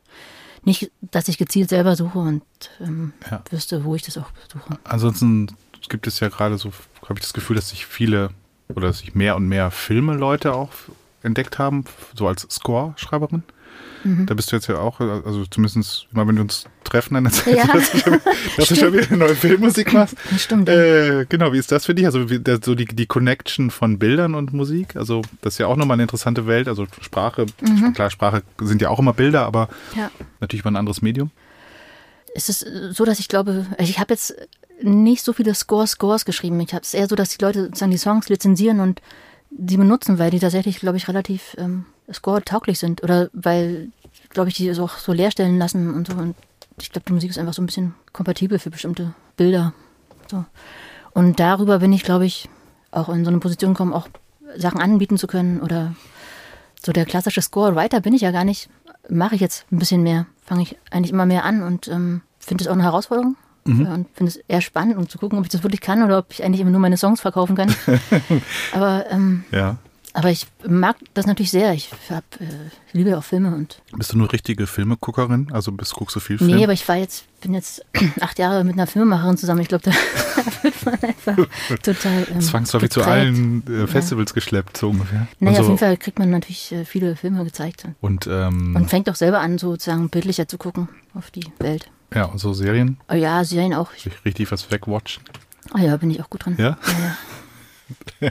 nicht, 0.67 0.91
dass 1.01 1.29
ich 1.29 1.39
gezielt 1.39 1.71
selber 1.71 1.97
suche 1.97 2.19
und 2.19 2.43
ähm, 2.81 3.13
Ja. 3.31 3.43
wüsste, 3.51 3.85
wo 3.85 3.95
ich 3.95 4.03
das 4.03 4.19
auch 4.19 4.31
suche. 4.53 4.79
Ansonsten 4.85 5.47
gibt 5.89 6.07
es 6.07 6.21
ja 6.21 6.29
gerade 6.29 6.59
so, 6.59 6.71
habe 7.03 7.15
ich 7.15 7.21
das 7.21 7.33
Gefühl, 7.33 7.57
dass 7.57 7.71
sich 7.71 7.87
viele 7.87 8.31
oder 8.75 8.89
dass 8.89 8.99
sich 8.99 9.15
mehr 9.15 9.37
und 9.37 9.49
mehr 9.49 9.71
Filme-Leute 9.71 10.53
auch 10.53 10.71
entdeckt 11.23 11.59
haben, 11.59 11.85
so 12.15 12.27
als 12.29 12.47
Score-Schreiberin. 12.51 13.43
Mhm. 14.05 14.27
Da 14.27 14.35
bist 14.35 14.53
du 14.53 14.57
jetzt 14.57 14.69
ja 14.69 14.79
auch, 14.79 15.01
also 15.01 15.45
zumindest 15.47 16.07
immer 16.13 16.29
wenn 16.29 16.37
wir 16.37 16.43
uns 16.43 16.67
treffen, 16.85 17.15
dann 17.15 17.25
erzählst 17.27 17.59
Ja. 17.59 17.73
du, 17.73 17.73
dass 17.79 17.91
du 17.91 17.99
schon, 17.99 18.21
dass 18.57 18.69
du 18.69 18.77
schon 18.77 18.93
wieder 18.93 19.07
eine 19.09 19.17
neue 19.17 19.35
Filmmusik 19.35 19.93
machst. 19.93 20.15
Stimmt. 20.39 20.69
Äh, 20.69 21.27
genau, 21.29 21.53
wie 21.53 21.59
ist 21.59 21.73
das 21.73 21.87
für 21.87 21.95
dich? 21.95 22.07
Also 22.07 22.31
wie, 22.31 22.39
der, 22.39 22.61
so 22.63 22.75
die, 22.75 22.85
die 22.85 23.07
Connection 23.07 23.71
von 23.71 23.99
Bildern 23.99 24.35
und 24.35 24.53
Musik, 24.53 24.95
also 24.97 25.23
das 25.41 25.55
ist 25.55 25.59
ja 25.59 25.67
auch 25.67 25.77
nochmal 25.77 25.97
eine 25.97 26.03
interessante 26.05 26.47
Welt. 26.47 26.69
Also 26.69 26.87
Sprache, 27.01 27.47
Mhm. 27.61 27.95
klar, 27.95 28.11
Sprache 28.11 28.43
sind 28.61 28.81
ja 28.83 28.91
auch 28.91 28.99
immer 29.01 29.13
Bilder, 29.13 29.45
aber 29.47 29.69
ja. 29.97 30.11
natürlich 30.41 30.65
mal 30.65 30.71
ein 30.73 30.77
anderes 30.77 31.03
Medium. 31.03 31.31
Es 32.35 32.49
ist 32.49 32.63
äh, 32.63 32.93
so, 32.93 33.05
dass 33.05 33.19
ich 33.19 33.29
glaube, 33.29 33.67
also 33.79 33.91
ich 33.91 33.99
habe 33.99 34.13
jetzt 34.15 34.35
nicht 34.83 35.25
so 35.25 35.33
viele 35.33 35.55
Score-Scores 35.55 36.25
geschrieben. 36.27 36.61
Ich 36.61 36.75
habe 36.75 36.83
es 36.83 36.93
eher 36.95 37.09
so, 37.09 37.17
dass 37.17 37.31
die 37.37 37.43
Leute 37.43 37.65
sozusagen 37.65 37.91
die 37.91 37.97
Songs 37.99 38.29
lizenzieren 38.29 38.81
und 38.81 39.01
die 39.51 39.79
benutzen, 39.79 40.19
weil 40.19 40.31
die 40.31 40.39
tatsächlich, 40.39 40.79
glaube 40.81 40.99
ich, 40.99 41.09
relativ 41.09 41.57
ähm, 41.59 41.87
Score-tauglich 42.13 42.79
sind. 42.79 43.03
Oder 43.03 43.29
weil, 43.33 43.89
glaube 44.31 44.49
ich, 44.49 44.57
die 44.57 44.69
es 44.69 44.79
auch 44.79 44.99
so 44.99 45.13
leer 45.13 45.31
stellen 45.31 45.59
lassen 45.59 45.93
und 45.95 46.09
so. 46.09 46.15
Und 46.17 46.37
ich 46.81 46.91
glaube, 46.93 47.05
die 47.09 47.13
Musik 47.13 47.31
ist 47.31 47.39
einfach 47.39 47.55
so 47.55 47.63
ein 47.63 47.67
bisschen 47.67 47.95
kompatibel 48.13 48.59
für 48.59 48.71
bestimmte 48.71 49.15
Bilder. 49.37 49.73
So. 50.31 50.45
Und 51.13 51.41
darüber 51.41 51.79
bin 51.79 51.93
ich, 51.93 52.03
glaube 52.03 52.27
ich, 52.27 52.49
auch 52.91 53.09
in 53.09 53.25
so 53.25 53.31
eine 53.31 53.41
Position 53.41 53.75
gekommen, 53.75 53.93
auch 53.93 54.09
Sachen 54.57 54.81
anbieten 54.81 55.19
zu 55.19 55.27
können. 55.27 55.61
Oder 55.61 55.95
so 56.83 56.93
der 56.93 57.05
klassische 57.07 57.43
Score-Writer 57.43 58.01
bin 58.01 58.15
ich 58.15 58.23
ja 58.23 58.31
gar 58.31 58.45
nicht. 58.45 58.69
Mache 59.09 59.35
ich 59.35 59.41
jetzt 59.41 59.67
ein 59.71 59.79
bisschen 59.79 60.03
mehr. 60.03 60.27
Fange 60.45 60.63
ich 60.63 60.77
eigentlich 60.91 61.13
immer 61.13 61.27
mehr 61.27 61.45
an 61.45 61.63
und 61.63 61.89
ähm, 61.89 62.23
finde 62.39 62.65
es 62.65 62.69
auch 62.69 62.75
eine 62.75 62.83
Herausforderung. 62.85 63.37
ja, 63.85 63.95
und 63.95 64.07
finde 64.15 64.31
es 64.31 64.37
eher 64.47 64.61
spannend, 64.61 64.97
um 64.97 65.09
zu 65.09 65.19
gucken, 65.19 65.39
ob 65.41 65.45
ich 65.45 65.51
das 65.51 65.65
wirklich 65.65 65.81
kann 65.81 66.03
oder 66.05 66.19
ob 66.19 66.27
ich 66.31 66.45
eigentlich 66.45 66.61
immer 66.61 66.71
nur 66.71 66.79
meine 66.81 66.97
Songs 66.97 67.21
verkaufen 67.21 67.57
kann. 67.57 67.75
Aber 68.73 69.11
ähm, 69.11 69.45
Ja. 69.51 69.79
Aber 70.17 70.31
ich 70.31 70.47
mag 70.67 70.97
das 71.13 71.27
natürlich 71.27 71.51
sehr. 71.51 71.75
Ich, 71.75 71.91
hab, 72.09 72.25
äh, 72.41 72.45
ich 72.89 72.95
liebe 72.95 73.11
ja 73.11 73.19
auch 73.19 73.25
Filme 73.25 73.55
und 73.55 73.83
Bist 73.95 74.15
du 74.15 74.19
eine 74.19 74.33
richtige 74.33 74.67
Filmeguckerin? 74.67 75.49
Also 75.53 75.73
bist, 75.73 75.93
guckst 75.93 76.17
du 76.17 76.21
viel 76.21 76.39
Film? 76.39 76.57
nee, 76.57 76.65
aber 76.65 76.73
ich 76.73 76.89
war 76.89 76.97
jetzt 76.97 77.27
bin 77.43 77.53
jetzt 77.53 77.85
acht 78.21 78.39
Jahre 78.39 78.65
mit 78.65 78.75
einer 78.75 78.87
Filmemacherin 78.87 79.37
zusammen. 79.37 79.61
Ich 79.61 79.69
glaube, 79.69 79.85
da 79.85 79.91
wird 80.63 80.87
man 80.87 80.95
einfach 81.03 81.37
total 81.83 82.27
ähm, 82.31 82.41
Zwangsläufig 82.41 82.91
zu 82.91 83.03
allen 83.03 83.63
äh, 83.67 83.87
Festivals 83.87 84.33
geschleppt, 84.33 84.79
so 84.79 84.89
ungefähr. 84.89 85.29
Naja, 85.39 85.59
und, 85.59 85.61
auf 85.61 85.67
jeden 85.67 85.79
so, 85.79 85.85
Fall 85.85 85.97
kriegt 85.99 86.19
man 86.19 86.31
natürlich 86.31 86.73
äh, 86.73 86.87
viele 86.87 87.15
Filme 87.15 87.45
gezeigt 87.45 87.87
und, 88.01 88.27
ähm, 88.27 88.75
und 88.75 88.89
fängt 88.89 89.11
auch 89.11 89.17
selber 89.17 89.41
an, 89.41 89.59
sozusagen 89.59 90.09
bildlicher 90.09 90.49
zu 90.49 90.57
gucken 90.57 90.89
auf 91.13 91.31
die 91.31 91.45
Welt. 91.59 91.91
ja, 92.15 92.25
und 92.25 92.39
so 92.39 92.55
Serien, 92.55 92.97
Oh 93.11 93.15
ja, 93.15 93.45
Serien 93.45 93.75
auch. 93.75 93.91
Ich, 93.95 94.09
richtig 94.25 94.51
was 94.51 94.71
wegwatchen. 94.71 95.23
oh 95.75 95.79
ja, 95.79 95.95
bin 95.99 96.11
ich 96.11 96.23
auch 96.23 96.31
gut 96.31 96.47
drin. 96.47 96.57
Ja? 96.59 96.79
ja. 98.21 98.31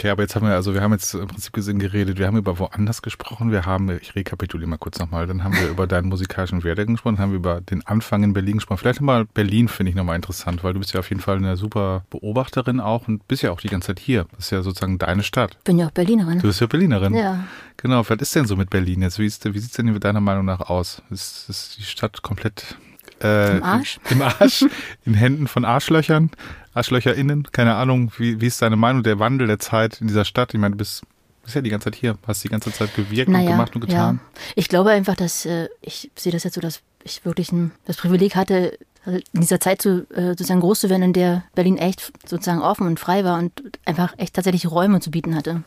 Okay, 0.00 0.08
aber 0.08 0.22
jetzt 0.22 0.34
haben 0.34 0.46
wir, 0.46 0.54
also 0.54 0.72
wir 0.72 0.80
haben 0.80 0.92
jetzt 0.92 1.12
im 1.12 1.26
Prinzip 1.26 1.52
gesehen 1.52 1.78
geredet, 1.78 2.18
wir 2.18 2.26
haben 2.26 2.38
über 2.38 2.58
woanders 2.58 3.02
gesprochen, 3.02 3.52
wir 3.52 3.66
haben, 3.66 3.90
ich 4.00 4.14
rekapituliere 4.14 4.66
mal 4.66 4.78
kurz 4.78 4.98
nochmal, 4.98 5.26
dann 5.26 5.44
haben 5.44 5.54
wir 5.54 5.68
über 5.68 5.86
deinen 5.86 6.08
musikalischen 6.08 6.64
Werdegang 6.64 6.94
gesprochen, 6.94 7.16
dann 7.16 7.24
haben 7.24 7.32
wir 7.32 7.36
über 7.36 7.60
den 7.60 7.86
Anfang 7.86 8.22
in 8.22 8.32
Berlin 8.32 8.54
gesprochen. 8.54 8.78
Vielleicht 8.78 9.02
mal 9.02 9.26
Berlin 9.26 9.68
finde 9.68 9.90
ich 9.90 9.96
nochmal 9.96 10.16
interessant, 10.16 10.64
weil 10.64 10.72
du 10.72 10.78
bist 10.78 10.94
ja 10.94 11.00
auf 11.00 11.10
jeden 11.10 11.20
Fall 11.20 11.36
eine 11.36 11.58
super 11.58 12.06
Beobachterin 12.08 12.80
auch 12.80 13.08
und 13.08 13.28
bist 13.28 13.42
ja 13.42 13.50
auch 13.50 13.60
die 13.60 13.68
ganze 13.68 13.88
Zeit 13.88 13.98
hier. 13.98 14.24
Das 14.30 14.46
ist 14.46 14.52
ja 14.52 14.62
sozusagen 14.62 14.96
deine 14.96 15.22
Stadt. 15.22 15.62
Bin 15.64 15.78
ja 15.78 15.88
auch 15.88 15.90
Berlinerin. 15.90 16.38
Du 16.38 16.46
bist 16.46 16.62
ja 16.62 16.66
Berlinerin. 16.66 17.12
Ja. 17.12 17.44
Genau, 17.76 18.02
was 18.08 18.20
ist 18.20 18.34
denn 18.34 18.46
so 18.46 18.56
mit 18.56 18.70
Berlin 18.70 19.02
jetzt? 19.02 19.18
Wie, 19.18 19.26
ist, 19.26 19.44
wie 19.44 19.58
sieht 19.58 19.72
es 19.72 19.76
denn 19.76 20.00
deiner 20.00 20.22
Meinung 20.22 20.46
nach 20.46 20.60
aus? 20.60 21.02
Ist, 21.10 21.50
ist 21.50 21.76
die 21.76 21.82
Stadt 21.82 22.22
komplett 22.22 22.78
äh, 23.22 23.58
Im 23.58 23.62
Arsch? 23.62 23.98
Im 24.10 24.22
Arsch, 24.22 24.64
in 25.04 25.14
Händen 25.14 25.46
von 25.46 25.64
Arschlöchern, 25.64 26.30
ArschlöcherInnen, 26.74 27.48
keine 27.52 27.74
Ahnung. 27.74 28.12
Wie, 28.18 28.40
wie 28.40 28.46
ist 28.46 28.62
deine 28.62 28.76
Meinung, 28.76 29.02
der 29.02 29.18
Wandel 29.18 29.46
der 29.46 29.58
Zeit 29.58 30.00
in 30.00 30.06
dieser 30.08 30.24
Stadt? 30.24 30.54
Ich 30.54 30.60
meine, 30.60 30.72
du 30.72 30.78
bist, 30.78 31.02
bist 31.42 31.54
ja 31.56 31.62
die 31.62 31.70
ganze 31.70 31.84
Zeit 31.90 31.96
hier, 31.96 32.16
hast 32.26 32.44
die 32.44 32.48
ganze 32.48 32.72
Zeit 32.72 32.94
gewirkt 32.94 33.28
und 33.28 33.34
Naja, 33.34 33.50
gemacht 33.50 33.74
und 33.74 33.80
getan. 33.82 34.20
Ja. 34.22 34.40
Ich 34.54 34.68
glaube 34.68 34.90
einfach, 34.90 35.16
dass 35.16 35.46
äh, 35.46 35.68
ich 35.80 36.10
sehe 36.16 36.32
das 36.32 36.44
jetzt 36.44 36.54
so, 36.54 36.60
dass 36.60 36.80
ich 37.04 37.24
wirklich 37.24 37.50
ein, 37.52 37.72
das 37.86 37.96
Privileg 37.96 38.36
hatte, 38.36 38.78
in 39.06 39.40
dieser 39.40 39.60
Zeit 39.60 39.80
zu, 39.80 40.06
äh, 40.14 40.28
sozusagen 40.28 40.60
groß 40.60 40.80
zu 40.80 40.90
werden, 40.90 41.02
in 41.02 41.12
der 41.14 41.44
Berlin 41.54 41.78
echt 41.78 42.12
sozusagen 42.26 42.60
offen 42.60 42.86
und 42.86 43.00
frei 43.00 43.24
war 43.24 43.38
und 43.38 43.52
einfach 43.86 44.12
echt 44.18 44.34
tatsächlich 44.34 44.70
Räume 44.70 45.00
zu 45.00 45.10
bieten 45.10 45.34
hatte. 45.34 45.62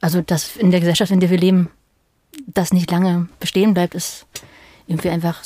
Also, 0.00 0.22
dass 0.22 0.56
in 0.56 0.70
der 0.70 0.80
Gesellschaft, 0.80 1.12
in 1.12 1.20
der 1.20 1.30
wir 1.30 1.38
leben, 1.38 1.68
das 2.46 2.72
nicht 2.72 2.90
lange 2.90 3.28
bestehen 3.38 3.74
bleibt, 3.74 3.94
ist 3.94 4.26
irgendwie 4.86 5.10
einfach 5.10 5.42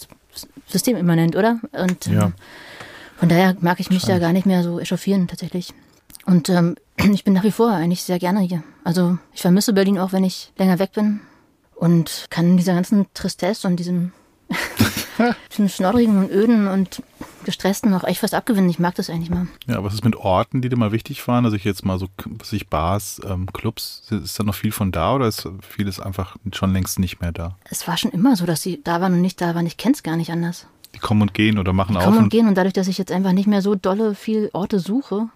systemimmanent, 0.69 1.35
oder? 1.37 1.59
Und 1.73 2.07
ähm, 2.07 2.13
Ja. 2.15 2.33
Von 3.17 3.29
daher 3.29 3.57
mag 3.61 3.81
ich 3.81 3.91
mich 3.91 4.05
da 4.05 4.19
gar 4.19 4.33
nicht 4.33 4.47
mehr 4.47 4.63
so 4.63 4.79
echauffieren, 4.79 5.29
tatsächlich. 5.29 5.73
Und 6.27 6.49
ähm, 6.49 6.77
ich 6.97 7.25
bin 7.25 7.35
nach 7.35 7.45
wie 7.45 7.53
vor 7.53 7.71
eigentlich 7.71 8.03
sehr 8.03 8.19
gerne 8.19 8.41
hier. 8.41 8.63
Also 8.85 9.19
ich 9.33 9.43
vermisse 9.43 9.73
Berlin 9.73 9.99
auch, 9.99 10.13
wenn 10.13 10.25
ich 10.25 10.53
länger 10.59 10.79
weg 10.79 10.93
bin 10.93 11.21
und 11.75 12.27
kann 12.31 12.57
dieser 12.57 12.75
ganzen 12.75 13.07
Tristesse 13.15 13.67
und 13.67 13.77
diesem, 13.77 14.13
diesem 15.51 15.69
schnoddrigen 15.69 16.19
und 16.19 16.31
öden 16.31 16.69
und 16.69 17.03
gestressten 17.45 17.95
auch 17.95 18.05
echt 18.05 18.23
was 18.23 18.35
abgewinnen. 18.35 18.69
Ich 18.69 18.81
mag 18.81 18.97
das 18.97 19.09
eigentlich 19.09 19.31
mal. 19.31 19.47
Ja, 19.67 19.83
was 19.83 19.95
ist 19.95 20.05
mit 20.05 20.17
Orten, 20.17 20.61
die 20.61 20.69
dir 20.69 20.77
mal 20.77 20.93
wichtig 20.93 21.27
waren? 21.29 21.45
Also 21.45 21.57
ich 21.57 21.65
jetzt 21.65 21.85
mal 21.85 21.99
so, 21.99 22.09
was 22.27 22.53
ich 22.53 22.69
Bars, 22.69 23.21
ähm, 23.25 23.47
Clubs, 23.53 24.03
ist 24.11 24.39
da 24.39 24.43
noch 24.43 24.55
viel 24.55 24.73
von 24.73 24.91
da 24.91 25.15
oder 25.15 25.29
ist 25.29 25.49
vieles 25.61 26.01
einfach 26.01 26.37
schon 26.53 26.73
längst 26.73 26.99
nicht 26.99 27.21
mehr 27.21 27.33
da? 27.33 27.57
Es 27.65 27.87
war 27.87 27.97
schon 27.97 28.11
immer 28.11 28.37
so, 28.37 28.47
dass 28.47 28.63
sie 28.63 28.83
da 28.83 29.01
waren 29.01 29.15
und 29.15 29.21
nicht 29.21 29.41
da 29.41 29.55
waren. 29.55 29.67
Ich 29.67 29.77
kenne 29.77 29.95
es 29.95 30.03
gar 30.03 30.17
nicht 30.17 30.31
anders. 30.31 30.67
Die 30.97 31.01
kommen 31.01 31.23
und 31.23 31.35
gehen 31.35 31.59
oder 31.59 31.75
machen 31.75 31.97
auf 31.97 32.05
kommen 32.05 32.17
und 32.17 32.23
und 32.25 32.31
gehen 32.31 32.49
und 32.49 32.57
dadurch, 32.57 32.73
dass 32.73 32.89
ich 32.89 32.97
jetzt 32.97 33.13
einfach 33.13 33.33
nicht 33.33 33.47
mehr 33.47 33.61
so 33.61 33.75
dolle 33.75 34.15
viel 34.15 34.49
Orte 34.55 34.81
suche, 34.81 35.29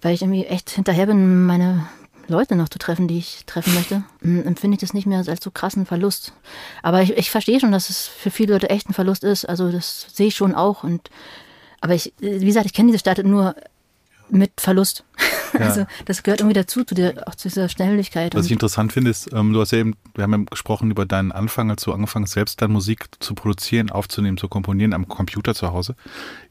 weil 0.00 0.14
ich 0.14 0.22
irgendwie 0.22 0.46
echt 0.46 0.70
hinterher 0.70 1.06
bin, 1.06 1.44
meine 1.44 1.86
Leute 2.28 2.56
noch 2.56 2.70
zu 2.70 2.78
treffen, 2.78 3.08
die 3.08 3.18
ich 3.18 3.44
treffen 3.46 3.74
möchte, 3.74 4.04
m, 4.22 4.44
empfinde 4.46 4.76
ich 4.76 4.80
das 4.80 4.94
nicht 4.94 5.06
mehr 5.06 5.18
als 5.18 5.44
so 5.44 5.50
krassen 5.50 5.84
Verlust. 5.86 6.32
Aber 6.82 7.02
ich, 7.02 7.16
ich 7.16 7.30
verstehe 7.30 7.60
schon, 7.60 7.72
dass 7.72 7.90
es 7.90 8.06
für 8.06 8.30
viele 8.30 8.54
Leute 8.54 8.70
echt 8.70 8.88
ein 8.88 8.94
Verlust 8.94 9.22
ist. 9.22 9.44
Also 9.44 9.70
das 9.70 10.06
sehe 10.12 10.28
ich 10.28 10.34
schon 10.34 10.54
auch. 10.54 10.82
Und 10.82 11.10
aber 11.80 11.94
ich, 11.94 12.14
wie 12.18 12.44
gesagt, 12.46 12.66
ich 12.66 12.72
kenne 12.72 12.88
diese 12.88 13.00
Stadt 13.00 13.22
nur 13.22 13.54
mit 14.32 14.60
Verlust. 14.60 15.04
Also 15.58 15.84
das 16.06 16.22
gehört 16.22 16.40
irgendwie 16.40 16.54
dazu, 16.54 16.82
zu 16.82 16.94
der, 16.94 17.28
auch 17.28 17.34
zu 17.34 17.48
dieser 17.48 17.68
Schnelligkeit. 17.68 18.34
Was 18.34 18.46
ich 18.46 18.52
interessant 18.52 18.90
finde, 18.90 19.10
ist, 19.10 19.30
ähm, 19.34 19.52
du 19.52 19.60
hast 19.60 19.70
ja 19.72 19.78
eben, 19.80 19.96
wir 20.14 20.24
haben 20.24 20.32
ja 20.32 20.38
gesprochen 20.50 20.90
über 20.90 21.04
deinen 21.04 21.30
Anfang, 21.30 21.68
als 21.70 21.82
du 21.82 21.92
angefangen 21.92 22.24
hast, 22.24 22.32
selbst 22.32 22.62
dann 22.62 22.72
Musik 22.72 23.08
zu 23.20 23.34
produzieren, 23.34 23.90
aufzunehmen, 23.90 24.38
zu 24.38 24.48
komponieren 24.48 24.94
am 24.94 25.08
Computer 25.08 25.54
zu 25.54 25.70
Hause. 25.70 25.94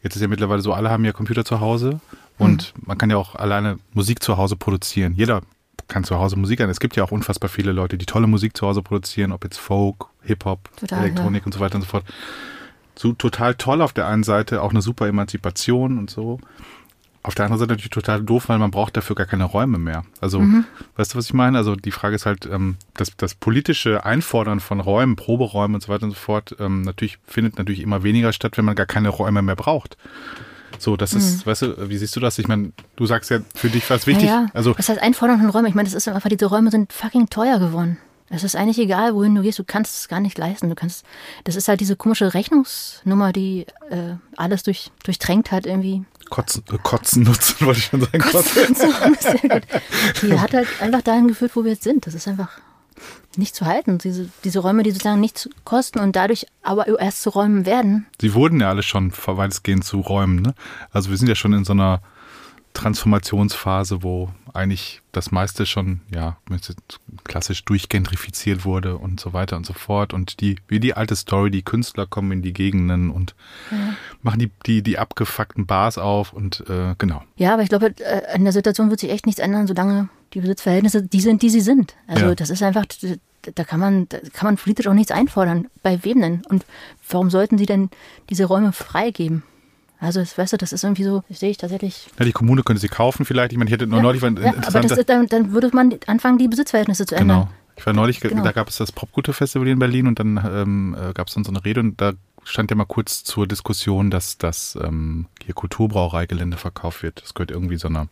Jetzt 0.04 0.16
ist 0.16 0.22
ja 0.22 0.28
mittlerweile 0.28 0.62
so, 0.62 0.72
alle 0.74 0.92
haben 0.92 1.04
ja 1.04 1.14
Computer 1.14 1.44
zu 1.44 1.60
Hause 1.62 2.00
und 2.38 2.74
Mhm. 2.78 2.84
man 2.86 2.98
kann 3.00 3.10
ja 3.10 3.18
auch 3.18 3.34
alleine 3.34 3.80
Musik 3.94 4.22
zu 4.22 4.38
Hause 4.38 4.56
produzieren. 4.56 5.16
Jeder 5.16 5.42
kann 5.88 6.04
zu 6.04 6.20
Hause 6.20 6.36
Musik 6.36 6.62
an. 6.62 6.70
Es 6.70 6.80
gibt 6.80 6.96
ja 6.96 7.04
auch 7.04 7.12
unfassbar 7.12 7.50
viele 7.50 7.72
Leute, 7.72 7.98
die 7.98 8.06
tolle 8.06 8.28
Musik 8.28 8.56
zu 8.56 8.68
Hause 8.68 8.84
produzieren, 8.84 9.32
ob 9.32 9.44
jetzt 9.44 9.58
Folk, 9.58 10.06
Hip-Hop, 10.22 10.70
Elektronik 10.92 11.48
und 11.48 11.56
so 11.56 11.60
weiter 11.60 11.74
und 11.76 11.82
so 11.82 11.88
fort. 11.88 12.06
So 12.96 13.14
total 13.14 13.56
toll 13.56 13.82
auf 13.82 13.94
der 13.94 14.06
einen 14.08 14.24
Seite, 14.24 14.62
auch 14.62 14.70
eine 14.70 14.84
super 14.84 15.08
Emanzipation 15.08 15.98
und 15.98 16.12
so. 16.12 16.40
Auf 17.24 17.36
der 17.36 17.46
anderen 17.46 17.60
Seite 17.60 17.74
natürlich 17.74 17.92
total 17.92 18.24
doof, 18.24 18.50
weil 18.50 18.58
man 18.58 18.72
braucht 18.72 18.98
dafür 18.98 19.16
gar 19.16 19.28
keine 19.28 19.44
Räume 19.44 19.78
mehr. 19.78 20.04
Also, 20.22 20.40
Mhm. 20.40 20.66
weißt 20.96 21.14
du, 21.14 21.18
was 21.20 21.26
ich 21.26 21.34
meine? 21.34 21.58
Also 21.58 21.76
die 21.76 21.92
Frage 21.92 22.16
ist 22.16 22.26
halt, 22.26 22.48
ähm, 22.52 22.78
das, 22.96 23.16
das 23.16 23.36
politische 23.36 24.06
Einfordern 24.06 24.60
von 24.60 24.80
Räumen, 24.80 25.16
Proberäumen 25.16 25.76
und 25.76 25.82
so 25.82 25.90
weiter 25.90 26.04
und 26.06 26.12
so 26.12 26.18
fort, 26.18 26.56
ähm, 26.60 26.82
natürlich 26.82 27.20
findet 27.28 27.58
natürlich 27.60 27.82
immer 27.82 28.02
weniger 28.02 28.34
statt, 28.34 28.58
wenn 28.58 28.66
man 28.66 28.76
gar 28.76 28.88
keine 28.88 29.10
Räume 29.10 29.42
mehr 29.44 29.56
braucht. 29.56 29.98
So, 30.80 30.98
das 30.98 31.14
ist, 31.14 31.46
weißt 31.46 31.62
du, 31.62 31.90
wie 31.90 31.98
siehst 31.98 32.16
du 32.16 32.20
das? 32.20 32.40
Ich 32.40 32.48
meine, 32.48 32.72
du 32.96 33.06
sagst 33.06 33.30
ja, 33.30 33.40
für 33.54 33.70
dich 33.70 33.88
war 33.90 33.98
es 33.98 34.08
wichtig. 34.08 34.28
Ja, 34.28 34.44
ja. 34.44 34.48
Also, 34.56 34.76
Was 34.76 34.90
heißt 34.90 35.00
Einforderung 35.02 35.42
von 35.42 35.50
Räumen? 35.52 35.68
Ich 35.68 35.76
meine, 35.76 35.88
das 35.88 35.94
ist 35.94 36.08
einfach, 36.08 36.30
diese 36.30 36.48
Räume 36.48 36.72
sind 36.72 36.92
fucking 36.92 37.30
teuer 37.30 37.60
geworden. 37.60 37.98
Es 38.32 38.46
ist 38.46 38.56
eigentlich 38.56 38.80
egal, 38.80 39.14
wohin 39.14 39.36
du 39.36 39.42
gehst, 39.42 39.60
du 39.60 39.66
kannst 39.66 39.96
es 39.96 40.08
gar 40.08 40.22
nicht 40.22 40.38
leisten. 40.38 40.70
Du 40.70 40.76
kannst, 40.76 41.06
das 41.44 41.58
ist 41.58 41.68
halt 41.68 41.82
diese 41.82 41.98
komische 41.98 42.34
Rechnungsnummer, 42.34 43.34
die 43.34 43.66
äh, 43.90 44.16
alles 44.38 44.64
durch, 44.64 44.92
durchtränkt 45.04 45.52
hat 45.52 45.66
irgendwie. 45.66 46.06
kotzen, 46.30 46.64
äh, 46.72 46.78
kotzen 46.82 47.24
nutzen, 47.24 47.56
wollte 47.66 47.80
ich 47.80 47.86
schon 47.86 48.02
sagen. 48.02 48.20
Kotzen. 48.20 48.76
Sehr 49.20 49.50
gut. 49.50 49.64
Die 50.22 50.40
hat 50.40 50.54
halt 50.54 50.68
einfach 50.82 51.02
dahin 51.02 51.28
geführt, 51.28 51.56
wo 51.56 51.66
wir 51.66 51.74
jetzt 51.74 51.84
sind. 51.84 52.08
Das 52.08 52.14
ist 52.14 52.28
einfach 52.28 52.58
nicht 53.36 53.54
zu 53.54 53.66
halten. 53.66 53.98
Diese, 53.98 54.30
diese 54.44 54.60
Räume, 54.60 54.84
die 54.84 54.92
sozusagen 54.92 55.20
nichts 55.20 55.50
kosten 55.66 56.00
und 56.00 56.16
dadurch 56.16 56.46
aber 56.64 56.88
erst 57.00 57.24
zu 57.24 57.30
Räumen 57.32 57.66
werden. 57.66 58.08
Sie 58.20 58.34
wurden 58.34 58.62
ja 58.62 58.70
alle 58.70 58.84
schon 58.84 59.12
weitestgehend 59.26 59.84
zu 59.84 60.00
Räumen. 60.00 60.42
Ne? 60.42 60.54
Also 60.92 61.10
wir 61.10 61.18
sind 61.18 61.28
ja 61.28 61.36
schon 61.36 61.54
in 61.54 61.66
so 61.66 61.74
einer 61.74 62.02
Transformationsphase, 62.74 64.04
wo 64.04 64.30
eigentlich 64.54 65.02
das 65.12 65.32
meiste 65.32 65.66
schon, 65.66 66.02
ja, 66.14 66.38
klassisch 67.24 67.64
durchgentrifiziert 67.66 68.66
wurde 68.66 68.98
und 68.98 69.20
so 69.20 69.34
weiter 69.34 69.58
und 69.58 69.66
so 69.66 69.74
fort. 69.74 70.14
Und 70.14 70.42
die, 70.42 70.58
wie 70.68 70.80
die 70.80 70.94
alte 70.94 71.16
Story, 71.16 71.52
die 71.52 71.64
Künstler 71.64 72.06
kommen 72.08 72.32
in 72.32 72.42
die 72.42 72.54
Gegenden 72.54 73.10
und 73.12 73.36
machen 74.22 74.40
die, 74.40 74.52
die, 74.66 74.82
die 74.82 74.98
abgefuckten 74.98 75.66
Bars 75.66 75.98
auf 75.98 76.34
und 76.34 76.64
äh, 76.70 76.96
genau. 76.98 77.24
Ja, 77.36 77.54
aber 77.54 77.64
ich 77.64 77.70
glaube, 77.70 77.94
äh, 78.00 78.34
an 78.34 78.44
der 78.44 78.54
Situation 78.54 78.90
wird 78.90 79.00
sich 79.00 79.12
echt 79.12 79.26
nichts 79.26 79.40
ändern, 79.42 79.68
solange 79.68 80.10
die 80.34 80.42
Besitzverhältnisse 80.42 81.04
die 81.04 81.22
sind, 81.22 81.42
die 81.42 81.50
sie 81.50 81.62
sind. 81.62 81.96
Also 82.08 82.28
Ja. 82.28 82.36
das 82.36 82.50
ist 82.50 82.64
einfach, 82.64 82.86
da 83.42 83.64
kann 83.64 83.80
man, 83.80 84.08
da 84.10 84.20
kann 84.34 84.48
man 84.48 84.58
politisch 84.58 84.88
auch 84.88 84.94
nichts 84.94 85.12
einfordern. 85.12 85.68
Bei 85.84 86.04
wem 86.04 86.22
denn? 86.22 86.42
Und 86.48 86.66
warum 87.10 87.30
sollten 87.30 87.58
sie 87.58 87.66
denn 87.66 87.90
diese 88.30 88.46
Räume 88.46 88.72
freigeben? 88.72 89.44
Also, 90.02 90.20
das, 90.20 90.36
weißt 90.36 90.54
du, 90.54 90.58
das 90.58 90.74
ist 90.74 90.84
irgendwie 90.84 91.04
so, 91.04 91.24
das 91.30 91.40
sehe 91.40 91.52
ich 91.52 91.58
tatsächlich. 91.58 92.08
Ja, 92.18 92.26
die 92.26 92.32
Kommune 92.32 92.64
könnte 92.64 92.82
sie 92.82 92.88
kaufen 92.88 93.24
vielleicht. 93.24 93.52
Ich 93.52 93.58
meine, 93.60 93.70
ich 93.70 93.74
hätte 93.74 93.86
nur 93.86 93.98
Ja, 93.98 94.04
neulich 94.04 94.24
ein 94.24 94.36
ja, 94.36 94.54
aber 94.66 94.84
ist, 94.84 95.08
dann, 95.10 95.28
dann 95.28 95.52
würde 95.54 95.70
man 95.74 95.96
anfangen, 96.08 96.40
die 96.40 96.48
Besitzverhältnisse 96.48 97.06
zu 97.06 97.16
ändern. 97.16 97.42
Genau. 97.42 97.52
Ich 97.78 97.86
war 97.86 97.94
neulich, 97.94 98.20
Genau. 98.20 98.44
da 98.44 98.52
gab 98.52 98.68
es 98.68 98.78
das 98.78 98.92
Popgute-Festival 98.92 99.68
in 99.68 99.80
Berlin 99.80 100.08
und 100.08 100.20
dann 100.20 100.38
ähm, 100.52 100.96
äh, 101.00 101.14
gab 101.14 101.28
es 101.28 101.36
dann 101.36 101.44
so 101.44 101.52
eine 101.52 101.64
Rede 101.64 101.80
und 101.82 102.02
da 102.02 102.14
stand 102.44 102.72
ja 102.72 102.76
mal 102.76 102.86
kurz 102.86 103.24
zur 103.24 103.48
Diskussion, 103.48 104.10
dass 104.10 104.40
das 104.40 104.78
ähm, 104.82 105.28
hier 105.46 105.54
Kulturbrauereigelände 105.54 106.58
verkauft 106.58 107.04
wird. 107.04 107.22
Das 107.22 107.36
gehört 107.36 107.52
irgendwie 107.52 107.78
so 107.78 107.88
einer, 107.88 108.08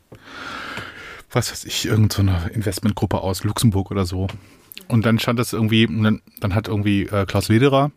was 1.32 1.52
weiß 1.52 1.66
ich, 1.66 1.88
irgendeine 1.88 2.40
so 2.44 2.50
Investmentgruppe 2.54 3.20
aus 3.22 3.44
Luxemburg 3.44 3.90
oder 3.92 4.06
so. 4.06 4.28
Und 4.88 5.06
dann 5.06 5.18
stand 5.20 5.40
das 5.40 5.54
irgendwie, 5.54 5.88
dann, 5.88 6.22
dann 6.40 6.56
hat 6.56 6.68
irgendwie 6.68 7.04
äh, 7.04 7.26
Klaus 7.26 7.50
Lederer 7.50 7.92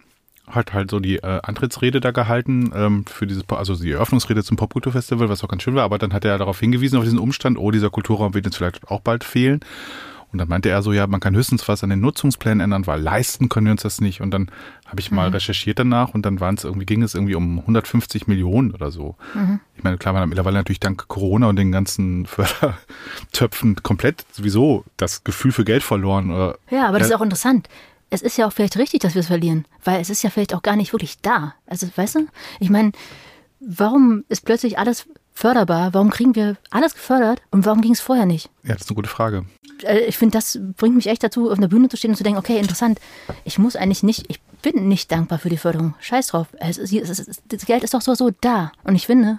hat 0.49 0.73
halt 0.73 0.91
so 0.91 1.01
die 1.01 1.17
äh, 1.17 1.41
Antrittsrede 1.43 2.01
da 2.01 2.11
gehalten 2.11 2.73
ähm, 2.75 3.05
für 3.07 3.27
dieses, 3.27 3.45
also 3.49 3.77
die 3.77 3.93
Eröffnungsrede 3.93 4.43
zum 4.43 4.57
Popkulturfestival, 4.57 5.29
was 5.29 5.43
auch 5.45 5.49
ganz 5.49 5.63
schön 5.63 5.75
war, 5.75 5.85
aber 5.85 5.99
dann 5.99 6.13
hat 6.13 6.25
er 6.25 6.37
darauf 6.39 6.59
hingewiesen, 6.59 6.99
auf 6.99 7.05
diesen 7.05 7.19
Umstand, 7.19 7.59
oh, 7.59 7.71
dieser 7.71 7.91
Kulturraum 7.91 8.35
wird 8.35 8.45
jetzt 8.45 8.57
vielleicht 8.57 8.89
auch 8.89 9.01
bald 9.01 9.25
fehlen. 9.25 9.61
Und 10.33 10.39
dann 10.39 10.49
meinte 10.49 10.71
er 10.71 10.81
so, 10.83 10.95
ja, 10.95 11.07
man 11.07 11.21
kann 11.21 11.37
höchstens 11.37 11.69
was 11.69 11.85
an 11.85 11.91
den 11.91 12.01
Nutzungsplänen 12.01 12.61
ändern, 12.61 12.87
weil 12.87 13.03
leisten 13.03 13.51
können 13.51 13.67
wir 13.67 13.73
uns 13.73 13.83
das 13.83 14.01
nicht. 14.01 14.23
Und 14.23 14.31
dann 14.31 14.51
habe 14.87 14.99
ich 14.99 15.11
mal 15.11 15.29
recherchiert 15.29 15.79
danach 15.79 16.15
und 16.15 16.25
dann 16.25 16.41
waren 16.41 16.55
es 16.55 16.65
irgendwie, 16.65 16.87
ging 16.87 17.03
es 17.03 17.15
irgendwie 17.15 17.35
um 17.35 17.59
150 17.59 18.29
Millionen 18.29 18.73
oder 18.73 18.91
so. 18.91 19.17
Ich 19.77 19.85
meine, 19.85 19.99
klar, 19.99 20.15
man 20.15 20.23
hat 20.23 20.29
mittlerweile 20.31 20.57
natürlich 20.57 20.81
dank 20.81 21.07
Corona 21.07 21.49
und 21.49 21.57
den 21.57 21.71
ganzen 21.71 22.25
Fördertöpfen 22.25 23.77
komplett 23.83 24.25
sowieso 24.33 24.85
das 24.97 25.23
Gefühl 25.23 25.53
für 25.53 25.65
Geld 25.65 25.83
verloren. 25.83 26.31
Oder, 26.31 26.57
Ja, 26.71 26.89
aber 26.89 26.99
das 26.99 27.09
ist 27.09 27.15
auch 27.15 27.21
interessant. 27.21 27.69
Es 28.13 28.21
ist 28.21 28.37
ja 28.37 28.47
auch 28.47 28.53
vielleicht 28.53 28.77
richtig, 28.77 29.01
dass 29.01 29.15
wir 29.15 29.21
es 29.21 29.29
verlieren, 29.29 29.65
weil 29.85 29.99
es 30.03 30.11
ist 30.11 30.23
ja 30.23 30.29
vielleicht 30.29 30.55
auch 30.55 30.61
gar 30.61 30.77
nicht 30.77 30.93
wirklich 30.93 31.17
da. 31.23 31.55
Also, 31.67 31.89
weißt 31.97 32.17
du, 32.17 32.27
ich 32.61 32.69
meine, 32.69 32.93
warum 33.59 34.25
ist 34.29 34.45
plötzlich 34.45 34.79
alles 34.79 35.07
förderbar? 35.33 35.95
Warum 35.95 36.11
kriegen 36.11 36.35
wir 36.35 36.59
alles 36.71 36.93
gefördert 36.93 37.41
und 37.51 37.65
warum 37.65 37.81
ging 37.81 37.93
es 37.93 38.01
vorher 38.03 38.27
nicht? 38.27 38.51
Ja, 38.65 38.75
das 38.75 38.83
ist 38.83 38.91
eine 38.91 38.97
gute 38.97 39.09
Frage. 39.09 39.47
Äh, 39.83 40.01
Ich 40.01 40.19
finde, 40.19 40.37
das 40.37 40.59
bringt 40.77 40.95
mich 40.95 41.07
echt 41.07 41.23
dazu, 41.23 41.51
auf 41.51 41.57
einer 41.57 41.69
Bühne 41.69 41.89
zu 41.89 41.97
stehen 41.97 42.11
und 42.11 42.17
zu 42.19 42.23
denken, 42.23 42.39
okay, 42.39 42.59
interessant, 42.59 43.01
ich 43.45 43.59
muss 43.59 43.77
eigentlich 43.77 44.03
nicht, 44.03 44.27
ich 44.29 44.43
bin 44.61 44.89
nicht 44.89 45.11
dankbar 45.11 45.39
für 45.39 45.49
die 45.49 45.57
Förderung. 45.57 45.95
Scheiß 46.01 46.27
drauf. 46.29 46.49
Es 46.61 46.77
ist, 46.77 46.93
es 46.93 47.19
ist, 47.19 47.43
das 47.49 47.65
Geld 47.65 47.83
ist 47.83 47.95
doch 47.95 48.03
so, 48.03 48.15
so 48.15 48.31
da. 48.43 48.73
Und 48.85 48.95
ich 48.95 49.07
finde, 49.07 49.39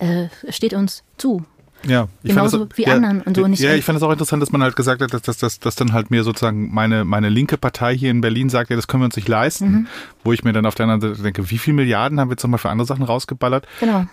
äh, 0.00 0.26
es 0.42 0.56
steht 0.56 0.74
uns 0.74 1.04
zu. 1.16 1.44
Ja, 1.86 2.08
ich 2.22 2.30
Genauso 2.30 2.58
fand 2.58 2.72
das, 2.72 2.78
wie 2.78 2.82
ja, 2.86 2.94
anderen 2.94 3.22
und 3.22 3.36
so 3.36 3.46
nicht- 3.46 3.60
Ja, 3.62 3.74
ich 3.74 3.84
fand 3.84 3.96
es 3.96 4.02
auch 4.02 4.12
interessant, 4.12 4.42
dass 4.42 4.52
man 4.52 4.62
halt 4.62 4.76
gesagt 4.76 5.00
hat, 5.02 5.12
dass, 5.14 5.22
dass, 5.22 5.38
dass, 5.38 5.60
dass 5.60 5.76
dann 5.76 5.92
halt 5.92 6.10
mir 6.10 6.24
sozusagen 6.24 6.72
meine, 6.72 7.04
meine 7.04 7.28
linke 7.28 7.56
Partei 7.56 7.96
hier 7.96 8.10
in 8.10 8.20
Berlin 8.20 8.50
sagt, 8.50 8.70
ja, 8.70 8.76
das 8.76 8.86
können 8.86 9.02
wir 9.02 9.06
uns 9.06 9.16
nicht 9.16 9.28
leisten. 9.28 9.70
Mhm. 9.70 9.86
Wo 10.24 10.32
ich 10.32 10.44
mir 10.44 10.52
dann 10.52 10.66
auf 10.66 10.74
der 10.74 10.86
anderen 10.86 11.00
Seite 11.14 11.22
denke, 11.22 11.50
wie 11.50 11.58
viel 11.58 11.72
Milliarden 11.74 12.20
haben 12.20 12.28
wir 12.28 12.32
jetzt 12.34 12.42
nochmal 12.42 12.58
für 12.58 12.68
andere 12.70 12.86
Sachen 12.86 13.04
rausgeballert? 13.04 13.66
Genau. 13.80 14.04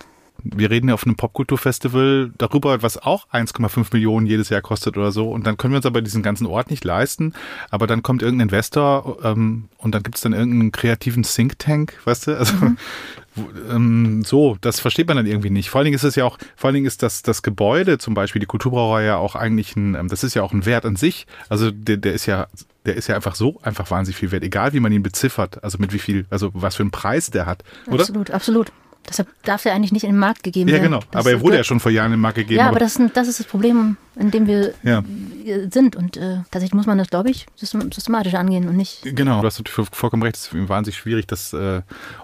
Wir 0.44 0.70
reden 0.70 0.86
ja 0.88 0.94
auf 0.94 1.04
einem 1.04 1.16
Popkulturfestival 1.16 2.30
darüber, 2.38 2.80
was 2.82 2.96
auch 2.96 3.26
1,5 3.32 3.88
Millionen 3.92 4.26
jedes 4.26 4.50
Jahr 4.50 4.60
kostet 4.60 4.96
oder 4.96 5.10
so. 5.10 5.30
Und 5.30 5.46
dann 5.48 5.56
können 5.56 5.72
wir 5.72 5.78
uns 5.78 5.86
aber 5.86 6.00
diesen 6.00 6.22
ganzen 6.22 6.46
Ort 6.46 6.70
nicht 6.70 6.84
leisten. 6.84 7.32
Aber 7.70 7.88
dann 7.88 8.02
kommt 8.04 8.22
irgendein 8.22 8.46
Investor 8.48 9.18
ähm, 9.24 9.64
und 9.78 9.94
dann 9.96 10.04
gibt 10.04 10.14
es 10.16 10.22
dann 10.22 10.32
irgendeinen 10.32 10.70
kreativen 10.70 11.24
Think 11.24 11.58
Tank, 11.58 11.98
weißt 12.04 12.28
du? 12.28 12.38
Also 12.38 12.54
wo- 12.60 12.70
ähm, 13.70 14.22
so, 14.24 14.56
das 14.60 14.80
versteht 14.80 15.08
man 15.08 15.16
dann 15.16 15.26
irgendwie 15.26 15.50
nicht. 15.50 15.70
Vor 15.70 15.78
allen 15.78 15.86
Dingen 15.86 15.96
ist 15.96 16.04
es 16.04 16.16
ja 16.16 16.24
auch, 16.24 16.38
vor 16.56 16.68
allen 16.68 16.74
Dingen 16.74 16.86
ist 16.86 17.02
das, 17.02 17.22
das 17.22 17.42
Gebäude 17.42 17.98
zum 17.98 18.14
Beispiel, 18.14 18.40
die 18.40 18.46
Kulturbrauerei 18.46 19.04
ja 19.04 19.16
auch 19.16 19.34
eigentlich 19.34 19.76
ein, 19.76 19.94
ähm, 19.94 20.08
das 20.08 20.24
ist 20.24 20.34
ja 20.34 20.42
auch 20.42 20.52
ein 20.52 20.66
Wert 20.66 20.84
an 20.84 20.96
sich. 20.96 21.26
Also 21.48 21.70
der, 21.70 21.96
der 21.96 22.12
ist 22.12 22.26
ja, 22.26 22.46
der 22.86 22.96
ist 22.96 23.06
ja 23.06 23.14
einfach 23.14 23.34
so 23.34 23.60
einfach 23.62 23.90
wahnsinnig 23.90 24.16
viel 24.16 24.30
wert, 24.32 24.42
egal 24.42 24.72
wie 24.72 24.80
man 24.80 24.92
ihn 24.92 25.02
beziffert, 25.02 25.62
also 25.62 25.78
mit 25.78 25.92
wie 25.92 25.98
viel, 25.98 26.26
also 26.30 26.50
was 26.54 26.76
für 26.76 26.82
einen 26.82 26.90
Preis 26.90 27.30
der 27.30 27.46
hat, 27.46 27.62
oder? 27.86 28.00
Absolut, 28.00 28.30
absolut. 28.30 28.72
Deshalb 29.08 29.28
darf 29.44 29.64
er 29.64 29.74
eigentlich 29.74 29.92
nicht 29.92 30.04
in 30.04 30.10
den 30.10 30.18
Markt 30.18 30.42
gegeben 30.42 30.68
Ja, 30.68 30.74
werden. 30.76 30.84
genau. 30.86 31.00
Das 31.10 31.20
aber 31.24 31.30
er 31.30 31.40
wurde 31.40 31.56
ja 31.56 31.64
schon 31.64 31.80
vor 31.80 31.90
Jahren 31.90 32.12
im 32.12 32.20
Markt 32.20 32.36
gegeben. 32.36 32.58
Ja, 32.60 32.68
aber 32.68 32.78
das, 32.78 32.96
ist- 32.96 33.16
das 33.16 33.26
ist 33.28 33.40
das 33.40 33.46
Problem, 33.46 33.96
in 34.16 34.30
dem 34.30 34.46
wir 34.46 34.74
Ja. 34.82 35.02
äh, 35.44 35.68
sind. 35.70 35.96
Und 35.96 36.16
äh, 36.16 36.38
tatsächlich 36.50 36.74
muss 36.74 36.86
man 36.86 36.98
das, 36.98 37.08
glaube 37.08 37.30
ich, 37.30 37.46
system- 37.56 37.90
systematisch 37.92 38.34
angehen 38.34 38.68
und 38.68 38.76
nicht. 38.76 39.02
Genau, 39.16 39.40
du 39.40 39.46
hast 39.46 39.62
vollkommen 39.92 40.22
recht. 40.22 40.36
Es 40.36 40.52
ist 40.52 40.68
wahnsinnig 40.68 40.96
schwierig, 40.98 41.26
das 41.26 41.52
äh, 41.52 41.82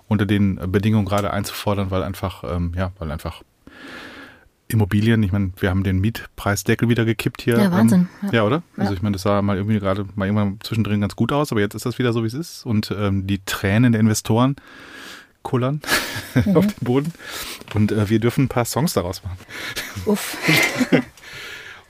unter 0.08 0.26
den 0.26 0.56
Bedingungen 0.70 1.06
gerade 1.06 1.30
einzufordern, 1.32 1.90
weil 1.90 2.02
einfach, 2.02 2.44
ähm, 2.44 2.72
ja, 2.76 2.92
weil 2.98 3.10
einfach 3.10 3.42
Immobilien, 4.66 5.22
ich 5.22 5.30
meine, 5.30 5.52
wir 5.58 5.68
haben 5.68 5.84
den 5.84 6.00
Mietpreisdeckel 6.00 6.88
wieder 6.88 7.04
gekippt 7.04 7.42
hier. 7.42 7.58
Ja, 7.58 7.70
Wahnsinn, 7.70 8.08
Ähm, 8.22 8.28
ja. 8.28 8.32
ja. 8.38 8.44
oder? 8.44 8.62
Also 8.78 8.92
Ja. 8.92 8.96
ich 8.96 9.02
meine, 9.02 9.12
das 9.12 9.22
sah 9.22 9.42
mal 9.42 9.56
irgendwie 9.56 9.78
gerade 9.78 10.06
mal 10.14 10.24
irgendwann 10.24 10.58
zwischendrin 10.62 11.00
ganz 11.02 11.14
gut 11.16 11.32
aus, 11.32 11.52
aber 11.52 11.60
jetzt 11.60 11.74
ist 11.74 11.84
das 11.84 11.98
wieder 11.98 12.12
so, 12.14 12.22
wie 12.22 12.28
es 12.28 12.34
ist. 12.34 12.64
Und 12.64 12.90
ähm, 12.98 13.26
die 13.26 13.40
Tränen 13.44 13.92
der 13.92 14.00
Investoren 14.00 14.56
kullern 15.44 15.80
Mhm. 16.34 16.56
auf 16.56 16.66
den 16.66 16.84
Boden. 16.84 17.12
Und 17.74 17.92
äh, 17.92 18.08
wir 18.08 18.18
dürfen 18.18 18.44
ein 18.44 18.48
paar 18.48 18.64
Songs 18.64 18.92
daraus 18.92 19.22
machen. 19.22 19.38
Uff. 20.06 20.36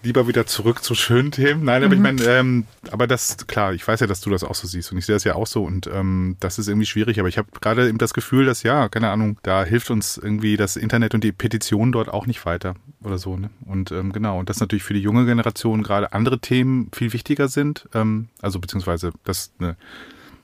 lieber 0.03 0.29
wieder 0.29 0.45
zurück 0.45 0.85
zu 0.85 0.95
schönen 0.95 1.31
Themen. 1.31 1.65
Nein, 1.65 1.83
aber 1.83 1.95
ich 1.95 2.01
meine, 2.01 2.23
ähm, 2.25 2.67
aber 2.91 3.07
das, 3.07 3.47
klar, 3.47 3.73
ich 3.73 3.89
weiß 3.89 4.01
ja, 4.01 4.07
dass 4.07 4.21
du 4.21 4.29
das 4.29 4.45
auch 4.45 4.55
so 4.55 4.69
siehst 4.69 4.93
und 4.93 4.99
ich 4.99 5.07
sehe 5.07 5.17
das 5.17 5.25
ja 5.25 5.35
auch 5.35 5.47
so 5.47 5.65
und 5.65 5.87
ähm, 5.87 6.37
das 6.41 6.59
ist 6.59 6.69
irgendwie 6.69 6.85
schwierig, 6.85 7.19
aber 7.19 7.29
ich 7.31 7.39
habe 7.39 7.49
gerade 7.59 7.89
eben 7.89 7.97
das 7.97 8.13
Gefühl, 8.13 8.45
dass 8.45 8.63
ja, 8.65 8.91
keine 8.91 9.09
Ahnung, 9.09 9.39
da 9.43 9.65
hilft 9.65 9.91
uns 9.91 10.19
irgendwie 10.19 10.59
das 10.59 10.77
Internet 10.77 11.15
und 11.15 11.25
die 11.25 11.33
Petition 11.33 11.91
dort 11.91 12.11
auch 12.11 12.27
nicht 12.27 12.45
weiter 12.45 12.75
oder 13.03 13.17
so. 13.17 13.39
Ne? 13.39 13.49
Und 13.65 13.93
ähm, 13.93 14.13
genau, 14.13 14.39
und 14.39 14.51
dass 14.51 14.61
natürlich 14.61 14.83
für 14.83 14.93
die 14.93 15.01
junge 15.01 15.25
Generation 15.25 15.83
gerade 15.83 16.13
andere 16.13 16.39
Themen 16.39 16.91
viel 16.95 17.15
wichtiger 17.15 17.49
sind, 17.49 17.89
ähm, 17.95 18.29
also 18.43 18.61
beziehungsweise, 18.61 19.11
dass, 19.25 19.53
ne, 19.59 19.75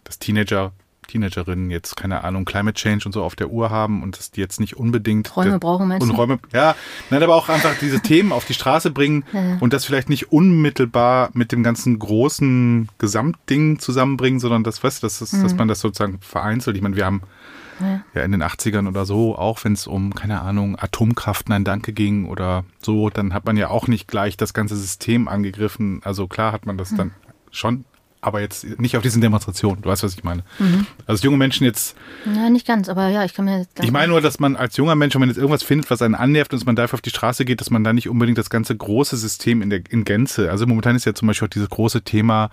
dass 0.04 0.18
Teenager 0.18 0.72
Teenagerinnen 1.11 1.70
jetzt, 1.70 1.96
keine 1.96 2.24
Ahnung, 2.24 2.44
Climate 2.44 2.74
Change 2.74 3.04
und 3.06 3.12
so 3.12 3.22
auf 3.24 3.36
der 3.36 3.50
Uhr 3.50 3.70
haben 3.70 4.02
und 4.02 4.16
dass 4.18 4.30
die 4.30 4.40
jetzt 4.40 4.61
nicht 4.61 4.76
unbedingt 4.76 5.36
Räume 5.36 5.58
brauchen, 5.58 5.88
meinst 5.88 6.08
und? 6.08 6.16
Räume, 6.16 6.38
ja, 6.52 6.74
nein, 7.11 7.22
aber 7.22 7.34
auch 7.34 7.48
einfach 7.48 7.74
diese 7.80 8.00
Themen 8.02 8.32
auf 8.32 8.44
die 8.44 8.54
Straße 8.54 8.90
bringen 8.90 9.24
und 9.61 9.72
das 9.72 9.84
vielleicht 9.84 10.08
nicht 10.08 10.32
unmittelbar 10.32 11.30
mit 11.32 11.52
dem 11.52 11.62
ganzen 11.62 11.98
großen 11.98 12.88
Gesamtding 12.98 13.78
zusammenbringen, 13.78 14.40
sondern 14.40 14.64
das, 14.64 14.82
weißt 14.82 15.02
du, 15.02 15.06
dass, 15.06 15.18
das, 15.18 15.30
dass 15.30 15.54
man 15.54 15.68
das 15.68 15.80
sozusagen 15.80 16.18
vereinzelt. 16.20 16.76
Ich 16.76 16.82
meine, 16.82 16.96
wir 16.96 17.06
haben 17.06 17.22
Ja. 17.80 18.02
ja 18.14 18.22
in 18.24 18.32
den 18.32 18.42
80ern 18.42 18.86
oder 18.88 19.04
so, 19.06 19.36
auch 19.36 19.64
wenn 19.64 19.72
es 19.72 19.86
um, 19.86 20.14
keine 20.14 20.40
Ahnung, 20.42 20.76
Atomkraft, 20.78 21.48
nein, 21.48 21.64
danke 21.64 21.92
ging 21.92 22.26
oder 22.26 22.64
so, 22.80 23.08
dann 23.11 23.32
hat 23.34 23.46
man 23.46 23.56
ja 23.56 23.68
auch 23.68 23.88
nicht 23.88 24.06
gleich 24.06 24.36
das 24.36 24.52
ganze 24.54 24.76
System 24.76 25.28
angegriffen. 25.28 26.00
Also 26.04 26.28
klar 26.28 26.52
hat 26.52 26.66
man 26.66 26.76
das 26.78 26.94
dann 26.94 27.12
schon, 27.50 27.84
aber 28.22 28.40
jetzt 28.40 28.78
nicht 28.78 28.96
auf 28.96 29.02
diesen 29.02 29.20
Demonstrationen. 29.22 29.82
Du 29.82 29.88
weißt, 29.88 30.02
was 30.02 30.14
ich 30.14 30.24
meine. 30.24 30.42
Also 31.06 31.24
junge 31.24 31.38
Menschen 31.38 31.64
jetzt 31.64 31.96
Ja, 32.26 32.50
nicht 32.50 32.66
ganz, 32.66 32.88
aber 32.88 33.08
ja, 33.08 33.24
ich 33.24 33.34
kann 33.34 33.46
mir. 33.46 33.66
ich 33.82 33.90
meine 33.92 34.08
nur, 34.08 34.20
dass 34.20 34.38
man 34.38 34.56
als 34.56 34.76
junger 34.76 34.94
Mensch, 34.94 35.14
wenn 35.14 35.20
man 35.20 35.28
jetzt 35.28 35.38
irgendwas 35.38 35.62
findet, 35.62 35.90
was 35.90 36.02
einen 36.02 36.14
annervt 36.14 36.52
und 36.52 36.64
man 36.66 36.76
dafür 36.76 36.96
auf 36.96 37.00
die 37.00 37.10
Straße 37.10 37.44
geht, 37.44 37.60
dass 37.60 37.70
man 37.70 37.82
da 37.84 37.92
nicht 37.92 38.08
unbedingt 38.08 38.38
das 38.38 38.50
ganze 38.50 38.76
große 38.76 39.16
System 39.16 39.62
in 39.62 39.70
der 39.70 39.80
in 39.88 40.04
Gänze. 40.04 40.50
Also 40.50 40.66
momentan 40.66 40.96
ist 40.96 41.06
ja 41.06 41.14
zum 41.14 41.28
Beispiel 41.28 41.46
auch 41.46 41.50
dieses 41.50 41.70
große 41.70 42.02
Thema 42.02 42.50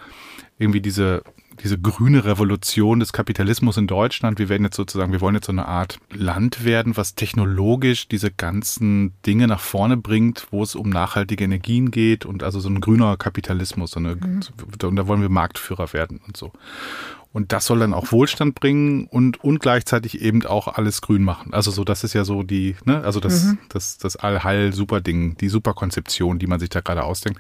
irgendwie 0.58 0.82
diese 0.82 1.22
diese 1.64 1.78
grüne 1.78 2.26
Revolution 2.26 3.00
des 3.00 3.14
Kapitalismus 3.14 3.78
in 3.78 3.88
Deutschland. 3.88 4.40
Wir 4.40 4.50
werden 4.50 4.64
jetzt 4.64 4.76
sozusagen, 4.76 5.12
wir 5.12 5.22
wollen 5.22 5.36
jetzt 5.36 5.48
so 5.48 5.52
eine 5.52 5.68
Art 5.68 6.00
Land 6.14 6.64
werden, 6.64 6.98
was 6.98 7.16
technologisch 7.16 8.08
diese 8.08 8.32
ganzen 8.32 9.14
Dinge 9.26 9.48
nach 9.48 9.60
vorne 9.60 9.98
bringt, 9.98 10.48
wo 10.52 10.64
es 10.64 10.76
um 10.76 10.90
nachhaltige 10.90 11.44
Energien 11.44 11.92
geht 11.92 12.26
und 12.26 12.44
also 12.44 12.60
so 12.60 12.70
ein 12.70 12.82
grüner 12.82 13.18
Kapitalismus. 13.18 13.92
So 13.92 14.00
eine, 14.00 14.12
Und 14.12 14.52
da 14.82 15.08
wollen 15.08 15.22
wir 15.22 15.30
Marktführer 15.30 15.94
werden 15.94 16.22
und 16.26 16.38
so. 16.38 16.52
Und 17.34 17.52
das 17.52 17.66
soll 17.66 17.80
dann 17.80 17.94
auch 17.94 18.12
Wohlstand 18.12 18.56
bringen 18.56 19.06
und, 19.06 19.44
und 19.44 19.60
gleichzeitig 19.60 20.22
eben 20.22 20.46
auch 20.46 20.68
alles 20.68 21.02
grün 21.02 21.24
machen. 21.24 21.54
Also 21.54 21.72
so, 21.72 21.84
das 21.84 22.04
ist 22.04 22.14
ja 22.14 22.24
so 22.24 22.42
die, 22.42 22.76
ne, 22.86 23.04
also 23.04 23.20
das, 23.20 23.54
das, 23.70 23.98
das 23.98 24.16
Allheil-Super-Ding, 24.16 25.38
die 25.38 25.50
Superkonzeption, 25.50 26.40
die 26.40 26.48
man 26.48 26.60
sich 26.60 26.70
da 26.70 26.82
gerade 26.82 27.04
ausdenkt. 27.04 27.40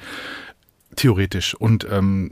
Theoretisch. 0.95 1.55
Und 1.55 1.87
ähm, 1.89 2.31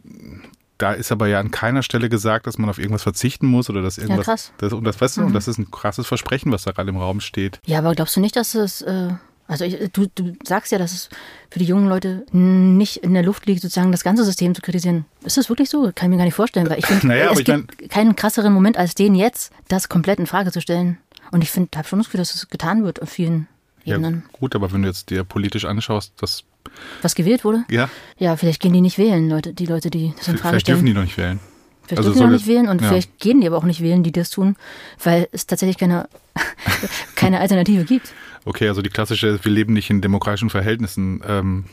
da 0.77 0.93
ist 0.93 1.11
aber 1.11 1.27
ja 1.27 1.39
an 1.39 1.51
keiner 1.51 1.83
Stelle 1.83 2.09
gesagt, 2.09 2.47
dass 2.47 2.57
man 2.57 2.69
auf 2.69 2.79
irgendwas 2.79 3.03
verzichten 3.03 3.47
muss 3.47 3.69
oder 3.69 3.81
dass 3.81 3.97
irgendwas. 3.97 4.25
krass. 4.25 4.51
Das, 4.57 4.73
und 4.73 4.83
das 4.83 4.99
weißt 4.99 5.17
du, 5.17 5.21
und 5.21 5.33
das 5.33 5.47
ist 5.47 5.57
ein 5.57 5.71
krasses 5.71 6.07
Versprechen, 6.07 6.51
was 6.51 6.63
da 6.63 6.71
gerade 6.71 6.89
im 6.89 6.97
Raum 6.97 7.21
steht. 7.21 7.59
Ja, 7.65 7.79
aber 7.79 7.95
glaubst 7.95 8.15
du 8.15 8.19
nicht, 8.19 8.35
dass 8.35 8.55
es. 8.55 8.81
Äh, 8.81 9.13
also 9.47 9.63
ich, 9.63 9.91
du, 9.93 10.07
du 10.15 10.33
sagst 10.43 10.71
ja, 10.71 10.79
dass 10.79 10.91
es 10.91 11.09
für 11.51 11.59
die 11.59 11.65
jungen 11.65 11.87
Leute 11.87 12.25
nicht 12.31 12.97
in 12.97 13.13
der 13.13 13.21
Luft 13.21 13.45
liegt, 13.45 13.61
sozusagen 13.61 13.91
das 13.91 14.03
ganze 14.03 14.25
System 14.25 14.55
zu 14.55 14.61
kritisieren. 14.61 15.05
Ist 15.23 15.37
das 15.37 15.49
wirklich 15.49 15.69
so? 15.69 15.91
Kann 15.93 16.07
ich 16.07 16.09
mir 16.09 16.17
gar 16.17 16.25
nicht 16.25 16.33
vorstellen, 16.33 16.67
weil 16.67 16.79
ich 16.79 16.87
finde, 16.87 17.07
Naja, 17.07 17.31
es 17.31 17.43
gibt 17.43 17.89
keinen 17.89 18.15
krasseren 18.15 18.51
Moment 18.51 18.75
als 18.77 18.95
den 18.95 19.13
jetzt, 19.13 19.53
das 19.67 19.87
komplett 19.87 20.17
in 20.17 20.25
Frage 20.25 20.51
zu 20.51 20.61
stellen. 20.61 20.97
Und 21.31 21.43
ich 21.43 21.51
finde, 21.51 21.77
habe 21.77 21.87
schon 21.87 21.99
das 21.99 22.07
Gefühl, 22.07 22.19
dass 22.19 22.33
es 22.33 22.49
getan 22.49 22.83
wird 22.83 23.01
auf 23.03 23.09
vielen 23.09 23.47
Ja, 23.85 23.95
Ebenen. 23.95 24.23
gut, 24.33 24.55
aber 24.55 24.71
wenn 24.73 24.81
du 24.81 24.87
jetzt 24.89 25.09
dir 25.09 25.23
politisch 25.23 25.63
anschaust, 25.65 26.13
das, 26.19 26.43
Was 27.01 27.15
gewählt 27.15 27.43
wurde? 27.45 27.63
ja, 27.69 27.89
Ja, 28.17 28.35
vielleicht 28.35 28.59
gehen 28.61 28.73
die 28.73 28.81
nicht 28.81 28.97
wählen, 28.97 29.29
Leute, 29.29 29.53
die 29.53 29.65
Leute, 29.67 29.89
die 29.89 30.13
das 30.17 30.27
in 30.27 30.37
Frage 30.37 30.49
vielleicht 30.49 30.65
stellen. 30.65 30.77
dürfen 30.79 30.85
die 30.87 30.93
noch 30.93 31.03
nicht 31.03 31.17
wählen. 31.17 31.39
Vielleicht 31.87 31.99
Also 31.99 32.09
dürfen 32.13 32.27
die 32.29 32.33
jetzt- 32.33 32.41
nicht 32.41 32.47
wählen 32.55 32.67
und 32.67 32.81
ja. 32.81 32.87
vielleicht 32.89 33.19
gehen 33.19 33.41
die 33.41 33.47
aber 33.47 33.57
auch 33.57 33.63
nicht 33.63 33.81
wählen, 33.81 34.01
die 34.03 34.11
das 34.11 34.31
tun, 34.31 34.55
weil 35.03 35.27
es 35.31 35.45
tatsächlich 35.45 35.77
keine, 35.77 36.09
keine 37.15 37.39
Alternative 37.39 37.83
gibt. 37.85 38.11
Okay, 38.45 38.67
also 38.67 38.81
die 38.81 38.89
klassische, 38.89 39.39
wir 39.43 39.51
leben 39.51 39.73
nicht 39.73 39.89
in 39.89 40.01
demokratischen 40.01 40.49
Verhältnissen. 40.49 41.21
Ähm, 41.27 41.65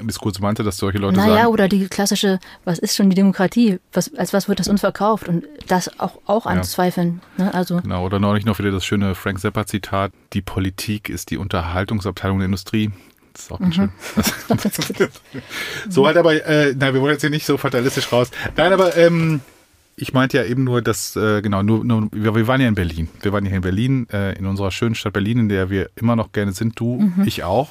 Diskurs 0.00 0.38
meinte, 0.40 0.62
dass 0.62 0.76
solche 0.76 0.98
Leute 0.98 1.16
Naja, 1.16 1.34
sagen. 1.34 1.46
oder 1.48 1.68
die 1.68 1.86
klassische, 1.86 2.38
was 2.64 2.78
ist 2.78 2.96
schon 2.96 3.10
die 3.10 3.16
Demokratie? 3.16 3.78
Was, 3.92 4.14
als 4.14 4.32
was 4.32 4.48
wird 4.48 4.60
das 4.60 4.68
uns 4.68 4.80
verkauft? 4.80 5.28
Und 5.28 5.44
das 5.66 5.98
auch, 5.98 6.18
auch 6.26 6.46
anzweifeln. 6.46 7.20
Ne? 7.36 7.52
Also, 7.52 7.80
Genau, 7.80 8.04
oder 8.04 8.18
neulich 8.18 8.44
noch 8.44 8.58
wieder 8.58 8.70
das 8.70 8.84
schöne 8.84 9.14
Frank 9.14 9.40
Zappa-Zitat: 9.40 10.12
Die 10.32 10.42
Politik 10.42 11.08
ist 11.08 11.30
die 11.30 11.38
Unterhaltungsabteilung 11.38 12.38
der 12.38 12.46
Industrie. 12.46 12.90
Das 13.32 13.44
ist 13.44 13.52
auch 13.52 13.60
ganz 13.60 13.74
schön. 13.74 13.90
so 15.88 16.06
halt 16.06 16.16
aber, 16.16 16.44
äh, 16.44 16.74
nein, 16.76 16.94
wir 16.94 17.00
wollen 17.00 17.12
jetzt 17.12 17.20
hier 17.20 17.30
nicht 17.30 17.46
so 17.46 17.56
fatalistisch 17.56 18.12
raus. 18.12 18.30
Nein, 18.56 18.72
aber 18.72 18.96
ähm, 18.96 19.40
ich 19.96 20.12
meinte 20.12 20.36
ja 20.36 20.44
eben 20.44 20.64
nur, 20.64 20.82
dass, 20.82 21.16
äh, 21.16 21.42
genau, 21.42 21.62
nur, 21.62 21.84
nur 21.84 22.08
wir, 22.12 22.46
waren 22.46 22.60
ja 22.60 22.68
in 22.68 22.74
Berlin. 22.74 23.08
Wir 23.20 23.32
waren 23.32 23.44
ja 23.44 23.52
in 23.52 23.62
Berlin, 23.62 24.06
äh, 24.12 24.36
in 24.38 24.46
unserer 24.46 24.70
schönen 24.70 24.94
Stadt 24.94 25.12
Berlin, 25.12 25.38
in 25.38 25.48
der 25.48 25.70
wir 25.70 25.90
immer 25.96 26.16
noch 26.16 26.32
gerne 26.32 26.52
sind, 26.52 26.78
du, 26.78 27.12
ich 27.24 27.44
auch. 27.44 27.68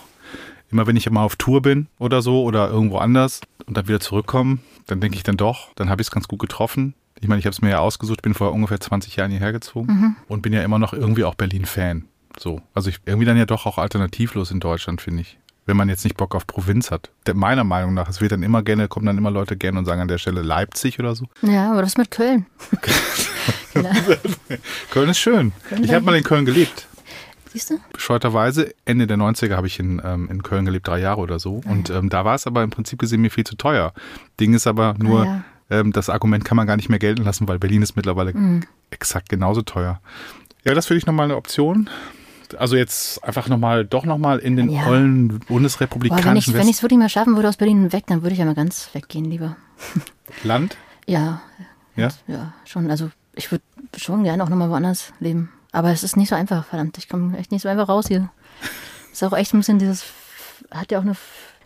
Immer 0.72 0.88
wenn 0.88 0.96
ich 0.96 1.10
mal 1.10 1.24
auf 1.24 1.36
Tour 1.36 1.62
bin 1.62 1.88
oder 1.98 2.22
so 2.22 2.44
oder 2.44 2.70
irgendwo 2.70 2.98
anders 2.98 3.42
und 3.66 3.78
dann 3.78 3.88
wieder 3.88 4.00
zurückkomme, 4.00 4.60
dann 4.86 5.00
denke 5.00 5.16
ich 5.18 5.24
dann 5.24 5.38
doch, 5.38 5.74
dann 5.76 5.90
habe 5.90 6.02
ich 6.02 6.08
es 6.08 6.12
ganz 6.12 6.28
gut 6.28 6.40
getroffen. 6.40 6.94
Ich 7.20 7.28
meine, 7.28 7.40
ich 7.40 7.46
habe 7.46 7.54
es 7.54 7.62
mir 7.62 7.70
ja 7.70 7.80
ausgesucht, 7.80 8.22
bin 8.22 8.34
vor 8.34 8.52
ungefähr 8.52 8.80
20 8.80 9.16
Jahren 9.16 9.32
hierher 9.32 9.52
gezogen 9.52 10.16
und 10.28 10.42
bin 10.42 10.54
ja 10.54 10.62
immer 10.62 10.78
noch 10.80 10.94
irgendwie 10.94 11.24
auch 11.24 11.36
Berlin-Fan. 11.36 12.06
So. 12.38 12.62
Also 12.74 12.90
ich 12.90 13.00
irgendwie 13.06 13.26
dann 13.26 13.38
ja 13.38 13.46
doch 13.46 13.66
auch 13.66 13.78
alternativlos 13.78 14.52
in 14.52 14.60
Deutschland, 14.60 15.02
finde 15.02 15.22
ich. 15.22 15.38
Wenn 15.66 15.76
man 15.76 15.90
jetzt 15.90 16.06
nicht 16.06 16.16
Bock 16.16 16.34
auf 16.34 16.48
Provinz 16.48 16.92
hat. 16.92 17.10
Meiner 17.34 17.66
Meinung 17.66 17.94
nach, 17.94 18.08
es 18.08 18.22
wird 18.22 18.32
dann 18.32 18.44
immer 18.44 18.64
gerne, 18.64 18.88
kommen 18.88 19.06
dann 19.06 19.18
immer 19.18 19.32
Leute 19.32 19.58
gerne 19.58 19.80
und 19.80 19.86
sagen 19.86 20.00
an 20.00 20.08
der 20.08 20.18
Stelle 20.18 20.42
Leipzig 20.42 21.00
oder 21.00 21.14
so. 21.16 21.26
ja, 21.42 21.72
aber 21.72 21.82
was 21.82 21.98
mit 21.98 22.12
Köln? 22.12 22.46
ja, 23.74 23.92
Köln 24.92 25.10
ist 25.10 25.20
schön. 25.20 25.52
Ich 25.82 25.92
habe 25.92 26.06
mal 26.06 26.16
in 26.16 26.24
Köln 26.24 26.46
gelebt. 26.46 26.88
Siehst 27.52 27.70
du? 27.70 27.80
bescheuerterweise, 27.94 28.74
Ende 28.86 29.08
der 29.08 29.18
90er 29.18 29.56
habe 29.56 29.68
ich 29.68 29.80
in, 29.80 30.02
ähm, 30.04 30.30
in 30.30 30.44
Köln 30.44 30.66
gelebt, 30.66 30.88
drei 30.88 31.00
Jahre 31.00 31.22
oder 31.22 31.40
so. 31.40 31.62
Und 31.66 31.90
ähm, 31.90 32.10
da 32.10 32.26
war 32.26 32.36
es 32.36 32.48
aber 32.48 32.64
im 32.64 32.70
Prinzip 32.70 33.00
gesehen 33.00 33.22
mir 33.22 33.32
viel 33.32 33.46
zu 33.46 33.56
teuer. 33.56 33.94
Ding 34.40 34.54
ist 34.54 34.68
aber 34.68 34.96
nur, 34.98 35.22
Ah, 35.24 35.44
ja. 35.70 35.80
ähm, 35.80 35.92
das 35.94 36.10
Argument 36.10 36.46
kann 36.46 36.56
man 36.58 36.68
gar 36.68 36.76
nicht 36.78 36.90
mehr 36.90 37.00
gelten 37.00 37.24
lassen, 37.24 37.48
weil 37.48 37.60
Berlin 37.60 37.82
ist 37.82 37.96
mittlerweile 37.96 38.34
Mhm. 38.34 38.62
exakt 38.92 39.30
genauso 39.30 39.62
teuer. 39.62 40.00
Ja, 40.64 40.74
das 40.74 40.86
finde 40.88 41.00
ich 41.00 41.06
nochmal 41.06 41.26
eine 41.26 41.36
Option. 41.38 41.90
Also 42.58 42.78
jetzt 42.78 43.22
einfach 43.26 43.50
nochmal, 43.50 43.84
doch 43.86 44.06
nochmal 44.06 44.40
in 44.40 44.56
den 44.56 44.70
Ja. 44.70 44.88
ollen 44.88 45.28
Boah, 45.28 45.34
wenn 45.34 45.42
ich 45.42 45.48
bundesrepublikanischen 45.48 46.54
wenn 46.54 46.68
ich 46.70 46.78
es 46.78 46.82
wirklich 46.82 46.98
mal 47.00 47.10
schaffen 47.10 47.36
würde 47.36 47.50
aus 47.50 47.58
Berlin 47.58 47.92
weg, 47.92 48.06
dann 48.08 48.22
würde 48.22 48.34
ich 48.34 48.40
ja 48.40 48.46
mal 48.46 48.56
ganz 48.56 48.90
weggehen 48.94 49.26
lieber. 49.26 49.58
Westland. 50.28 50.78
Ja, 51.06 51.42
Ja? 51.98 52.10
ja, 52.28 52.54
schon. 52.66 52.90
Also 52.90 53.10
ich 53.36 53.52
würde 53.52 53.64
schon 53.98 54.24
gerne 54.24 54.44
auch 54.44 54.50
nochmal 54.50 54.70
woanders 54.70 55.12
leben. 55.20 55.50
Aber 55.72 55.92
es 55.92 56.04
ist 56.04 56.18
nicht 56.18 56.30
so 56.30 56.36
einfach, 56.36 56.66
verdammt. 56.66 56.98
Ich 56.98 57.10
komme 57.10 57.38
echt 57.38 57.52
nicht 57.52 57.62
so 57.62 57.70
einfach 57.70 57.90
raus 57.90 58.08
hier. 58.08 58.30
Ist 59.12 59.24
auch 59.24 59.34
echt 59.34 59.54
ein 59.54 59.60
bisschen 59.60 59.80
dieses, 59.80 60.06
hat 60.72 60.92
ja 60.92 61.00
auch 61.00 61.04
eine 61.04 61.16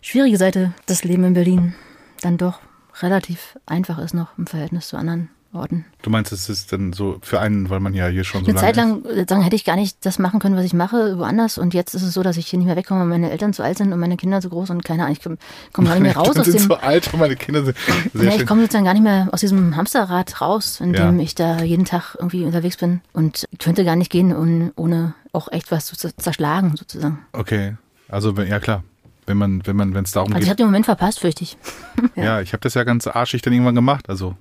schwierige 0.00 0.38
Seite, 0.38 0.72
das 0.86 1.04
Leben 1.04 1.24
in 1.24 1.34
Berlin. 1.34 1.74
Dann 2.20 2.38
doch 2.38 2.60
relativ 3.00 3.58
einfach 3.66 3.98
ist 3.98 4.14
noch 4.14 4.36
im 4.38 4.46
Verhältnis 4.46 4.88
zu 4.88 4.96
anderen 4.96 5.30
Orten. 5.54 5.84
Du 6.02 6.10
meinst, 6.10 6.32
es 6.32 6.48
ist 6.48 6.72
dann 6.72 6.92
so 6.92 7.18
für 7.22 7.40
einen, 7.40 7.68
weil 7.70 7.80
man 7.80 7.94
ja 7.94 8.06
hier 8.08 8.24
schon 8.24 8.44
so 8.44 8.50
Eine 8.50 8.54
lange 8.60 8.66
Zeit 8.66 8.76
lang 8.76 9.04
äh, 9.04 9.24
sagen, 9.28 9.42
hätte 9.42 9.56
ich 9.56 9.64
gar 9.64 9.76
nicht 9.76 9.96
das 10.06 10.18
machen 10.18 10.40
können, 10.40 10.56
was 10.56 10.64
ich 10.64 10.72
mache, 10.74 11.18
woanders. 11.18 11.58
Und 11.58 11.74
jetzt 11.74 11.94
ist 11.94 12.02
es 12.02 12.14
so, 12.14 12.22
dass 12.22 12.36
ich 12.36 12.46
hier 12.46 12.58
nicht 12.58 12.66
mehr 12.66 12.76
wegkomme, 12.76 13.00
weil 13.00 13.06
meine 13.08 13.30
Eltern 13.30 13.52
zu 13.52 13.62
alt 13.62 13.78
sind 13.78 13.92
und 13.92 14.00
meine 14.00 14.16
Kinder 14.16 14.40
zu 14.40 14.48
groß 14.48 14.70
und 14.70 14.84
keine 14.84 15.02
Ahnung, 15.02 15.12
ich 15.16 15.22
komme 15.22 15.36
komm 15.72 15.84
gar 15.84 15.94
nicht 15.94 16.02
mehr 16.02 16.16
raus 16.16 16.28
aus 16.30 16.36
Eltern 16.36 16.52
dem. 16.52 16.58
sind 16.60 16.68
so 16.68 16.76
alt 16.76 17.12
und 17.12 17.20
meine 17.20 17.36
Kinder 17.36 17.64
sind 17.64 17.76
sehr 18.14 18.30
Ja, 18.30 18.36
ich 18.36 18.46
komme 18.46 18.62
sozusagen 18.62 18.84
gar 18.84 18.94
nicht 18.94 19.02
mehr 19.02 19.28
aus 19.32 19.40
diesem 19.40 19.76
Hamsterrad 19.76 20.40
raus, 20.40 20.80
in 20.80 20.94
Ja. 20.94 21.06
dem 21.06 21.20
ich 21.20 21.34
da 21.34 21.62
jeden 21.62 21.84
Tag 21.84 22.16
irgendwie 22.18 22.44
unterwegs 22.44 22.76
bin 22.78 23.00
und 23.12 23.44
könnte 23.58 23.84
gar 23.84 23.96
nicht 23.96 24.10
gehen, 24.10 24.34
ohne, 24.34 24.72
ohne 24.76 25.14
auch 25.32 25.50
echt 25.52 25.70
was 25.70 25.86
zu 25.86 25.96
zer- 25.96 26.16
zerschlagen 26.16 26.76
sozusagen. 26.76 27.18
Okay, 27.32 27.76
also 28.08 28.32
ja 28.42 28.58
klar, 28.60 28.82
wenn 29.26 29.36
man, 29.36 29.62
wenn 29.66 29.76
man, 29.76 29.94
wenn 29.94 30.04
es 30.04 30.12
darum 30.12 30.28
Also 30.32 30.38
ich 30.38 30.44
geht, 30.44 30.50
habe 30.50 30.56
den 30.56 30.66
Moment 30.66 30.86
verpasst, 30.86 31.20
fürchte 31.20 31.44
ich. 31.44 31.56
ja, 32.16 32.40
ich 32.40 32.52
habe 32.52 32.60
das 32.62 32.74
ja 32.74 32.84
ganz 32.84 33.06
arschig 33.06 33.42
dann 33.42 33.52
irgendwann 33.52 33.74
gemacht. 33.74 34.08
Also, 34.08 34.34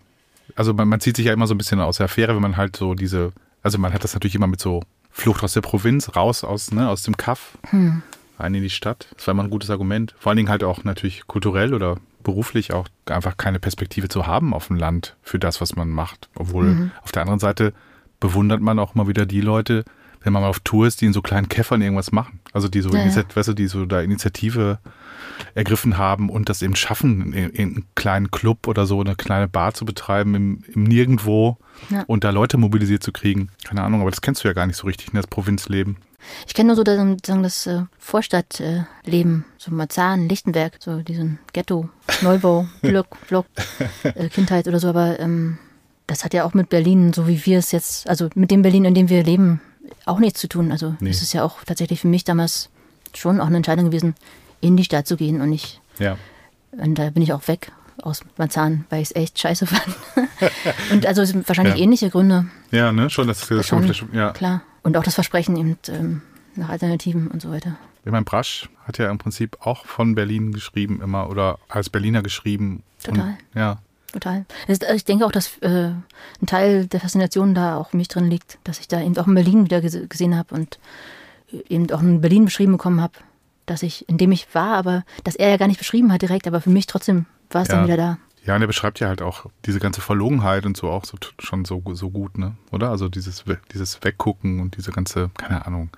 also 0.56 0.74
man, 0.74 0.88
man 0.88 1.00
zieht 1.00 1.16
sich 1.16 1.26
ja 1.26 1.34
immer 1.34 1.48
so 1.48 1.54
ein 1.54 1.58
bisschen 1.58 1.80
aus 1.80 1.98
der 1.98 2.06
Affäre, 2.06 2.34
wenn 2.36 2.42
man 2.42 2.58
halt 2.58 2.76
so 2.76 2.94
diese, 2.96 3.32
also 3.64 3.78
man 3.78 3.94
hat 3.94 4.04
das 4.04 4.14
natürlich 4.14 4.36
immer 4.36 4.48
mit 4.48 4.60
so 4.62 4.82
Flucht 5.12 5.44
aus 5.44 5.54
der 5.54 5.62
Provinz, 5.62 6.16
raus 6.16 6.44
aus, 6.44 6.72
ne, 6.72 6.90
aus 6.90 7.04
dem 7.04 7.18
Kaff, 7.18 7.58
Hm. 7.70 8.02
rein 8.40 8.56
in 8.56 8.64
die 8.64 8.70
Stadt. 8.70 9.08
Das 9.18 9.28
war 9.28 9.34
immer 9.34 9.44
ein 9.44 9.50
gutes 9.50 9.70
Argument. 9.70 10.16
Vor 10.20 10.30
allen 10.30 10.38
Dingen 10.38 10.50
halt 10.50 10.64
auch 10.64 10.84
natürlich 10.84 11.28
kulturell 11.28 11.74
oder 11.74 11.98
beruflich 12.24 12.72
auch 12.74 12.88
einfach 13.08 13.36
keine 13.38 13.60
Perspektive 13.60 14.08
zu 14.08 14.28
haben 14.28 14.54
auf 14.54 14.68
dem 14.68 14.76
Land 14.78 15.16
für 15.24 15.40
das, 15.40 15.60
was 15.60 15.76
man 15.76 15.90
macht. 15.90 16.30
Obwohl 16.36 16.66
Mhm. 16.68 16.92
auf 17.04 17.12
der 17.12 17.24
anderen 17.24 17.40
Seite 17.40 17.74
bewundert 18.20 18.62
man 18.62 18.78
auch 18.80 18.94
immer 18.96 19.08
wieder 19.08 19.26
die 19.26 19.42
Leute, 19.42 19.84
wenn 20.24 20.32
man 20.34 20.44
mal 20.44 20.50
auf 20.50 20.60
Tour 20.60 20.86
ist, 20.86 21.02
die 21.02 21.08
in 21.08 21.14
so 21.14 21.22
kleinen 21.24 21.50
Käffern 21.50 21.82
irgendwas 21.82 22.12
machen. 22.12 22.40
Also 22.54 22.68
die 22.68 22.82
so, 22.82 22.90
Ja, 22.94 23.04
ja. 23.06 23.24
Weißt 23.34 23.50
du, 23.50 23.54
die 23.54 23.66
so 23.68 23.86
da 23.86 24.02
Initiative 24.02 24.78
ergriffen 25.56 25.98
haben 25.98 26.30
und 26.30 26.50
das 26.50 26.62
eben 26.62 26.76
schaffen, 26.76 27.34
in, 27.34 27.50
in 27.52 27.70
einen 27.70 27.86
kleinen 27.96 28.32
Club 28.32 28.68
oder 28.68 28.86
so 28.86 29.00
eine 29.02 29.16
kleine 29.16 29.48
Bar 29.48 29.74
zu 29.74 29.86
betreiben 29.86 30.36
im, 30.36 30.64
im 30.74 30.84
Nirgendwo 30.84 31.58
Ja. 31.90 32.04
und 32.08 32.24
da 32.24 32.30
Leute 32.32 32.58
mobilisiert 32.58 33.04
zu 33.04 33.12
kriegen. 33.12 33.50
Keine 33.64 33.84
Ahnung, 33.84 34.02
aber 34.02 34.10
das 34.12 34.22
kennst 34.22 34.44
du 34.44 34.48
ja 34.48 34.54
gar 34.54 34.68
nicht 34.68 34.78
so 34.78 34.88
richtig, 34.88 35.14
ne, 35.14 35.20
das 35.20 35.28
Provinzleben. 35.28 35.98
Ich 36.48 36.54
kenne 36.54 36.68
nur 36.68 36.76
so 36.76 36.84
das, 36.84 37.00
das 37.24 37.66
äh, 37.68 37.82
Vorstadtleben, 38.46 39.46
so 39.58 39.72
Marzahn, 39.72 40.30
Lichtenberg, 40.30 40.74
so 40.80 41.02
diesen 41.02 41.40
Ghetto, 41.54 41.90
Neubau, 42.22 42.68
Block, 42.82 43.08
Block, 43.28 43.46
äh, 44.04 44.30
Kindheit 44.30 44.68
oder 44.68 44.80
so, 44.80 44.90
aber 44.90 45.20
ähm, 45.20 45.58
das 46.08 46.24
hat 46.24 46.34
ja 46.34 46.44
auch 46.44 46.54
mit 46.54 46.70
Berlin, 46.70 47.14
so 47.14 47.28
wie 47.28 47.44
wir 47.46 47.60
es 47.60 47.72
jetzt, 47.72 48.08
also 48.10 48.30
mit 48.36 48.52
dem 48.52 48.62
Berlin, 48.62 48.86
in 48.86 48.94
dem 48.94 49.10
wir 49.10 49.24
leben, 49.24 49.62
auch 50.06 50.20
nichts 50.20 50.40
zu 50.40 50.48
tun. 50.48 50.72
Also 50.72 50.96
Nee. 51.00 51.10
es 51.10 51.22
ist 51.22 51.34
ja 51.34 51.44
auch 51.44 51.64
tatsächlich 51.64 52.02
für 52.02 52.08
mich 52.08 52.24
damals 52.24 52.70
schon 53.16 53.40
auch 53.42 53.48
eine 53.48 53.58
Entscheidung 53.58 53.86
gewesen, 53.86 54.16
in 54.62 54.78
die 54.78 54.84
Stadt 54.84 55.08
zu 55.08 55.18
gehen 55.18 55.42
und 55.42 55.50
nicht, 55.50 55.82
Ja. 56.00 56.18
und 56.72 56.98
da 56.98 57.10
bin 57.10 57.22
ich 57.24 57.34
auch 57.34 57.48
weg 57.48 57.72
aus 58.02 58.22
Marzahn, 58.38 58.86
weil 58.90 59.02
ich 59.02 59.10
es 59.12 59.16
echt 59.16 59.38
scheiße 59.40 59.66
fand. 59.68 59.84
und 60.92 61.06
also 61.06 61.22
es 61.22 61.30
sind 61.30 61.48
wahrscheinlich 61.48 61.76
Ja. 61.76 61.82
ähnliche 61.84 62.10
Gründe, 62.10 62.46
Ja, 62.72 62.92
ne, 62.92 63.10
schon, 63.10 63.28
das, 63.28 63.48
das 63.48 63.68
Schon, 63.68 63.92
ja. 64.14 64.32
klar. 64.32 64.62
Und 64.84 64.98
auch 64.98 65.04
das 65.04 65.14
Versprechen 65.16 65.56
eben 65.58 65.78
ähm, 65.90 66.22
nach 66.56 66.70
Alternativen 66.70 67.28
und 67.28 67.42
so 67.42 67.52
weiter. 67.52 67.76
Ich 68.04 68.12
meine, 68.12 68.26
Brasch 68.26 68.68
hat 68.88 68.98
ja 68.98 69.12
im 69.12 69.20
Prinzip 69.20 69.58
auch 69.62 69.86
von 69.86 70.16
Berlin 70.16 70.52
geschrieben 70.54 71.02
immer 71.04 71.30
oder 71.30 71.60
als 71.70 71.90
Berliner 71.92 72.24
geschrieben. 72.24 72.82
Total. 73.04 73.22
Und, 73.26 73.38
ja, 73.54 73.78
Total. 74.12 74.46
Ist- 74.68 74.84
Ich 74.94 75.06
denke 75.06 75.26
auch, 75.26 75.32
dass 75.32 75.58
äh, 75.60 75.92
ein 75.92 76.46
Teil 76.48 76.88
der 76.88 77.00
Faszination 77.00 77.54
da 77.54 77.78
auch 77.78 77.94
mich 77.94 78.08
drin 78.10 78.30
liegt, 78.30 78.58
dass 78.64 78.80
ich 78.80 78.88
da 78.88 79.00
eben 79.02 79.16
auch 79.18 79.28
in 79.28 79.36
Berlin 79.36 79.64
wieder 79.66 79.78
gese- 79.78 80.08
gesehen 80.08 80.36
habe 80.36 80.54
und 80.56 80.80
eben 81.70 81.90
auch 81.92 82.02
in 82.02 82.20
Berlin 82.22 82.46
beschrieben 82.46 82.72
bekommen 82.74 83.00
habe, 83.02 83.14
dass 83.66 83.84
ich, 83.84 84.08
in 84.10 84.18
dem 84.18 84.32
ich 84.32 84.54
war, 84.54 84.76
aber 84.76 85.04
dass 85.24 85.36
er 85.36 85.50
ja 85.50 85.58
gar 85.58 85.68
nicht 85.68 85.78
beschrieben 85.80 86.12
hat 86.12 86.22
direkt, 86.22 86.48
aber 86.48 86.62
für 86.62 86.70
mich 86.70 86.88
trotzdem 86.88 87.26
war 87.50 87.62
es 87.64 87.68
Ja. 87.70 87.76
dann 87.76 87.86
wieder 87.86 87.98
da. 87.98 88.18
Ja, 88.44 88.56
und 88.56 88.62
er 88.62 88.68
beschreibt 88.68 89.00
ja 89.00 89.08
halt 89.08 89.22
auch 89.22 89.46
diese 89.66 89.80
ganze 89.80 90.02
Verlogenheit 90.02 90.66
und 90.66 90.76
so 90.76 90.90
auch 90.90 91.06
so, 91.06 91.16
schon 91.40 91.64
so, 91.64 91.84
so 91.94 92.10
gut, 92.10 92.40
ne? 92.40 92.56
Oder? 92.72 92.90
Also 92.90 93.08
dieses, 93.08 93.44
dieses 93.72 94.04
Weggucken 94.04 94.60
und 94.62 94.78
diese 94.78 94.92
ganze, 94.92 95.30
keine 95.38 95.66
Ahnung. 95.68 95.92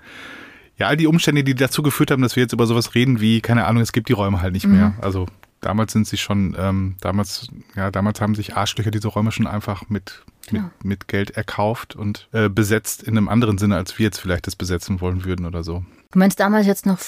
Ja, 0.76 0.88
all 0.88 0.96
die 0.98 1.06
Umstände, 1.06 1.42
die 1.42 1.54
dazu 1.54 1.82
geführt 1.82 2.10
haben, 2.10 2.20
dass 2.20 2.36
wir 2.36 2.42
jetzt 2.42 2.52
über 2.52 2.66
sowas 2.66 2.94
reden 2.94 3.20
wie, 3.20 3.40
keine 3.40 3.64
Ahnung, 3.64 3.82
es 3.82 3.92
gibt 3.92 4.08
die 4.08 4.12
Räume 4.12 4.42
halt 4.42 4.52
nicht 4.52 4.66
mehr. 4.66 4.92
Also 5.00 5.26
damals 5.62 5.92
sind 5.92 6.06
sie 6.06 6.18
schon, 6.18 6.54
ähm, 6.58 6.96
damals, 7.00 7.48
ja, 7.76 7.90
damals 7.90 8.20
haben 8.20 8.34
sich 8.34 8.56
Arschlöcher 8.56 8.90
diese 8.90 9.08
Räume 9.08 9.32
schon 9.32 9.46
einfach 9.46 9.88
mit, 9.88 10.22
Genau. 10.48 10.64
mit, 10.64 10.84
mit 10.84 11.08
Geld 11.08 11.30
erkauft 11.30 11.96
und 11.96 12.28
äh, 12.32 12.50
besetzt 12.50 13.02
in 13.04 13.16
einem 13.16 13.30
anderen 13.30 13.56
Sinne, 13.56 13.76
als 13.76 13.98
wir 13.98 14.04
jetzt 14.04 14.18
vielleicht 14.18 14.46
das 14.46 14.56
besetzen 14.56 15.00
wollen 15.00 15.24
würden 15.24 15.46
oder 15.46 15.64
so. 15.64 15.82
Du 16.10 16.18
meinst 16.18 16.38
damals 16.40 16.66
jetzt 16.66 16.84
noch 16.84 16.98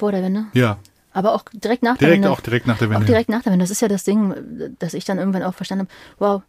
vor 0.00 0.12
der 0.12 0.22
Wende? 0.22 0.46
Ja, 0.54 0.78
Aber 1.12 1.34
auch 1.34 1.44
direkt 1.52 1.82
nach 1.82 1.96
der 1.96 2.08
direkt 2.08 2.24
Wende? 2.24 2.30
auch 2.32 2.40
direkt 2.40 2.66
nach 2.66 2.78
der 2.78 2.88
Auch 2.88 2.92
Wende. 2.92 3.06
direkt 3.06 3.28
nach 3.28 3.42
der 3.42 3.52
Wende. 3.52 3.62
Das 3.62 3.70
ist 3.70 3.80
ja 3.80 3.88
das 3.88 4.04
Ding, 4.04 4.34
dass 4.78 4.94
ich 4.94 5.04
dann 5.04 5.18
irgendwann 5.18 5.42
auch 5.44 5.54
verstanden 5.54 5.86
habe, 5.86 5.92
wow, 6.18 6.42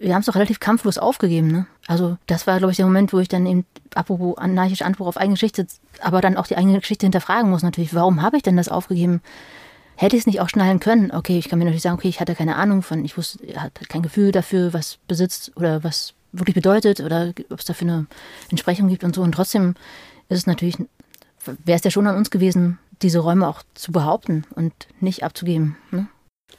wir 0.00 0.12
haben 0.14 0.20
es 0.20 0.26
doch 0.26 0.34
relativ 0.34 0.60
kampflos 0.60 0.98
aufgegeben. 0.98 1.50
Ne? 1.50 1.66
Also 1.86 2.18
das 2.26 2.46
war, 2.46 2.58
glaube 2.58 2.72
ich, 2.72 2.76
der 2.76 2.86
Moment, 2.86 3.12
wo 3.12 3.18
ich 3.20 3.28
dann 3.28 3.46
eben, 3.46 3.64
apropos 3.94 4.36
anarchischer 4.36 4.84
Anspruch 4.86 5.06
auf 5.06 5.16
eigene 5.16 5.34
Geschichte, 5.34 5.66
aber 6.00 6.20
dann 6.20 6.36
auch 6.36 6.46
die 6.46 6.56
eigene 6.56 6.78
Geschichte 6.80 7.06
hinterfragen 7.06 7.50
muss 7.50 7.62
natürlich. 7.62 7.94
Warum 7.94 8.20
habe 8.22 8.36
ich 8.36 8.42
denn 8.42 8.56
das 8.56 8.68
aufgegeben? 8.68 9.22
Hätte 9.96 10.14
ich 10.14 10.20
es 10.22 10.26
nicht 10.26 10.40
auch 10.40 10.48
schnallen 10.48 10.78
können? 10.78 11.10
Okay, 11.10 11.38
ich 11.38 11.48
kann 11.48 11.58
mir 11.58 11.64
natürlich 11.64 11.82
sagen, 11.82 11.96
okay, 11.96 12.08
ich 12.08 12.20
hatte 12.20 12.34
keine 12.34 12.56
Ahnung 12.56 12.82
von, 12.82 13.04
ich 13.04 13.16
wusste, 13.16 13.42
ich 13.44 13.56
hatte 13.58 13.84
kein 13.86 14.02
Gefühl 14.02 14.30
dafür, 14.30 14.72
was 14.72 14.98
besitzt 15.08 15.52
oder 15.56 15.82
was 15.82 16.12
wirklich 16.32 16.54
bedeutet 16.54 17.00
oder 17.00 17.32
ob 17.50 17.58
es 17.58 17.64
dafür 17.64 17.88
eine 17.88 18.06
Entsprechung 18.50 18.88
gibt 18.88 19.02
und 19.04 19.14
so. 19.14 19.22
Und 19.22 19.32
trotzdem 19.32 19.74
ist 20.28 20.38
es 20.38 20.46
natürlich, 20.46 20.76
wäre 21.44 21.78
es 21.78 21.84
ja 21.84 21.90
schon 21.90 22.06
an 22.06 22.16
uns 22.16 22.30
gewesen, 22.30 22.78
diese 23.02 23.20
Räume 23.20 23.46
auch 23.46 23.62
zu 23.74 23.92
behaupten 23.92 24.44
und 24.54 24.72
nicht 25.00 25.22
abzugeben. 25.22 25.76
Ne? 25.90 26.08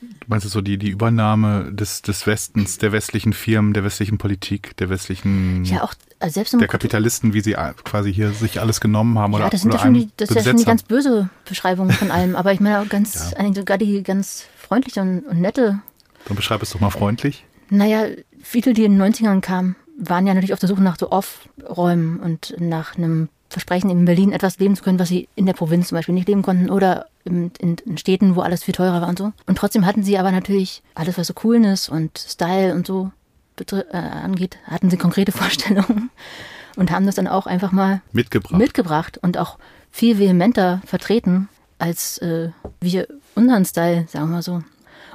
Du 0.02 0.08
meinst 0.28 0.50
so 0.50 0.62
die, 0.62 0.78
die 0.78 0.90
Übernahme 0.90 1.74
des, 1.74 2.02
des 2.02 2.26
Westens, 2.26 2.78
der 2.78 2.92
westlichen 2.92 3.34
Firmen, 3.34 3.74
der 3.74 3.84
westlichen 3.84 4.18
Politik, 4.18 4.78
der 4.78 4.90
westlichen, 4.90 5.66
Ja, 5.66 5.84
auch 5.84 5.94
also 6.20 6.34
selbst 6.34 6.54
im 6.54 6.60
der 6.60 6.68
Kapitalisten, 6.68 7.34
wie 7.34 7.42
sie 7.42 7.56
quasi 7.84 8.14
hier 8.14 8.32
sich 8.32 8.62
alles 8.62 8.80
genommen 8.80 9.18
haben 9.20 9.34
oder, 9.34 9.46
Ja, 9.46 9.50
das 9.50 9.62
sind 9.62 9.72
oder 9.72 9.80
ja 9.80 9.86
schon 9.86 9.94
die, 9.96 10.10
das 10.16 10.30
ist 10.30 10.36
ja 10.36 10.44
schon 10.44 10.58
die 10.58 10.66
ganz 10.66 10.84
böse 10.84 11.30
Beschreibung 11.46 11.90
von 11.90 12.12
allem. 12.12 12.36
Aber 12.36 12.54
ich 12.54 12.60
meine 12.60 12.80
auch 12.80 12.88
ganz, 12.88 13.34
eigentlich 13.34 13.58
sogar 13.58 13.78
die 13.78 14.04
ganz 14.04 14.46
freundliche 14.56 15.02
und, 15.02 15.22
und 15.22 15.42
nette. 15.42 15.80
Dann 16.26 16.38
beschreib 16.38 16.62
es 16.62 16.70
doch 16.70 16.80
mal 16.80 16.92
freundlich. 16.92 17.46
Naja, 17.70 18.06
viele, 18.42 18.74
die 18.74 18.86
in 18.86 18.98
den 18.98 19.14
90ern 19.14 19.42
kamen, 19.42 19.76
waren 19.98 20.26
ja 20.28 20.34
natürlich 20.34 20.54
auf 20.54 20.60
der 20.60 20.70
Suche 20.70 20.82
nach 20.82 20.98
so 20.98 21.12
Off-Räumen 21.12 22.20
und 22.20 22.56
nach 22.60 22.98
einem 22.98 23.30
Versprechen, 23.50 23.90
in 23.90 24.06
Berlin 24.06 24.32
etwas 24.32 24.60
leben 24.60 24.76
zu 24.76 24.84
können, 24.84 25.00
was 25.00 25.10
sie 25.10 25.28
in 25.36 25.46
der 25.46 25.54
Provinz 25.54 25.88
zum 25.90 25.98
Beispiel 25.98 26.14
nicht 26.14 26.28
leben 26.28 26.44
konnten 26.44 26.70
oder 26.70 27.08
in, 27.26 27.52
in, 27.60 27.78
in 27.86 27.98
Städten, 27.98 28.36
wo 28.36 28.42
alles 28.42 28.64
viel 28.64 28.74
teurer 28.74 29.02
war 29.02 29.10
und 29.10 29.18
so. 29.18 29.34
Und 29.48 29.58
trotzdem 29.58 29.86
hatten 29.86 30.04
sie 30.04 30.18
aber 30.18 30.32
natürlich 30.32 30.84
alles, 30.94 31.18
was 31.18 31.28
so 31.28 31.34
Coolness 31.34 31.90
und 31.90 32.18
Style 32.18 32.74
und 32.76 32.86
so 32.86 33.12
äh, 33.60 33.98
angeht, 33.98 34.58
hatten 34.66 34.90
sie 34.90 34.98
konkrete 34.98 35.32
Vorstellungen 35.34 36.12
und 36.76 36.92
haben 36.92 37.06
das 37.06 37.16
dann 37.16 37.28
auch 37.28 37.48
einfach 37.48 37.72
mal 37.72 38.02
Mitgebracht. 38.12 38.58
mitgebracht 38.58 39.18
und 39.22 39.38
auch 39.38 39.58
viel 39.92 40.20
vehementer 40.20 40.82
vertreten 40.86 41.50
als 41.80 42.18
äh, 42.20 42.50
wir 42.82 43.08
unseren 43.36 43.66
Style, 43.66 44.06
sagen 44.08 44.28
wir 44.28 44.36
mal 44.36 44.42
so. 44.42 44.64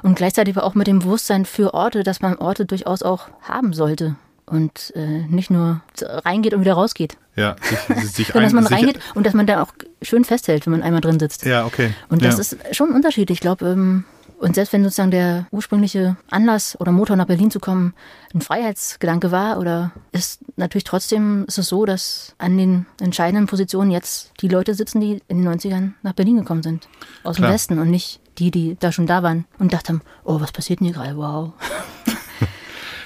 Und 0.03 0.15
gleichzeitig 0.15 0.57
aber 0.57 0.65
auch 0.65 0.75
mit 0.75 0.87
dem 0.87 0.99
Bewusstsein 0.99 1.45
für 1.45 1.73
Orte, 1.73 2.03
dass 2.03 2.21
man 2.21 2.37
Orte 2.37 2.65
durchaus 2.65 3.01
auch 3.01 3.29
haben 3.41 3.73
sollte 3.73 4.15
und 4.45 4.91
äh, 4.95 5.25
nicht 5.27 5.49
nur 5.49 5.81
reingeht 6.01 6.53
und 6.53 6.61
wieder 6.61 6.73
rausgeht, 6.73 7.17
ja, 7.35 7.55
sich, 7.61 7.79
sich 8.11 8.27
sondern 8.27 8.43
dass 8.43 8.53
man 8.53 8.65
sich, 8.65 8.77
reingeht 8.77 8.99
und 9.13 9.25
dass 9.25 9.33
man 9.33 9.47
da 9.47 9.61
auch 9.61 9.73
schön 10.01 10.23
festhält, 10.23 10.65
wenn 10.65 10.71
man 10.71 10.83
einmal 10.83 11.01
drin 11.01 11.19
sitzt. 11.19 11.45
Ja, 11.45 11.65
okay. 11.65 11.93
Und 12.09 12.23
das 12.23 12.35
ja. 12.35 12.41
ist 12.41 12.75
schon 12.75 12.89
ein 12.89 12.95
Unterschied. 12.95 13.29
Ich 13.29 13.39
glaube, 13.39 13.65
ähm, 13.67 14.05
und 14.37 14.55
selbst 14.55 14.73
wenn 14.73 14.83
sozusagen 14.83 15.11
der 15.11 15.47
ursprüngliche 15.51 16.17
Anlass 16.29 16.79
oder 16.79 16.91
Motor 16.91 17.15
nach 17.15 17.25
Berlin 17.25 17.51
zu 17.51 17.59
kommen 17.59 17.93
ein 18.33 18.41
Freiheitsgedanke 18.41 19.31
war, 19.31 19.59
oder 19.59 19.91
ist 20.11 20.41
natürlich 20.57 20.83
trotzdem 20.83 21.45
ist 21.47 21.57
es 21.57 21.67
so, 21.67 21.85
dass 21.85 22.35
an 22.37 22.57
den 22.57 22.85
entscheidenden 22.99 23.47
Positionen 23.47 23.91
jetzt 23.91 24.31
die 24.41 24.49
Leute 24.49 24.73
sitzen, 24.73 24.99
die 24.99 25.21
in 25.27 25.41
den 25.41 25.47
90ern 25.47 25.91
nach 26.03 26.13
Berlin 26.13 26.37
gekommen 26.37 26.63
sind. 26.63 26.87
Aus 27.23 27.37
Klar. 27.37 27.49
dem 27.49 27.53
Westen 27.53 27.79
und 27.79 27.89
nicht 27.89 28.19
die, 28.37 28.51
die 28.51 28.75
da 28.79 28.91
schon 28.91 29.07
da 29.07 29.23
waren 29.23 29.45
und 29.59 29.71
dachten, 29.71 30.01
oh, 30.25 30.41
was 30.41 30.51
passiert 30.51 30.79
denn 30.79 30.87
hier 30.87 30.95
gerade? 30.95 31.15
Wow. 31.15 31.53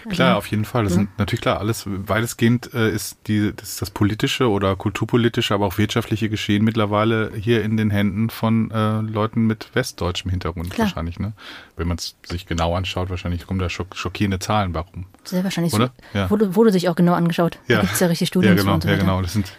Klar, 0.08 0.38
auf 0.38 0.48
jeden 0.48 0.66
Fall. 0.66 0.84
Das 0.84 0.94
Ja. 0.94 1.00
sind 1.00 1.18
natürlich 1.18 1.42
klar, 1.42 1.60
alles 1.60 1.84
weitestgehend 1.88 2.74
äh, 2.74 2.90
ist 2.90 3.18
die, 3.28 3.54
das, 3.56 3.70
ist 3.70 3.82
das 3.82 3.90
politische 3.90 4.50
oder 4.50 4.76
kulturpolitische, 4.76 5.54
aber 5.54 5.66
auch 5.66 5.78
wirtschaftliche 5.78 6.30
Geschehen 6.30 6.64
mittlerweile 6.64 7.32
hier 7.36 7.64
in 7.64 7.76
den 7.78 7.90
Händen 7.90 8.30
von 8.30 8.72
äh, 8.72 9.02
Leuten 9.02 9.48
mit 9.48 9.70
westdeutschem 9.74 10.32
Hintergrund 10.32 10.72
Klar. 10.72 10.88
wahrscheinlich, 10.88 11.20
ne? 11.20 11.34
Wenn 11.76 11.88
man 11.88 11.98
es 11.98 12.16
sich 12.24 12.46
genau 12.46 12.76
anschaut, 12.76 13.10
wahrscheinlich 13.10 13.46
kommen 13.48 13.60
da 13.60 13.70
schock, 13.70 13.96
schockierende 13.96 14.40
Zahlen 14.40 14.72
bei 14.74 14.82
rum. 14.82 15.06
Sehr 15.24 15.44
wahrscheinlich. 15.44 15.74
Oder? 15.74 15.92
Ja. 16.14 16.30
Wurde, 16.30 16.56
wurde 16.56 16.72
sich 16.72 16.90
auch 16.90 16.96
genau 16.96 17.14
angeschaut. 17.14 17.60
Da 17.68 17.82
gibt 17.82 17.94
es 17.94 18.00
ja 18.00 18.08
richtig 18.08 18.28
Studien 18.30 18.56
Ja, 18.56 18.62
genau, 18.62 18.76
und 18.76 18.84
so 18.84 18.90
ja, 18.90 18.96
genau. 18.98 19.22
Das 19.22 19.34
sind 19.34 19.52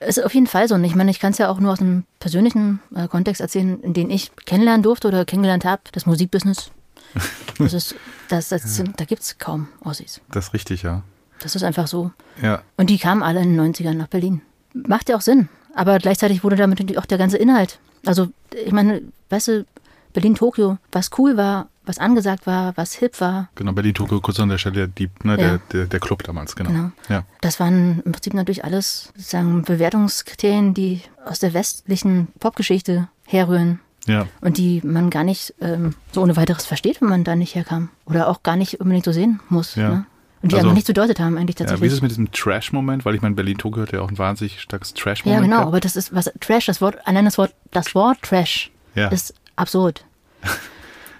ist 0.00 0.22
auf 0.22 0.34
jeden 0.34 0.46
Fall 0.46 0.68
so. 0.68 0.74
Und 0.74 0.84
ich 0.84 0.94
meine, 0.94 1.10
ich 1.10 1.18
kann 1.20 1.30
es 1.32 1.38
ja 1.38 1.48
auch 1.48 1.60
nur 1.60 1.72
aus 1.72 1.80
einem 1.80 2.04
persönlichen 2.18 2.80
äh, 2.94 3.08
Kontext 3.08 3.40
erzählen, 3.40 3.80
in 3.80 3.94
den 3.94 4.10
ich 4.10 4.32
kennenlernen 4.44 4.82
durfte 4.82 5.08
oder 5.08 5.24
kennengelernt 5.24 5.64
habe, 5.64 5.82
das 5.92 6.04
Musikbusiness. 6.04 6.70
Das 7.58 7.72
ist, 7.72 7.94
das, 8.28 8.48
das 8.48 8.62
sind, 8.74 8.98
da 8.98 9.04
gibt 9.04 9.22
es 9.22 9.38
kaum 9.38 9.68
Aussies. 9.84 10.20
Das 10.32 10.46
ist 10.48 10.54
richtig, 10.54 10.82
ja. 10.82 11.02
Das 11.38 11.54
ist 11.54 11.62
einfach 11.62 11.86
so. 11.86 12.10
Ja, 12.42 12.62
Und 12.76 12.90
die 12.90 12.98
kamen 12.98 13.22
alle 13.22 13.40
in 13.42 13.56
den 13.56 13.72
90ern 13.74 13.94
nach 13.94 14.08
Berlin. 14.08 14.40
Macht 14.72 15.08
ja 15.08 15.16
auch 15.16 15.20
Sinn. 15.20 15.48
Aber 15.74 15.98
gleichzeitig 15.98 16.42
wurde 16.42 16.56
damit 16.56 16.80
natürlich 16.80 16.98
auch 16.98 17.06
der 17.06 17.18
ganze 17.18 17.36
Inhalt. 17.36 17.78
Also, 18.06 18.28
ich 18.64 18.72
meine, 18.72 19.02
weißt 19.30 19.48
du, 19.48 19.66
Berlin, 20.12 20.34
Tokio, 20.34 20.78
was 20.92 21.10
cool 21.18 21.36
war, 21.36 21.68
was 21.86 21.98
angesagt 21.98 22.46
war, 22.46 22.76
was 22.76 22.94
hip 22.94 23.20
war, 23.20 23.48
genau. 23.56 23.72
Berlin, 23.72 23.94
Tokio, 23.94 24.20
kurz 24.20 24.40
an 24.40 24.48
der 24.48 24.58
Stelle, 24.58 24.88
die, 24.88 25.10
ne, 25.22 25.32
Ja. 25.32 25.36
der, 25.36 25.58
der, 25.72 25.86
der 25.86 26.00
Club 26.00 26.22
damals, 26.22 26.56
genau. 26.56 26.70
Genau. 26.70 26.90
Ja, 27.08 27.24
das 27.40 27.60
waren 27.60 28.00
im 28.04 28.12
Prinzip 28.12 28.34
natürlich 28.34 28.64
alles 28.64 29.12
sozusagen 29.16 29.62
Bewertungskriterien, 29.62 30.74
die 30.74 31.02
aus 31.24 31.38
der 31.40 31.52
westlichen 31.54 32.28
Popgeschichte 32.40 33.08
herrühren 33.26 33.80
ja. 34.06 34.26
und 34.40 34.58
die 34.58 34.80
man 34.84 35.10
gar 35.10 35.24
nicht 35.24 35.54
ähm, 35.60 35.94
so 36.12 36.22
ohne 36.22 36.36
weiteres 36.36 36.66
versteht, 36.66 37.00
wenn 37.00 37.08
man 37.08 37.24
da 37.24 37.36
nicht 37.36 37.54
herkam. 37.54 37.90
Oder 38.06 38.28
auch 38.28 38.42
gar 38.42 38.56
nicht 38.56 38.80
unbedingt 38.80 39.04
so 39.04 39.12
sehen 39.12 39.40
muss. 39.48 39.74
Ja. 39.74 39.88
Ne? 39.88 40.06
Und 40.42 40.52
die 40.52 40.56
Also- 40.56 40.66
einfach 40.66 40.74
nichts 40.74 40.88
bedeutet 40.88 41.20
haben 41.20 41.38
eigentlich 41.38 41.58
ja 41.58 41.60
wie 41.60 41.64
ist 41.64 41.70
tatsächlich. 41.70 41.92
es 41.94 42.02
mit 42.02 42.10
diesem 42.10 42.30
Trash-Moment? 42.32 43.04
Weil 43.04 43.14
ich 43.14 43.22
meine, 43.22 43.34
Berlin, 43.34 43.56
Tokio 43.58 43.82
hat 43.82 43.92
ja 43.92 44.00
auch 44.00 44.10
ein 44.10 44.18
wahnsinnig 44.18 44.60
starkes 44.60 44.90
Ja, 44.96 45.02
Trash-Moment. 45.02 45.42
genau, 45.42 45.56
gehabt. 45.56 45.68
aber 45.68 45.80
das 45.80 45.96
ist 45.96 46.14
was 46.14 46.30
Trash, 46.40 46.66
das 46.66 46.80
Wort, 46.82 46.98
allein 47.06 47.24
das 47.24 47.38
Wort, 47.38 47.54
das 47.70 47.94
Wort 47.94 48.20
Trash 48.22 48.70
Ja. 48.94 49.08
ist 49.08 49.34
absurd. 49.56 50.04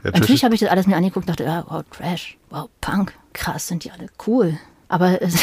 Ja, 0.05 0.11
Natürlich 0.11 0.45
habe 0.45 0.55
ich 0.55 0.61
das 0.61 0.69
alles 0.69 0.87
mir 0.87 0.97
angeguckt 0.99 1.27
und 1.27 1.31
dachte, 1.31 1.45
ja, 1.45 1.65
wow, 1.67 1.83
Trash, 1.91 2.37
wow, 2.51 2.69
Punk, 2.83 3.15
krass, 3.33 3.69
sind 3.69 3.85
die 3.85 3.91
alle 3.91 4.09
cool. 4.27 4.59
Aber 4.87 5.23
es, 5.23 5.35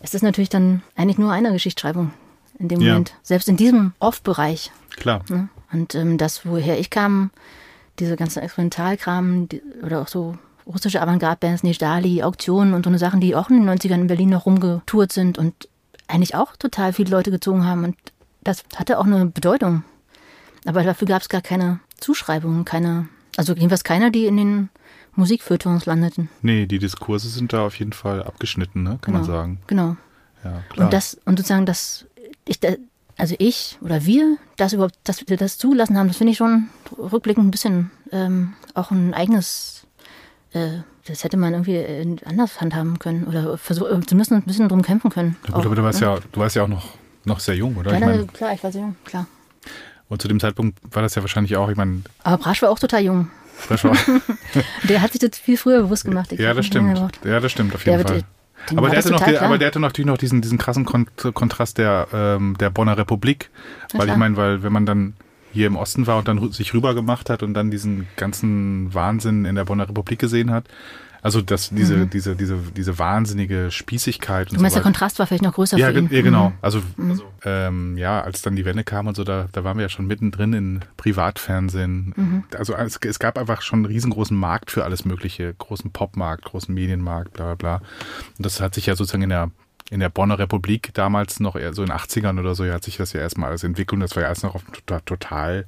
es 0.00 0.14
ist 0.14 0.22
natürlich 0.22 0.48
dann 0.48 0.82
eigentlich 0.96 1.16
nur 1.18 1.30
eine 1.30 1.52
Geschichtsschreibung 1.52 2.10
in 2.58 2.66
dem 2.66 2.80
Ja. 2.80 2.88
Moment. 2.94 3.14
Selbst 3.22 3.48
in 3.48 3.56
diesem 3.56 3.92
Off-Bereich. 4.00 4.72
Klar. 4.96 5.22
Ne? 5.28 5.48
Und 5.76 5.94
ähm, 5.94 6.16
das, 6.16 6.46
woher 6.46 6.78
ich 6.80 6.88
kam, 6.88 7.30
diese 7.98 8.16
ganzen 8.16 8.40
Experimentalkram 8.42 9.48
die, 9.48 9.62
oder 9.82 10.00
auch 10.00 10.08
so 10.08 10.36
russische 10.66 11.00
Avantgarde-Bands, 11.02 11.62
Nijdali, 11.62 12.22
Auktionen 12.22 12.72
und 12.74 12.84
so 12.84 12.90
eine 12.90 12.98
Sachen, 12.98 13.20
die 13.20 13.36
auch 13.36 13.50
in 13.50 13.64
den 13.64 13.68
90ern 13.78 14.00
in 14.00 14.06
Berlin 14.06 14.30
noch 14.30 14.46
rumgetourt 14.46 15.12
sind 15.12 15.38
und 15.38 15.68
eigentlich 16.08 16.34
auch 16.34 16.56
total 16.56 16.92
viele 16.92 17.10
Leute 17.10 17.30
gezogen 17.30 17.64
haben. 17.64 17.84
Und 17.84 17.96
das 18.42 18.64
hatte 18.74 18.98
auch 18.98 19.04
eine 19.04 19.26
Bedeutung. 19.26 19.84
Aber 20.64 20.82
dafür 20.82 21.06
gab 21.06 21.22
es 21.22 21.28
gar 21.28 21.42
keine 21.42 21.78
Zuschreibungen, 22.00 22.64
keine, 22.64 23.08
also 23.36 23.52
jedenfalls 23.54 23.84
keiner, 23.84 24.10
die 24.10 24.26
in 24.26 24.36
den 24.36 24.68
Musikfeuilletons 25.14 25.86
landeten. 25.86 26.28
Nee, 26.42 26.66
die 26.66 26.78
Diskurse 26.78 27.28
sind 27.28 27.52
da 27.52 27.66
auf 27.66 27.78
jeden 27.78 27.92
Fall 27.92 28.22
abgeschnitten, 28.22 28.82
ne? 28.82 28.98
kann 29.00 29.14
man 29.14 29.22
Genau. 29.22 29.34
sagen. 29.34 29.60
Genau. 29.66 29.96
Ja, 30.42 30.62
klar. 30.70 30.86
Und 30.86 30.92
das, 30.92 31.14
und 31.24 31.38
sozusagen, 31.38 31.66
dass 31.66 32.06
ich, 32.46 32.58
also 33.18 33.34
ich 33.38 33.78
oder 33.80 34.04
wir, 34.04 34.36
das 34.56 34.72
überhaupt, 34.72 34.94
dass 35.04 35.26
wir 35.28 35.36
das 35.36 35.58
zugelassen 35.58 35.96
haben, 35.98 36.08
das 36.08 36.16
finde 36.18 36.32
ich 36.32 36.36
schon 36.38 36.68
rückblickend 36.98 37.46
ein 37.46 37.50
bisschen 37.50 37.90
ähm, 38.12 38.54
auch 38.74 38.90
ein 38.90 39.14
eigenes, 39.14 39.86
äh, 40.52 40.78
das 41.06 41.24
hätte 41.24 41.36
man 41.36 41.52
irgendwie 41.54 41.76
äh, 41.76 42.16
anders 42.24 42.60
handhaben 42.60 42.98
können 42.98 43.24
oder 43.24 43.56
versuchen, 43.58 44.06
zumindest 44.06 44.32
ein 44.32 44.42
bisschen 44.42 44.68
drum 44.68 44.82
kämpfen 44.82 45.10
können. 45.10 45.36
ja, 45.44 45.54
gut, 45.54 45.62
Auch, 45.62 45.66
aber 45.66 45.74
du 45.76 45.82
warst 45.82 46.00
ne? 46.00 46.06
ja, 46.06 46.18
du 46.32 46.40
warst 46.40 46.56
ja 46.56 46.62
auch 46.64 46.68
noch, 46.68 46.94
noch 47.24 47.40
sehr 47.40 47.54
jung, 47.56 47.76
oder? 47.76 47.90
Ja, 47.92 47.96
ich 47.98 48.00
na, 48.04 48.06
mein, 48.08 48.32
klar, 48.32 48.52
ich 48.52 48.62
war 48.62 48.72
sehr 48.72 48.82
jung, 48.82 48.96
klar. 49.04 49.26
und 50.08 50.20
zu 50.22 50.28
dem 50.28 50.38
Zeitpunkt 50.40 50.78
war 50.94 51.02
das 51.02 51.14
ja 51.14 51.22
wahrscheinlich 51.22 51.56
auch, 51.56 51.68
ich 51.70 51.76
meine, 51.76 52.02
Aber 52.22 52.38
Brasch 52.42 52.60
war 52.62 52.70
auch 52.70 52.78
total 52.78 53.02
jung. 53.02 53.30
Der 54.88 55.00
hat 55.00 55.12
sich 55.12 55.20
das 55.20 55.38
viel 55.38 55.56
früher 55.56 55.80
bewusst 55.80 56.04
gemacht. 56.04 56.30
Ich 56.32 56.38
ja, 56.40 56.52
das 56.52 56.66
stimmt. 56.66 56.98
Ja, 57.24 57.40
das 57.40 57.50
stimmt 57.52 57.74
auf 57.74 57.82
Der 57.84 57.96
jeden 57.98 58.08
wird- 58.08 58.24
Aber 58.74 58.90
der, 58.90 58.98
hatte 58.98 59.10
noch, 59.10 59.24
die, 59.24 59.38
aber 59.38 59.58
der 59.58 59.68
hatte 59.68 59.80
natürlich 59.80 60.06
noch 60.06 60.18
diesen, 60.18 60.42
diesen 60.42 60.58
krassen 60.58 60.84
Kont 60.84 61.08
Kontrast 61.34 61.78
der, 61.78 62.08
ähm, 62.12 62.56
der 62.58 62.70
Bonner 62.70 62.98
Republik. 62.98 63.50
Na 63.92 64.00
Weil 64.00 64.06
ich 64.06 64.14
klar. 64.14 64.18
meine, 64.18 64.36
weil 64.36 64.62
wenn 64.62 64.72
man 64.72 64.86
dann 64.86 65.14
hier 65.52 65.66
im 65.68 65.76
Osten 65.76 66.06
war 66.06 66.18
und 66.18 66.28
dann 66.28 66.52
sich 66.52 66.74
rüber 66.74 66.94
gemacht 66.94 67.30
hat 67.30 67.42
und 67.42 67.54
dann 67.54 67.70
diesen 67.70 68.06
ganzen 68.16 68.92
Wahnsinn 68.92 69.44
in 69.44 69.54
der 69.54 69.64
Bonner 69.64 69.88
Republik 69.88 70.18
gesehen 70.18 70.50
hat, 70.50 70.64
also 71.26 71.42
das, 71.42 71.70
diese, 71.70 72.06
diese, 72.06 72.34
diese, 72.36 72.56
diese 72.74 72.98
wahnsinnige 72.98 73.70
Spießigkeit 73.70 74.46
und 74.48 74.52
Mhm. 74.52 74.56
Du 74.56 74.62
meinst, 74.62 74.74
so 74.74 74.78
der. 74.80 74.84
Kontrast 74.84 75.18
war 75.18 75.26
vielleicht 75.26 75.42
noch 75.42 75.54
größer 75.54 75.76
Ja, 75.76 75.90
für 75.92 75.98
ihn. 75.98 76.08
ja, 76.10 76.22
genau. 76.22 76.50
Mhm. 76.50 76.54
Also, 76.62 76.82
also 77.08 77.24
ähm, 77.44 77.98
ja, 77.98 78.22
als 78.22 78.42
dann 78.42 78.56
die 78.56 78.64
Wende 78.64 78.84
kam 78.84 79.06
und 79.06 79.14
so, 79.16 79.24
da, 79.24 79.48
da 79.52 79.64
waren 79.64 79.76
wir 79.76 79.82
ja 79.82 79.88
schon 79.88 80.06
mittendrin 80.06 80.52
in 80.54 80.80
Privatfernsehen. 80.96 82.14
Mhm. 82.16 82.44
Also 82.56 82.74
es, 82.74 82.96
es 83.04 83.18
gab 83.18 83.38
einfach 83.38 83.62
schon 83.62 83.80
einen 83.80 83.86
riesengroßen 83.86 84.36
Markt 84.36 84.70
für 84.70 84.84
alles 84.84 85.04
Mögliche, 85.04 85.52
großen 85.54 85.90
Popmarkt, 85.92 86.44
großen 86.44 86.72
Medienmarkt, 86.74 87.32
bla 87.32 87.54
bla 87.54 87.54
bla. 87.54 87.76
Und 88.38 88.46
das 88.46 88.60
hat 88.60 88.74
sich 88.74 88.86
ja 88.86 88.96
sozusagen 88.96 89.22
in 89.22 89.30
der 89.30 89.50
in 89.88 90.00
der 90.00 90.08
Bonner 90.08 90.36
Republik 90.40 90.90
damals 90.94 91.38
noch 91.38 91.54
eher 91.54 91.72
so 91.72 91.82
in 91.82 91.90
den 91.90 91.96
80ern 91.96 92.40
oder 92.40 92.56
so, 92.56 92.64
ja, 92.64 92.74
hat 92.74 92.82
sich 92.82 92.96
das 92.96 93.12
ja 93.12 93.20
erstmal 93.20 93.50
alles 93.50 93.62
entwickelt 93.62 93.92
und 93.94 94.00
das 94.00 94.16
war 94.16 94.24
ja 94.24 94.28
erst 94.28 94.42
noch 94.42 94.56
auf 94.56 94.64
total, 94.64 95.00
total 95.02 95.66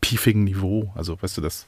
piefigen 0.00 0.44
Niveau. 0.44 0.92
Also, 0.94 1.20
weißt 1.20 1.38
du, 1.38 1.40
das, 1.40 1.66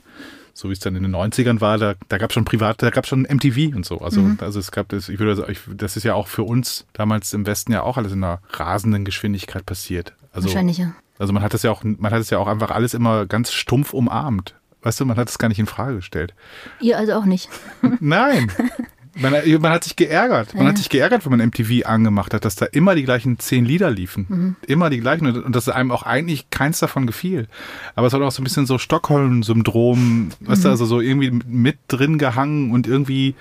so 0.55 0.69
wie 0.69 0.73
es 0.73 0.81
dann 0.81 0.97
in 0.97 1.03
den 1.03 1.15
90ern 1.15 1.61
war, 1.61 1.79
da, 1.79 1.95
da 2.09 2.19
gab 2.19 2.31
es 2.31 2.35
schon 2.35 2.45
privat, 2.45 2.83
da 2.83 2.91
gab 2.91 3.05
es 3.05 3.11
schon 3.11 3.23
MTV 3.23 3.75
und 3.77 3.87
so. 3.87 4.01
Also, 4.01 4.23
also 4.41 4.59
es 4.59 4.73
gab 4.73 4.89
das, 4.89 5.09
ich 5.09 5.19
würde 5.19 5.37
sagen, 5.37 5.53
ich, 5.53 5.61
das 5.69 5.97
ist 5.97 6.05
ja 6.05 6.15
auch 6.15 6.29
für 6.29 6.43
uns 6.43 6.87
damals 6.93 7.33
im 7.33 7.47
Westen 7.47 7.73
ja 7.73 7.83
auch 7.83 7.97
alles 7.97 8.13
in 8.13 8.25
einer 8.25 8.41
rasenden 8.51 9.05
Geschwindigkeit 9.05 9.65
passiert. 9.67 10.13
Also, 10.33 10.49
Wahrscheinlich, 10.49 10.79
ja. 10.79 10.95
also 11.19 11.33
man 11.33 11.43
hat 11.43 11.55
das 11.55 11.63
ja 11.63 11.71
auch, 11.71 11.83
man 11.85 12.13
hat 12.13 12.21
es 12.21 12.31
ja 12.31 12.39
auch 12.39 12.49
einfach 12.49 12.71
alles 12.71 12.95
immer 12.95 13.27
ganz 13.27 13.53
stumpf 13.53 13.93
umarmt. 13.93 14.55
Weißt 14.83 15.01
du, 15.01 15.05
man 15.05 15.17
hat 15.17 15.29
es 15.29 15.39
gar 15.39 15.49
nicht 15.49 15.59
in 15.59 15.67
Frage 15.67 15.97
gestellt. 15.97 16.35
Ihr 16.81 16.97
also 16.97 17.15
auch 17.15 17.25
nicht. 17.25 17.49
Nein. 18.01 18.53
Man, 19.15 19.33
man 19.61 19.73
hat 19.73 19.85
sich 19.85 19.97
geärgert. 19.97 20.55
Man 20.55 20.67
hat 20.67 20.79
sich 20.79 20.89
geärgert, 20.89 21.25
wenn 21.25 21.37
man 21.37 21.47
MTV 21.49 21.87
angemacht 21.87 22.35
hat, 22.35 22.45
dass 22.45 22.57
da 22.57 22.67
immer 22.67 22.95
die 22.95 23.05
gleichen 23.05 23.39
zehn 23.39 23.65
Lieder 23.65 23.91
liefen. 23.91 24.57
Immer 24.67 24.91
die 24.91 25.01
gleichen. 25.01 25.27
Und, 25.27 25.45
und 25.45 25.57
dass 25.57 25.69
einem 25.69 25.91
auch 25.91 26.03
eigentlich 26.03 26.51
keins 26.51 26.79
davon 26.79 27.07
gefiel. 27.07 27.49
Aber 27.95 28.07
es 28.07 28.13
hat 28.13 28.21
auch 28.23 28.31
so 28.33 28.43
ein 28.43 28.45
bisschen 28.45 28.67
so 28.67 28.79
Stockholm-Syndrom, 28.79 30.31
weißt 30.41 30.65
du, 30.65 30.69
also 30.69 30.85
so 30.87 31.01
irgendwie 31.01 31.31
mit 31.47 31.79
drin 31.89 32.19
gehangen 32.19 32.71
und 32.71 32.87
irgendwie, 32.87 33.35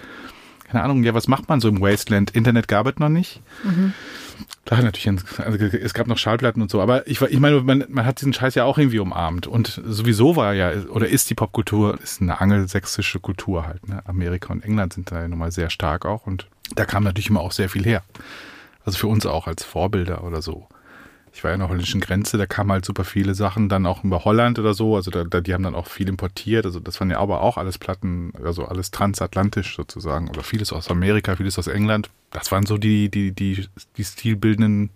keine 0.70 0.84
Ahnung, 0.84 1.03
ja, 1.03 1.13
was 1.13 1.28
macht 1.28 1.49
man 1.49 1.59
so 1.59 1.70
im 1.70 1.82
Wasteland? 1.82 2.32
Internet 2.32 2.68
gab 2.68 2.88
es 2.88 2.97
noch 2.97 3.09
nicht. 3.09 3.41
Klar, 4.68 4.82
natürlich, 4.82 5.07
also 5.39 5.57
es 5.63 5.93
gab 5.93 6.07
noch 6.07 6.18
Schallplatten 6.18 6.61
und 6.61 6.70
so, 6.70 6.82
aber 6.82 7.07
ich, 7.07 7.22
ich 7.22 7.39
meine, 7.39 7.61
man, 7.61 7.86
man 7.88 8.05
hat 8.05 8.20
diesen 8.20 8.34
Scheiß 8.34 8.53
ja 8.55 8.65
auch 8.65 8.78
irgendwie 8.78 8.99
umarmt. 8.99 9.47
Und 9.47 9.82
sowieso 9.86 10.36
war 10.36 10.53
ja, 10.53 10.74
oder 10.89 11.07
ist 11.07 11.30
die 11.30 11.36
Popkultur, 11.36 11.97
ist 12.03 12.22
eine 12.22 12.41
angelsächsische 12.41 13.22
Kultur 13.22 13.65
halt. 13.65 13.88
Ne? 13.88 14.01
Amerika 14.05 14.51
und 14.51 14.65
England 14.65 14.91
sind 14.91 15.09
da 15.09 15.22
ja 15.22 15.30
nochmal 15.30 15.53
sehr 15.53 15.70
stark 15.70 16.05
auch 16.05 16.28
und 16.28 16.47
da 16.76 16.84
kam 16.84 17.05
natürlich 17.05 17.30
immer 17.30 17.39
auch 17.39 17.53
sehr 17.53 17.70
viel 17.70 17.86
her. 17.86 18.03
Also 18.84 18.97
für 18.97 19.07
uns 19.07 19.26
auch 19.26 19.47
als 19.47 19.63
Vorbilder 19.63 20.26
oder 20.26 20.41
so. 20.41 20.68
Ich 21.38 21.44
war 21.44 21.52
ja 21.52 21.54
an 21.54 21.60
der 21.60 21.70
holländischen 21.70 22.02
Grenze, 22.02 22.40
da 22.40 22.48
kamen 22.48 22.72
halt 22.72 22.84
super 22.84 23.04
viele 23.04 23.36
Sachen 23.36 23.70
dann 23.70 23.86
auch 23.86 24.04
über 24.04 24.26
Holland 24.26 24.58
oder 24.58 24.74
so. 24.74 24.96
Also 24.96 25.12
da, 25.12 25.24
da, 25.24 25.40
die 25.40 25.54
haben 25.54 25.62
dann 25.62 25.76
auch 25.76 25.86
viel 25.86 26.10
importiert. 26.10 26.66
Also 26.66 26.80
das 26.80 27.00
waren 27.00 27.12
ja 27.12 27.20
aber 27.20 27.42
auch 27.42 27.58
alles 27.58 27.78
Platten, 27.78 28.34
also 28.44 28.66
alles 28.66 28.90
transatlantisch 28.90 29.76
sozusagen. 29.76 30.30
Oder 30.30 30.42
vieles 30.42 30.74
aus 30.74 30.90
Amerika, 30.90 31.36
vieles 31.36 31.60
aus 31.60 31.68
England. 31.68 32.10
Das 32.32 32.52
waren 32.52 32.66
so 32.66 32.80
die, 32.80 33.10
die, 33.10 33.34
die, 33.34 33.68
die 33.98 34.04
stilbildenden 34.04 34.90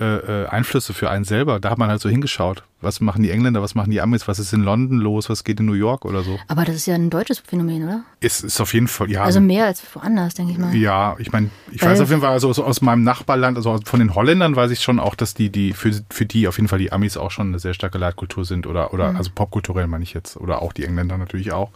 äh, 0.00 0.44
äh, 0.44 0.46
Einflüsse 0.48 0.92
für 0.94 1.10
einen 1.10 1.24
selber. 1.24 1.58
Da 1.60 1.70
hat 1.70 1.78
man 1.78 1.88
halt 1.88 2.00
so 2.00 2.08
hingeschaut. 2.08 2.62
Was 2.82 3.00
machen 3.00 3.22
die 3.22 3.30
Engländer, 3.30 3.62
was 3.62 3.74
machen 3.74 3.90
die 3.90 4.00
Amis, 4.02 4.28
was 4.28 4.38
ist 4.38 4.52
in 4.52 4.62
London 4.62 4.98
los, 4.98 5.30
was 5.30 5.44
geht 5.44 5.58
in 5.60 5.66
New 5.66 5.72
York 5.72 6.04
oder 6.04 6.22
so. 6.22 6.38
Aber 6.46 6.64
das 6.66 6.76
ist 6.76 6.86
ja 6.86 6.94
ein 6.94 7.08
deutsches 7.08 7.38
Phänomen, 7.38 7.84
oder? 7.84 8.04
Ist, 8.20 8.44
ist 8.44 8.60
auf 8.60 8.74
jeden 8.74 8.86
Fall, 8.86 9.10
ja. 9.10 9.24
Also 9.24 9.40
mehr 9.40 9.64
als 9.64 9.82
woanders, 9.94 10.34
denke 10.34 10.52
ich 10.52 10.58
mal. 10.58 10.74
Ja, 10.76 11.16
ich 11.18 11.32
meine, 11.32 11.48
ich 11.72 11.80
Weil- 11.82 11.92
weiß 11.92 12.00
auf 12.00 12.10
jeden 12.10 12.20
Fall, 12.20 12.32
also 12.32 12.52
so 12.52 12.64
aus 12.64 12.82
meinem 12.82 13.02
Nachbarland, 13.02 13.56
also 13.56 13.78
von 13.84 13.98
den 13.98 14.14
Holländern 14.14 14.54
weiß 14.54 14.70
ich 14.70 14.82
schon 14.82 15.00
auch, 15.00 15.14
dass 15.14 15.32
die, 15.32 15.48
die, 15.48 15.72
für, 15.72 15.90
für 16.10 16.26
die 16.26 16.46
auf 16.48 16.56
jeden 16.58 16.68
Fall 16.68 16.78
die 16.78 16.92
Amis 16.92 17.16
auch 17.16 17.30
schon 17.30 17.48
eine 17.48 17.58
sehr 17.58 17.72
starke 17.72 17.96
Leitkultur 17.96 18.44
sind 18.44 18.66
oder, 18.66 18.92
oder 18.92 19.12
Mhm. 19.12 19.16
also 19.16 19.30
popkulturell 19.34 19.86
meine 19.86 20.04
ich 20.04 20.12
jetzt. 20.12 20.36
Oder 20.36 20.60
auch 20.60 20.74
die 20.74 20.84
Engländer 20.84 21.16
natürlich 21.16 21.52
auch. 21.52 21.70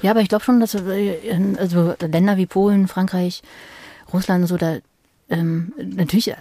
Ja, 0.00 0.10
aber 0.12 0.20
ich 0.20 0.28
glaube 0.30 0.42
schon, 0.44 0.58
dass 0.60 0.74
äh, 0.74 1.54
also 1.58 1.94
Länder 2.00 2.38
wie 2.38 2.46
Polen, 2.46 2.88
Frankreich, 2.88 3.42
Russland 4.12 4.42
und 4.42 4.46
so, 4.48 4.56
da 4.56 4.76
ähm, 5.28 5.72
natürlich 5.78 6.32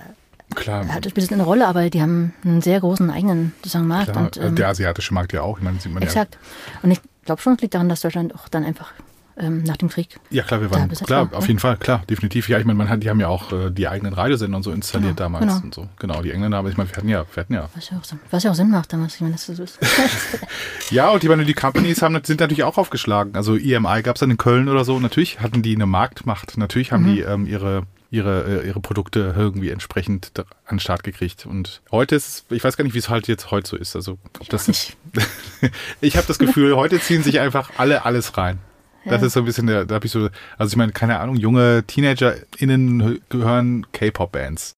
Klar, 0.55 0.87
hat 0.87 1.05
spielt 1.05 1.25
das 1.27 1.31
eine 1.33 1.43
Rolle, 1.43 1.67
aber 1.67 1.89
die 1.89 2.01
haben 2.01 2.33
einen 2.43 2.61
sehr 2.61 2.79
großen 2.79 3.09
eigenen 3.11 3.53
sozusagen 3.57 3.87
Markt. 3.87 4.11
klar 4.11 4.25
und, 4.25 4.37
ähm, 4.37 4.55
der 4.55 4.69
asiatische 4.69 5.13
Markt 5.13 5.31
ja 5.33 5.41
auch. 5.41 5.57
Ich 5.59 5.63
meine, 5.63 5.79
sieht 5.79 5.93
man 5.93 6.01
exakt. 6.03 6.37
Und 6.81 6.91
ich 6.91 6.99
glaube 7.25 7.41
schon, 7.41 7.53
es 7.53 7.61
liegt 7.61 7.75
daran, 7.75 7.87
dass 7.89 8.01
Deutschland 8.01 8.33
auch 8.33 8.49
dann 8.49 8.63
einfach 8.65 8.91
ähm, 9.37 9.63
nach 9.63 9.77
dem 9.77 9.87
Krieg. 9.87 10.09
ja. 10.31 10.37
Ja, 10.37 10.43
klar, 10.43 10.59
wir 10.59 10.69
waren, 10.71 10.89
klar, 10.89 11.31
war, 11.31 11.37
auf 11.37 11.43
ne? 11.43 11.49
jeden 11.49 11.59
Fall, 11.59 11.77
klar, 11.77 12.01
definitiv. 12.09 12.49
Ja, 12.49 12.57
ich 12.59 12.65
meine, 12.65 12.77
man 12.77 12.89
hat, 12.89 13.03
die 13.03 13.09
haben 13.09 13.21
ja 13.21 13.29
auch 13.29 13.53
äh, 13.53 13.69
die 13.69 13.87
eigenen 13.87 14.11
Radiosender 14.13 14.57
und 14.57 14.63
so 14.63 14.71
installiert 14.71 15.15
Genau, 15.15 15.29
damals 15.29 15.45
genau. 15.45 15.63
und 15.63 15.73
so. 15.73 15.87
Genau, 15.99 16.21
die 16.21 16.31
Engländer, 16.31 16.57
aber 16.57 16.69
ich 16.69 16.75
meine, 16.77 16.89
wir 16.89 16.97
hatten 16.97 17.07
ja, 17.07 17.25
wir 17.33 17.41
hatten 17.41 17.53
ja. 17.53 17.69
Was 17.73 17.89
ja 17.89 17.97
auch, 17.97 18.03
Sinn- 18.03 18.19
was 18.31 18.43
ja 18.43 18.51
auch 18.51 18.55
Sinn 18.55 18.69
macht 18.69 18.91
damals. 18.91 19.15
Ich 19.15 19.21
meine, 19.21 19.33
das 19.35 19.45
so 19.45 19.53
ist. 19.63 19.77
Ja, 20.91 21.09
und 21.11 21.21
die, 21.23 21.29
meine, 21.29 21.45
die 21.45 21.53
Companies 21.53 22.01
haben, 22.01 22.19
sind 22.23 22.39
natürlich 22.39 22.63
auch 22.63 22.77
aufgeschlagen. 22.77 23.35
Also 23.35 23.55
EMI 23.55 24.01
gab 24.01 24.15
es 24.15 24.21
dann 24.21 24.31
in 24.31 24.37
Köln 24.37 24.67
oder 24.67 24.83
so. 24.83 24.99
Natürlich 24.99 25.39
hatten 25.39 25.61
die 25.61 25.75
eine 25.75 25.85
Marktmacht. 25.85 26.57
Natürlich 26.57 26.91
haben 26.91 27.05
die 27.05 27.21
ähm, 27.21 27.45
ihre, 27.45 27.83
ihre, 28.11 28.63
äh, 28.63 28.67
ihre 28.67 28.79
Produkte 28.79 29.33
irgendwie 29.37 29.69
entsprechend 29.69 30.31
an 30.39 30.45
den 30.71 30.79
Start 30.79 31.03
gekriegt. 31.03 31.45
Und 31.45 31.81
heute 31.91 32.15
ist 32.15 32.45
ich 32.51 32.63
weiß 32.63 32.75
gar 32.77 32.83
nicht, 32.83 32.93
wie 32.93 32.99
es 32.99 33.09
halt 33.09 33.27
jetzt 33.27 33.51
heute 33.51 33.69
so 33.69 33.77
ist. 33.77 33.95
Also, 33.95 34.17
ob 34.39 34.49
das 34.49 34.67
nicht. 34.67 34.97
ich 36.01 36.17
habe 36.17 36.27
das 36.27 36.39
Gefühl, 36.39 36.75
heute 36.75 36.99
ziehen 36.99 37.23
sich 37.23 37.39
einfach 37.39 37.71
alle 37.77 38.05
alles 38.05 38.37
rein. 38.37 38.59
Das 39.05 39.21
Ja. 39.21 39.27
ist 39.27 39.33
so 39.33 39.39
ein 39.41 39.45
bisschen 39.45 39.67
der, 39.67 39.85
da 39.85 39.95
habe 39.95 40.05
ich 40.05 40.11
so, 40.11 40.29
also 40.57 40.71
ich 40.73 40.75
meine, 40.75 40.91
keine 40.91 41.19
Ahnung, 41.19 41.35
junge 41.37 41.83
TeenagerInnen 41.87 43.21
gehören 43.29 43.87
K-Pop-Bands. 43.93 44.75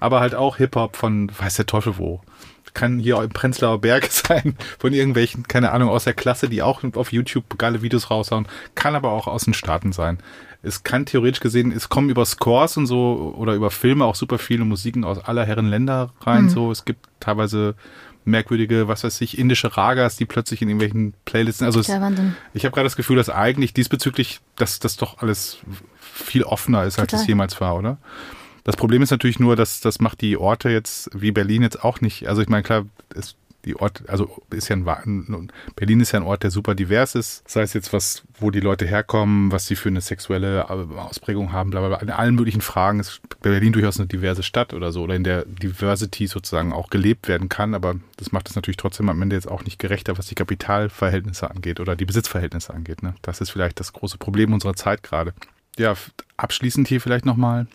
aber 0.00 0.20
halt 0.20 0.34
auch 0.34 0.56
Hip-Hop 0.58 0.96
von 0.96 1.30
weiß 1.38 1.56
der 1.56 1.66
Teufel 1.66 1.96
wo. 1.96 2.20
Kann 2.74 2.98
hier 2.98 3.22
im 3.22 3.30
Prenzlauer 3.30 3.80
Berg 3.80 4.04
sein, 4.10 4.56
von 4.78 4.92
irgendwelchen, 4.92 5.46
keine 5.48 5.72
Ahnung, 5.72 5.88
aus 5.90 6.04
der 6.04 6.12
Klasse, 6.14 6.48
die 6.48 6.60
auch 6.62 6.82
auf 6.94 7.12
YouTube 7.12 7.58
geile 7.58 7.80
Videos 7.82 8.10
raushauen. 8.10 8.46
Kann 8.74 8.94
aber 8.94 9.12
auch 9.12 9.26
aus 9.26 9.44
den 9.44 9.54
Staaten 9.54 9.92
sein. 9.92 10.18
Es 10.62 10.84
kann 10.84 11.06
theoretisch 11.06 11.40
gesehen, 11.40 11.72
es 11.72 11.88
kommen 11.88 12.08
über 12.08 12.24
Scores 12.24 12.76
und 12.76 12.86
so 12.86 13.34
oder 13.36 13.54
über 13.54 13.70
Filme 13.70 14.04
auch 14.04 14.14
super 14.14 14.38
viele 14.38 14.64
Musiken 14.64 15.04
aus 15.04 15.18
aller 15.18 15.44
Herren 15.44 15.68
Länder 15.68 16.12
rein. 16.20 16.48
So, 16.48 16.70
es 16.70 16.84
gibt 16.84 17.08
teilweise 17.18 17.74
merkwürdige, 18.24 18.88
was 18.88 19.02
weiß 19.04 19.20
ich, 19.22 19.38
indische 19.38 19.76
Ragas, 19.76 20.16
die 20.16 20.26
plötzlich 20.26 20.62
in 20.62 20.68
irgendwelchen 20.68 21.14
Playlisten. 21.24 21.66
Also 21.66 21.80
es, 21.80 21.88
ich 21.88 22.64
habe 22.64 22.74
gerade 22.74 22.84
das 22.84 22.96
Gefühl, 22.96 23.16
dass 23.16 23.28
eigentlich 23.28 23.74
diesbezüglich, 23.74 24.40
dass 24.56 24.78
das 24.78 24.96
doch 24.96 25.18
alles 25.18 25.58
viel 26.00 26.44
offener 26.44 26.84
ist, 26.84 26.98
als 26.98 27.10
Total. 27.10 27.22
es 27.22 27.26
jemals 27.26 27.60
war, 27.60 27.76
oder? 27.76 27.98
Das 28.64 28.76
Problem 28.76 29.02
ist 29.02 29.10
natürlich 29.10 29.40
nur, 29.40 29.56
dass 29.56 29.80
das 29.80 29.98
macht 29.98 30.20
die 30.20 30.36
Orte 30.36 30.70
jetzt 30.70 31.10
wie 31.12 31.32
Berlin 31.32 31.62
jetzt 31.62 31.82
auch 31.82 32.00
nicht. 32.00 32.28
Also 32.28 32.42
ich 32.42 32.48
meine, 32.48 32.62
klar, 32.62 32.84
es, 33.14 33.34
die 33.64 33.76
Ort, 33.76 34.02
also 34.08 34.42
ist 34.50 34.68
ja 34.68 34.76
ein, 34.76 35.50
Berlin 35.76 36.00
ist 36.00 36.12
ja 36.12 36.20
ein 36.20 36.26
Ort, 36.26 36.42
der 36.42 36.50
super 36.50 36.74
divers 36.74 37.14
ist. 37.14 37.48
Sei 37.48 37.62
es 37.62 37.72
jetzt 37.72 37.92
was, 37.92 38.22
wo 38.38 38.50
die 38.50 38.60
Leute 38.60 38.86
herkommen, 38.86 39.52
was 39.52 39.66
sie 39.66 39.76
für 39.76 39.88
eine 39.88 40.00
sexuelle 40.00 40.66
äh, 40.68 40.98
Ausprägung 40.98 41.52
haben, 41.52 41.70
bla 41.70 41.86
bla. 41.86 41.98
In 41.98 42.10
allen 42.10 42.34
möglichen 42.34 42.60
Fragen 42.60 43.00
ist 43.00 43.20
Berlin 43.40 43.72
durchaus 43.72 43.98
eine 43.98 44.08
diverse 44.08 44.42
Stadt 44.42 44.74
oder 44.74 44.90
so, 44.90 45.02
oder 45.02 45.14
in 45.14 45.24
der 45.24 45.44
Diversity 45.44 46.26
sozusagen 46.26 46.72
auch 46.72 46.90
gelebt 46.90 47.28
werden 47.28 47.48
kann. 47.48 47.74
Aber 47.74 47.96
das 48.16 48.32
macht 48.32 48.48
es 48.48 48.56
natürlich 48.56 48.76
trotzdem 48.76 49.08
am 49.08 49.22
Ende 49.22 49.36
jetzt 49.36 49.48
auch 49.48 49.64
nicht 49.64 49.78
gerechter, 49.78 50.18
was 50.18 50.26
die 50.26 50.34
Kapitalverhältnisse 50.34 51.50
angeht 51.50 51.78
oder 51.78 51.94
die 51.94 52.04
Besitzverhältnisse 52.04 52.74
angeht. 52.74 53.02
Ne? 53.02 53.14
Das 53.22 53.40
ist 53.40 53.50
vielleicht 53.50 53.78
das 53.78 53.92
große 53.92 54.18
Problem 54.18 54.52
unserer 54.52 54.74
Zeit 54.74 55.02
gerade. 55.02 55.34
Ja, 55.78 55.94
abschließend 56.36 56.88
hier 56.88 57.00
vielleicht 57.00 57.24
nochmal. 57.24 57.66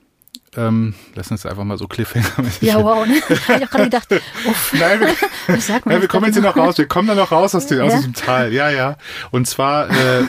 Ähm, 0.58 0.96
lass 1.14 1.30
uns 1.30 1.46
einfach 1.46 1.64
mal 1.64 1.78
so 1.78 1.88
Cliffhanger. 1.88 2.50
Ja, 2.62 2.84
wow. 2.84 3.06
Ne? 3.06 3.18
Ich 3.30 3.50
auch 3.50 3.70
gerade 3.70 3.84
gedacht, 3.86 4.12
uff, 4.48 4.74
Nein, 4.74 5.00
wir, 5.00 5.10
was 5.56 5.68
sagt 5.68 5.86
man 5.86 5.96
ja, 5.96 6.02
wir 6.02 6.08
kommen 6.08 6.26
jetzt 6.26 6.34
hier 6.36 6.44
noch 6.44 6.58
raus. 6.58 6.78
Wir 6.80 6.88
kommen 6.88 7.08
da 7.08 7.14
noch 7.16 7.32
raus 7.32 7.54
aus, 7.54 7.66
aus 7.66 7.72
Ja? 7.72 7.86
diesem 7.96 8.14
Tal. 8.14 8.52
Ja, 8.52 8.70
ja. 8.72 8.98
Und 9.30 9.48
zwar, 9.48 9.90
äh, 9.90 10.24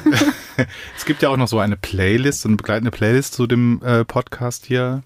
es 0.96 1.06
gibt 1.06 1.22
ja 1.22 1.30
auch 1.30 1.38
noch 1.38 1.48
so 1.48 1.58
eine 1.58 1.76
Playlist, 1.76 2.42
so 2.42 2.48
eine 2.48 2.56
begleitende 2.56 2.90
Playlist 2.90 3.34
zu 3.34 3.46
dem 3.46 3.82
äh, 3.82 4.04
Podcast 4.04 4.66
hier. 4.66 5.02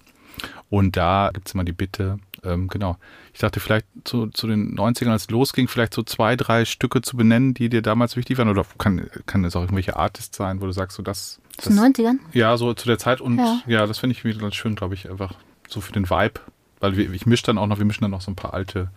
Und 0.70 0.96
da 0.96 1.30
gibt 1.32 1.46
es 1.48 1.54
immer 1.54 1.64
die 1.64 1.72
Bitte, 1.72 2.18
ähm, 2.44 2.68
genau. 2.68 2.96
Ich 3.32 3.40
dachte 3.40 3.60
vielleicht 3.60 3.86
zu, 4.04 4.26
zu 4.28 4.46
den 4.46 4.76
90ern, 4.76 5.10
als 5.10 5.22
es 5.22 5.30
losging, 5.30 5.68
vielleicht 5.68 5.94
so 5.94 6.02
zwei, 6.02 6.36
drei 6.36 6.64
Stücke 6.64 7.00
zu 7.02 7.16
benennen, 7.16 7.54
die 7.54 7.68
dir 7.68 7.82
damals 7.82 8.16
wichtig 8.16 8.38
waren. 8.38 8.48
Oder 8.48 8.64
kann, 8.78 9.08
kann 9.26 9.44
es 9.44 9.54
auch 9.56 9.62
irgendwelche 9.62 9.96
Artists 9.96 10.36
sein, 10.36 10.60
wo 10.60 10.66
du 10.66 10.72
sagst, 10.72 10.96
so 10.96 11.02
das. 11.02 11.40
Aus 11.58 11.64
den 11.64 11.78
90ern? 11.78 12.18
Ja, 12.32 12.56
so 12.56 12.72
zu 12.74 12.86
der 12.86 12.98
Zeit 12.98 13.20
und 13.20 13.38
ja, 13.38 13.60
Ja. 13.66 13.86
das 13.86 13.98
finde 13.98 14.16
ich 14.16 14.24
wieder 14.24 14.38
ganz 14.40 14.54
schön, 14.54 14.74
glaube 14.74 14.94
ich, 14.94 15.08
einfach 15.10 15.34
so 15.68 15.80
für 15.80 15.92
den 15.92 16.08
Vibe. 16.10 16.40
Weil 16.80 16.96
wir, 16.96 17.12
ich 17.12 17.26
mische 17.26 17.44
dann 17.44 17.58
auch 17.58 17.66
noch, 17.66 17.78
wir 17.78 17.84
mischen 17.84 18.02
dann 18.02 18.10
noch 18.10 18.22
so 18.22 18.30
ein 18.30 18.36
paar 18.36 18.54
alte, 18.54 18.90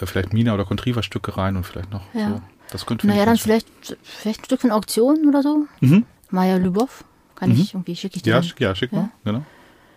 äh, 0.00 0.06
vielleicht 0.06 0.32
Mina 0.32 0.52
oder 0.54 0.64
Contriva-Stücke 0.64 1.36
rein 1.36 1.56
und 1.56 1.64
vielleicht 1.64 1.90
noch 1.90 2.02
Ja. 2.14 2.28
so. 2.30 2.42
Das 2.70 2.84
könnte 2.84 3.06
Naja, 3.06 3.24
dann 3.24 3.38
vielleicht, 3.38 3.66
vielleicht 4.02 4.42
ein 4.42 4.44
Stück 4.44 4.60
von 4.60 4.70
Auktion 4.70 5.26
oder 5.26 5.42
so. 5.42 5.66
Mhm. 5.80 6.04
Maja 6.30 6.56
Lubov. 6.58 7.04
Kann 7.36 7.52
ich 7.52 7.72
irgendwie, 7.72 7.96
schicke 7.96 8.16
ich 8.16 8.22
dir. 8.22 8.34
Ja, 8.34 8.42
schick, 8.42 8.60
ja, 8.60 8.74
schick 8.74 8.92
Ja. 8.92 8.98
mal, 8.98 9.10
genau. 9.24 9.46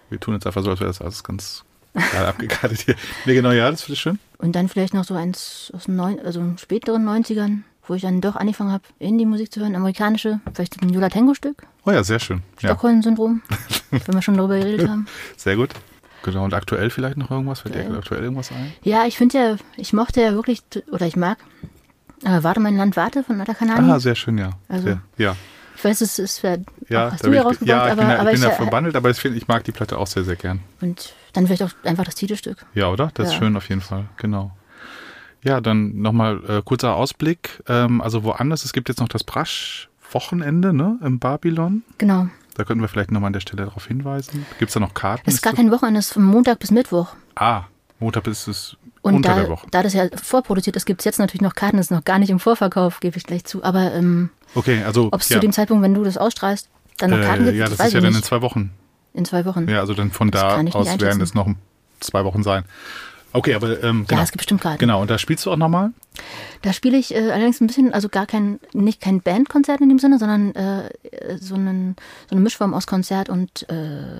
Wir 0.10 0.20
tun 0.20 0.36
jetzt 0.36 0.46
einfach 0.48 0.64
so, 0.64 0.70
als 0.70 0.80
wäre 0.80 0.90
das 0.90 1.02
alles 1.02 1.24
ganz 1.24 1.66
geil 2.12 2.26
abgekartet 2.26 2.82
hier. 2.82 2.96
Nee, 3.26 3.34
genau, 3.34 3.52
ja, 3.52 3.70
das 3.70 3.84
finde 3.84 3.94
ich 3.94 4.02
schön. 4.02 4.20
Und 4.38 4.56
dann 4.56 4.70
vielleicht 4.70 4.94
noch 4.94 5.04
so 5.04 5.14
eins 5.16 5.72
aus 5.76 5.86
den 5.86 5.96
neun, 5.96 6.20
also 6.20 6.42
späteren 6.58 7.08
90ern, 7.08 7.60
wo 7.88 7.94
ich 7.94 8.02
dann 8.02 8.22
doch 8.22 8.36
angefangen 8.36 8.72
habe, 8.72 8.84
Indie-Musik 9.00 9.52
zu 9.52 9.60
hören, 9.60 9.76
amerikanische, 9.76 10.40
vielleicht 10.54 10.82
ein 10.82 10.90
Yola 10.90 11.10
Tango-Stück, 11.10 11.64
Oh 11.84 11.92
ja, 11.92 12.04
sehr 12.04 12.20
schön. 12.20 12.44
Ja, 12.60 12.70
Stockholm-Syndrom, 12.70 13.42
wenn 13.90 14.14
wir 14.14 14.22
schon 14.22 14.38
darüber 14.38 14.58
geredet 14.58 14.88
haben. 14.88 15.08
sehr 15.36 15.56
gut. 15.56 15.72
Genau, 16.24 16.44
und 16.44 16.54
aktuell 16.54 16.92
vielleicht 16.92 17.18
noch 17.18 17.32
irgendwas? 17.32 17.62
Fällt 17.62 17.74
dir 17.74 17.98
aktuell 17.98 18.22
irgendwas 18.22 18.52
ein? 18.52 18.72
Ja, 18.84 19.06
ich 19.08 19.18
finde 19.18 19.38
ja, 19.38 19.56
ich 19.76 19.92
mochte 19.92 20.22
ja 20.22 20.34
wirklich, 20.34 20.62
oder 20.92 21.08
ich 21.08 21.16
mag, 21.16 21.40
äh, 22.24 22.44
Warte 22.44 22.60
mein 22.60 22.78
Land, 22.78 22.96
warte 22.96 23.24
von 23.24 23.38
Nata 23.38 23.56
Kanani. 23.56 23.92
Ah, 23.92 24.00
sehr 24.00 24.14
schön, 24.14 24.38
ja. 24.38 24.52
Also, 24.68 24.84
sehr, 24.84 25.02
ja. 25.18 25.36
Ich 25.76 25.84
weiß, 25.84 26.02
es 26.02 26.20
ist 26.20 26.44
ja, 26.44 26.58
Ja, 26.90 27.12
hast 27.12 27.26
du 27.26 27.32
ja 27.32 27.42
rausgebracht, 27.42 27.68
ja, 27.68 27.86
ich 27.88 27.92
aber, 27.94 28.02
bin 28.02 28.10
da, 28.10 28.20
aber 28.20 28.34
ich 28.34 28.40
bin 28.40 28.48
da 28.48 28.54
äh, 28.54 28.56
verbandelt, 28.56 28.96
aber 28.96 29.10
ich, 29.10 29.18
finde, 29.18 29.40
ich 29.40 29.48
mag 29.48 29.64
die 29.64 29.72
Platte 29.72 29.98
auch 29.98 30.06
sehr, 30.06 30.24
sehr 30.24 30.36
gern. 30.36 30.60
Und 30.82 31.14
dann 31.34 31.46
vielleicht 31.48 31.64
auch 31.64 31.72
einfach 31.84 32.04
das 32.06 32.16
Titelstück. 32.16 32.66
Ja, 32.74 32.90
oder? 32.90 33.12
Das 33.14 33.28
ist 33.28 33.34
Ja. 33.34 33.40
schön 33.40 33.56
auf 33.58 33.68
jeden 33.70 33.82
Fall, 33.82 34.06
genau. 34.18 34.52
Ja, 35.44 35.60
dann 35.62 36.02
nochmal 36.02 36.40
äh, 36.48 36.62
kurzer 36.64 36.96
Ausblick. 36.96 37.62
Ähm, 37.68 38.00
also 38.02 38.24
woanders, 38.24 38.64
es 38.64 38.74
gibt 38.74 38.90
jetzt 38.90 39.00
noch 39.00 39.08
das 39.10 39.24
Brasch-Wochenende 39.24 40.74
ne, 40.74 41.00
im 41.04 41.20
Babylon. 41.20 41.84
Genau. 41.98 42.28
Da 42.56 42.64
könnten 42.64 42.82
wir 42.82 42.88
vielleicht 42.90 43.12
nochmal 43.12 43.28
an 43.28 43.34
der 43.34 43.40
Stelle 43.40 43.64
darauf 43.66 43.88
hinweisen. 43.88 44.46
Gibt 44.60 44.70
es 44.70 44.74
da 44.74 44.80
noch 44.80 44.94
Karten? 44.94 45.24
Es 45.26 45.36
ist 45.36 45.42
gar 45.42 45.54
kein 45.54 45.72
Wochenende, 45.72 46.00
es 46.00 46.08
ist 46.08 46.14
von 46.14 46.24
Montag 46.24 46.60
bis 46.60 46.70
Mittwoch. 46.72 47.14
Ah, 47.36 47.64
Montag 48.00 48.28
ist 48.28 48.48
es 48.48 48.78
Und 49.02 49.16
unter 49.16 49.30
da, 49.36 49.40
der 49.42 49.50
Woche. 49.50 49.68
da 49.72 49.84
das 49.84 49.94
ja 49.94 50.06
vorproduziert 50.22 50.76
ist, 50.76 50.86
gibt 50.86 51.02
es 51.02 51.06
jetzt 51.06 51.18
natürlich 51.20 51.42
noch 51.42 51.56
Karten, 51.56 51.78
das 51.78 51.88
ist 51.88 51.92
noch 51.92 52.04
gar 52.04 52.20
nicht 52.20 52.30
im 52.30 52.40
Vorverkauf, 52.40 53.00
gebe 53.00 53.18
ich 53.18 53.24
gleich 53.24 53.46
zu. 53.46 53.64
Aber 53.64 53.94
ähm, 53.94 54.30
Okay, 54.54 54.84
also 54.84 55.08
ob 55.12 55.22
es 55.22 55.30
ja, 55.30 55.38
zu 55.38 55.40
dem 55.40 55.54
Zeitpunkt, 55.54 55.82
wenn 55.84 55.94
du 55.94 56.04
das 56.04 56.18
ausstrahlst, 56.18 56.68
dann 56.98 57.12
noch 57.12 57.22
Karten 57.22 57.44
äh, 57.44 57.46
gibt, 57.46 57.58
ja, 57.58 57.64
das 57.66 57.74
ist 57.74 57.80
ja 57.80 57.86
ich 57.88 57.94
dann 57.94 58.04
in 58.06 58.12
nicht. 58.14 58.26
zwei 58.26 58.42
Wochen. 58.42 58.72
In 59.14 59.26
zwei 59.26 59.46
Wochen. 59.46 59.68
Ja, 59.70 59.80
also 59.80 59.94
dann 59.94 60.12
von 60.12 60.32
Das 60.32 60.42
da 60.42 60.78
aus 60.78 61.00
werden 61.00 61.22
es 61.22 61.34
noch 61.34 61.48
zwei 62.00 62.24
Wochen 62.26 62.44
sein. 62.44 62.64
Okay, 63.34 63.54
aber 63.54 63.82
ähm, 63.82 64.06
genau. 64.08 64.20
Ja, 64.20 64.24
es 64.24 64.32
gibt 64.32 64.40
bestimmt 64.40 64.60
Karten. 64.62 64.78
Genau, 64.80 65.02
und 65.02 65.10
da 65.10 65.18
spielst 65.18 65.46
du 65.46 65.52
auch 65.52 65.58
nochmal? 65.58 65.92
Da 66.64 66.74
spiele 66.74 66.98
ich 66.98 67.16
äh, 67.16 67.32
allerdings 67.32 67.62
ein 67.62 67.68
bisschen, 67.68 67.94
also 67.94 68.10
gar 68.10 68.26
kein, 68.26 68.60
nicht 68.74 69.00
kein 69.00 69.22
Bandkonzert 69.22 69.80
in 69.80 69.88
dem 69.88 70.00
Sinne, 70.00 70.20
sondern 70.20 70.54
äh, 70.54 70.90
so, 71.40 71.56
einen, 71.56 71.96
so 72.30 72.36
eine 72.36 72.42
Mischform 72.42 72.74
aus 72.74 72.88
Konzert 72.88 73.30
und 73.30 73.66
äh, 73.70 73.74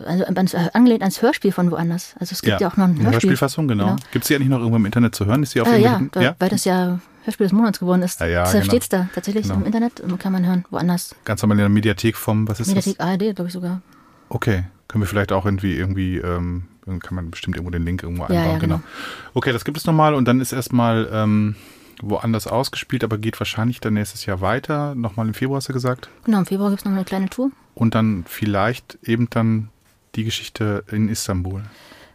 also 0.08 0.24
ans, 0.24 0.54
äh, 0.54 0.70
angelehnt 0.74 1.02
ans 1.02 1.22
Hörspiel 1.22 1.52
von 1.52 1.70
woanders. 1.72 2.16
Also 2.20 2.32
es 2.32 2.42
gibt 2.42 2.62
ja, 2.62 2.68
auch 2.70 2.78
noch 2.78 2.86
ein 2.86 2.92
Eine 2.92 3.00
Hörspiel. 3.00 3.12
Hörspielfassung, 3.12 3.68
genau. 3.68 3.84
Genau. 3.88 3.96
Gibt 4.14 4.24
es 4.24 4.30
die 4.30 4.36
eigentlich 4.36 4.48
noch 4.48 4.60
irgendwo 4.60 4.78
im 4.78 4.86
Internet 4.86 5.14
zu 5.14 5.26
hören? 5.26 5.44
Ist 5.44 5.56
die 5.56 5.62
auf 5.62 5.68
Äh, 5.68 5.82
ja, 5.82 6.02
da, 6.14 6.36
weil 6.40 6.50
das 6.50 6.64
ja 6.64 7.00
Hörspiel 7.26 7.48
des 7.48 7.54
Monats 7.54 7.80
geworden 7.80 8.04
ist. 8.04 8.22
Ja, 8.22 8.28
ja, 8.28 8.44
Deshalb 8.44 8.64
genau. 8.64 8.72
steht 8.72 8.84
es 8.84 8.90
da 8.90 9.10
tatsächlich 9.14 9.44
Genau. 9.44 9.56
im 9.56 9.66
Internet 9.66 10.00
und 10.00 10.18
kann 10.20 10.32
man 10.32 10.46
hören, 10.46 10.64
woanders. 10.70 11.14
Ganz 11.26 11.42
normal 11.42 11.58
in 11.58 11.64
der 11.64 11.70
Mediathek 11.70 12.16
vom, 12.16 12.48
was 12.48 12.62
ist 12.62 12.68
Mediathek 12.68 12.98
das? 12.98 13.06
ARD, 13.08 13.36
glaube 13.36 13.48
ich 13.48 13.54
sogar. 13.54 13.82
Okay, 14.30 14.64
können 14.92 15.04
wir 15.04 15.08
vielleicht 15.08 15.32
auch 15.32 15.46
irgendwie, 15.46 15.78
irgendwie, 15.78 16.18
ähm, 16.18 16.64
kann 16.86 17.16
man 17.16 17.32
bestimmt 17.32 17.56
irgendwo 17.56 17.72
den 17.72 17.86
Link 17.86 18.04
irgendwo 18.04 18.24
Ja, 18.24 18.30
einbauen, 18.30 18.52
ja, 18.52 18.58
genau. 18.60 18.76
genau. 18.78 18.88
Okay, 19.34 19.54
das 19.54 19.64
gibt 19.64 19.78
es 19.78 19.86
nochmal 19.86 20.14
und 20.14 20.28
dann 20.28 20.42
ist 20.42 20.52
erstmal 20.52 21.10
ähm, 21.14 21.56
woanders 22.02 22.46
ausgespielt, 22.46 23.06
aber 23.06 23.18
geht 23.18 23.40
wahrscheinlich 23.40 23.80
dann 23.80 23.94
nächstes 23.94 24.26
Jahr 24.26 24.42
weiter. 24.42 24.94
Nochmal 24.94 25.28
im 25.28 25.34
Februar 25.34 25.58
hast 25.58 25.70
du 25.70 25.74
gesagt. 25.74 26.10
Genau, 26.26 26.40
im 26.40 26.46
Februar 26.46 26.70
gibt 26.72 26.82
es 26.82 26.86
noch 26.86 26.92
eine 26.92 27.06
kleine 27.06 27.30
Tour. 27.30 27.52
Und 27.74 27.96
dann 27.96 28.26
vielleicht 28.28 28.98
eben 29.04 29.30
dann 29.30 29.70
die 30.16 30.26
Geschichte 30.26 30.84
in 30.92 31.08
Istanbul. 31.08 31.64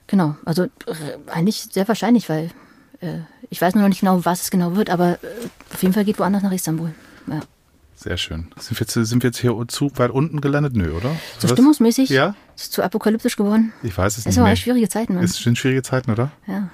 Genau, 0.07 0.37
also 0.45 0.65
äh, 0.65 0.69
eigentlich 1.29 1.69
sehr 1.71 1.89
wahrscheinlich, 1.89 2.29
weil 2.29 2.51
äh, 3.01 3.21
ich 3.49 3.63
weiß 3.63 3.75
nur 3.75 3.85
noch 3.85 3.89
nicht 3.89 4.01
genau, 4.01 4.27
was 4.27 4.43
es 4.43 4.51
genau 4.51 4.77
wird, 4.77 4.91
aber 4.91 5.13
äh, 5.13 5.49
auf 5.73 5.81
jeden 5.81 5.95
Fall 5.95 6.05
geht 6.05 6.19
woanders 6.19 6.43
nach 6.43 6.53
Istanbul. 6.53 6.93
Ja. 7.27 7.41
Sehr 7.97 8.19
schön. 8.19 8.49
Sind 8.59 8.79
wir 8.79 8.81
jetzt, 8.87 8.93
sind 8.93 9.23
wir 9.23 9.29
jetzt 9.29 9.39
hier 9.39 9.57
zu 9.69 9.91
weit 9.97 10.11
unten 10.11 10.41
gelandet? 10.43 10.77
Nö, 10.77 10.93
oder? 10.93 11.17
So 11.39 11.49
stimmungsmäßig 11.49 12.11
Ja? 12.11 12.35
ist 12.55 12.65
es 12.65 12.71
zu 12.71 12.83
apokalyptisch 12.83 13.37
geworden. 13.37 13.73
Ich 13.83 13.97
weiß 13.97 14.13
es 14.13 14.19
Es 14.21 14.27
nicht 14.27 14.35
sind 14.35 14.45
aber 14.45 14.55
schwierige 14.55 14.89
Zeiten, 14.89 15.15
Mann. 15.15 15.25
Es 15.25 15.37
sind 15.37 15.57
schwierige 15.57 15.83
Zeiten, 15.83 16.11
oder? 16.11 16.31
Ja. 16.47 16.69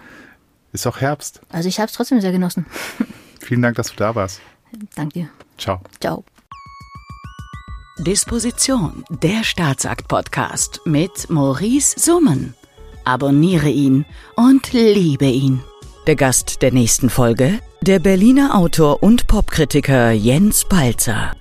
Ist 0.73 0.87
auch 0.87 1.01
Herbst. 1.01 1.41
Also 1.51 1.69
ich 1.69 1.79
habe 1.79 1.87
es 1.87 1.93
trotzdem 1.93 2.21
sehr 2.21 2.33
genossen. 2.33 2.67
Vielen 3.41 3.63
Dank, 3.63 3.77
dass 3.77 3.91
du 3.91 3.97
da 3.97 4.15
warst. 4.15 4.41
Dank 4.97 5.13
dir. 5.13 5.29
Ciao. 5.59 5.81
Ciao. 6.01 6.25
Disposition, 7.99 9.05
der 9.11 9.45
Staatsakt-Podcast 9.45 10.81
mit 10.87 11.31
Maurice 11.31 11.95
Summen. 12.01 12.55
Abonniere 13.05 13.69
ihn 13.69 14.07
und 14.35 14.73
liebe 14.73 15.27
ihn. 15.27 15.61
Der 16.07 16.17
Gast 16.17 16.63
der 16.63 16.73
nächsten 16.73 17.11
Folge, 17.11 17.61
der 17.83 17.99
Berliner 17.99 18.57
Autor 18.57 19.03
und 19.03 19.27
Popkritiker 19.27 20.13
Jens 20.13 20.65
Balzer. 20.65 21.33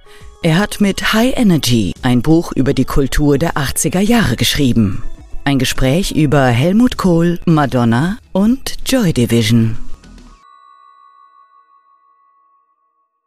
Er 0.41 0.57
hat 0.57 0.81
mit 0.81 1.13
High 1.13 1.37
Energy 1.37 1.93
ein 2.01 2.23
Buch 2.23 2.51
über 2.53 2.73
die 2.73 2.85
Kultur 2.85 3.37
der 3.37 3.53
80er 3.53 3.99
Jahre 3.99 4.35
geschrieben. 4.35 5.03
Ein 5.43 5.59
Gespräch 5.59 6.11
über 6.11 6.45
Helmut 6.45 6.97
Kohl, 6.97 7.39
Madonna 7.45 8.17
und 8.31 8.77
Joy 8.87 9.13
Division. 9.13 9.77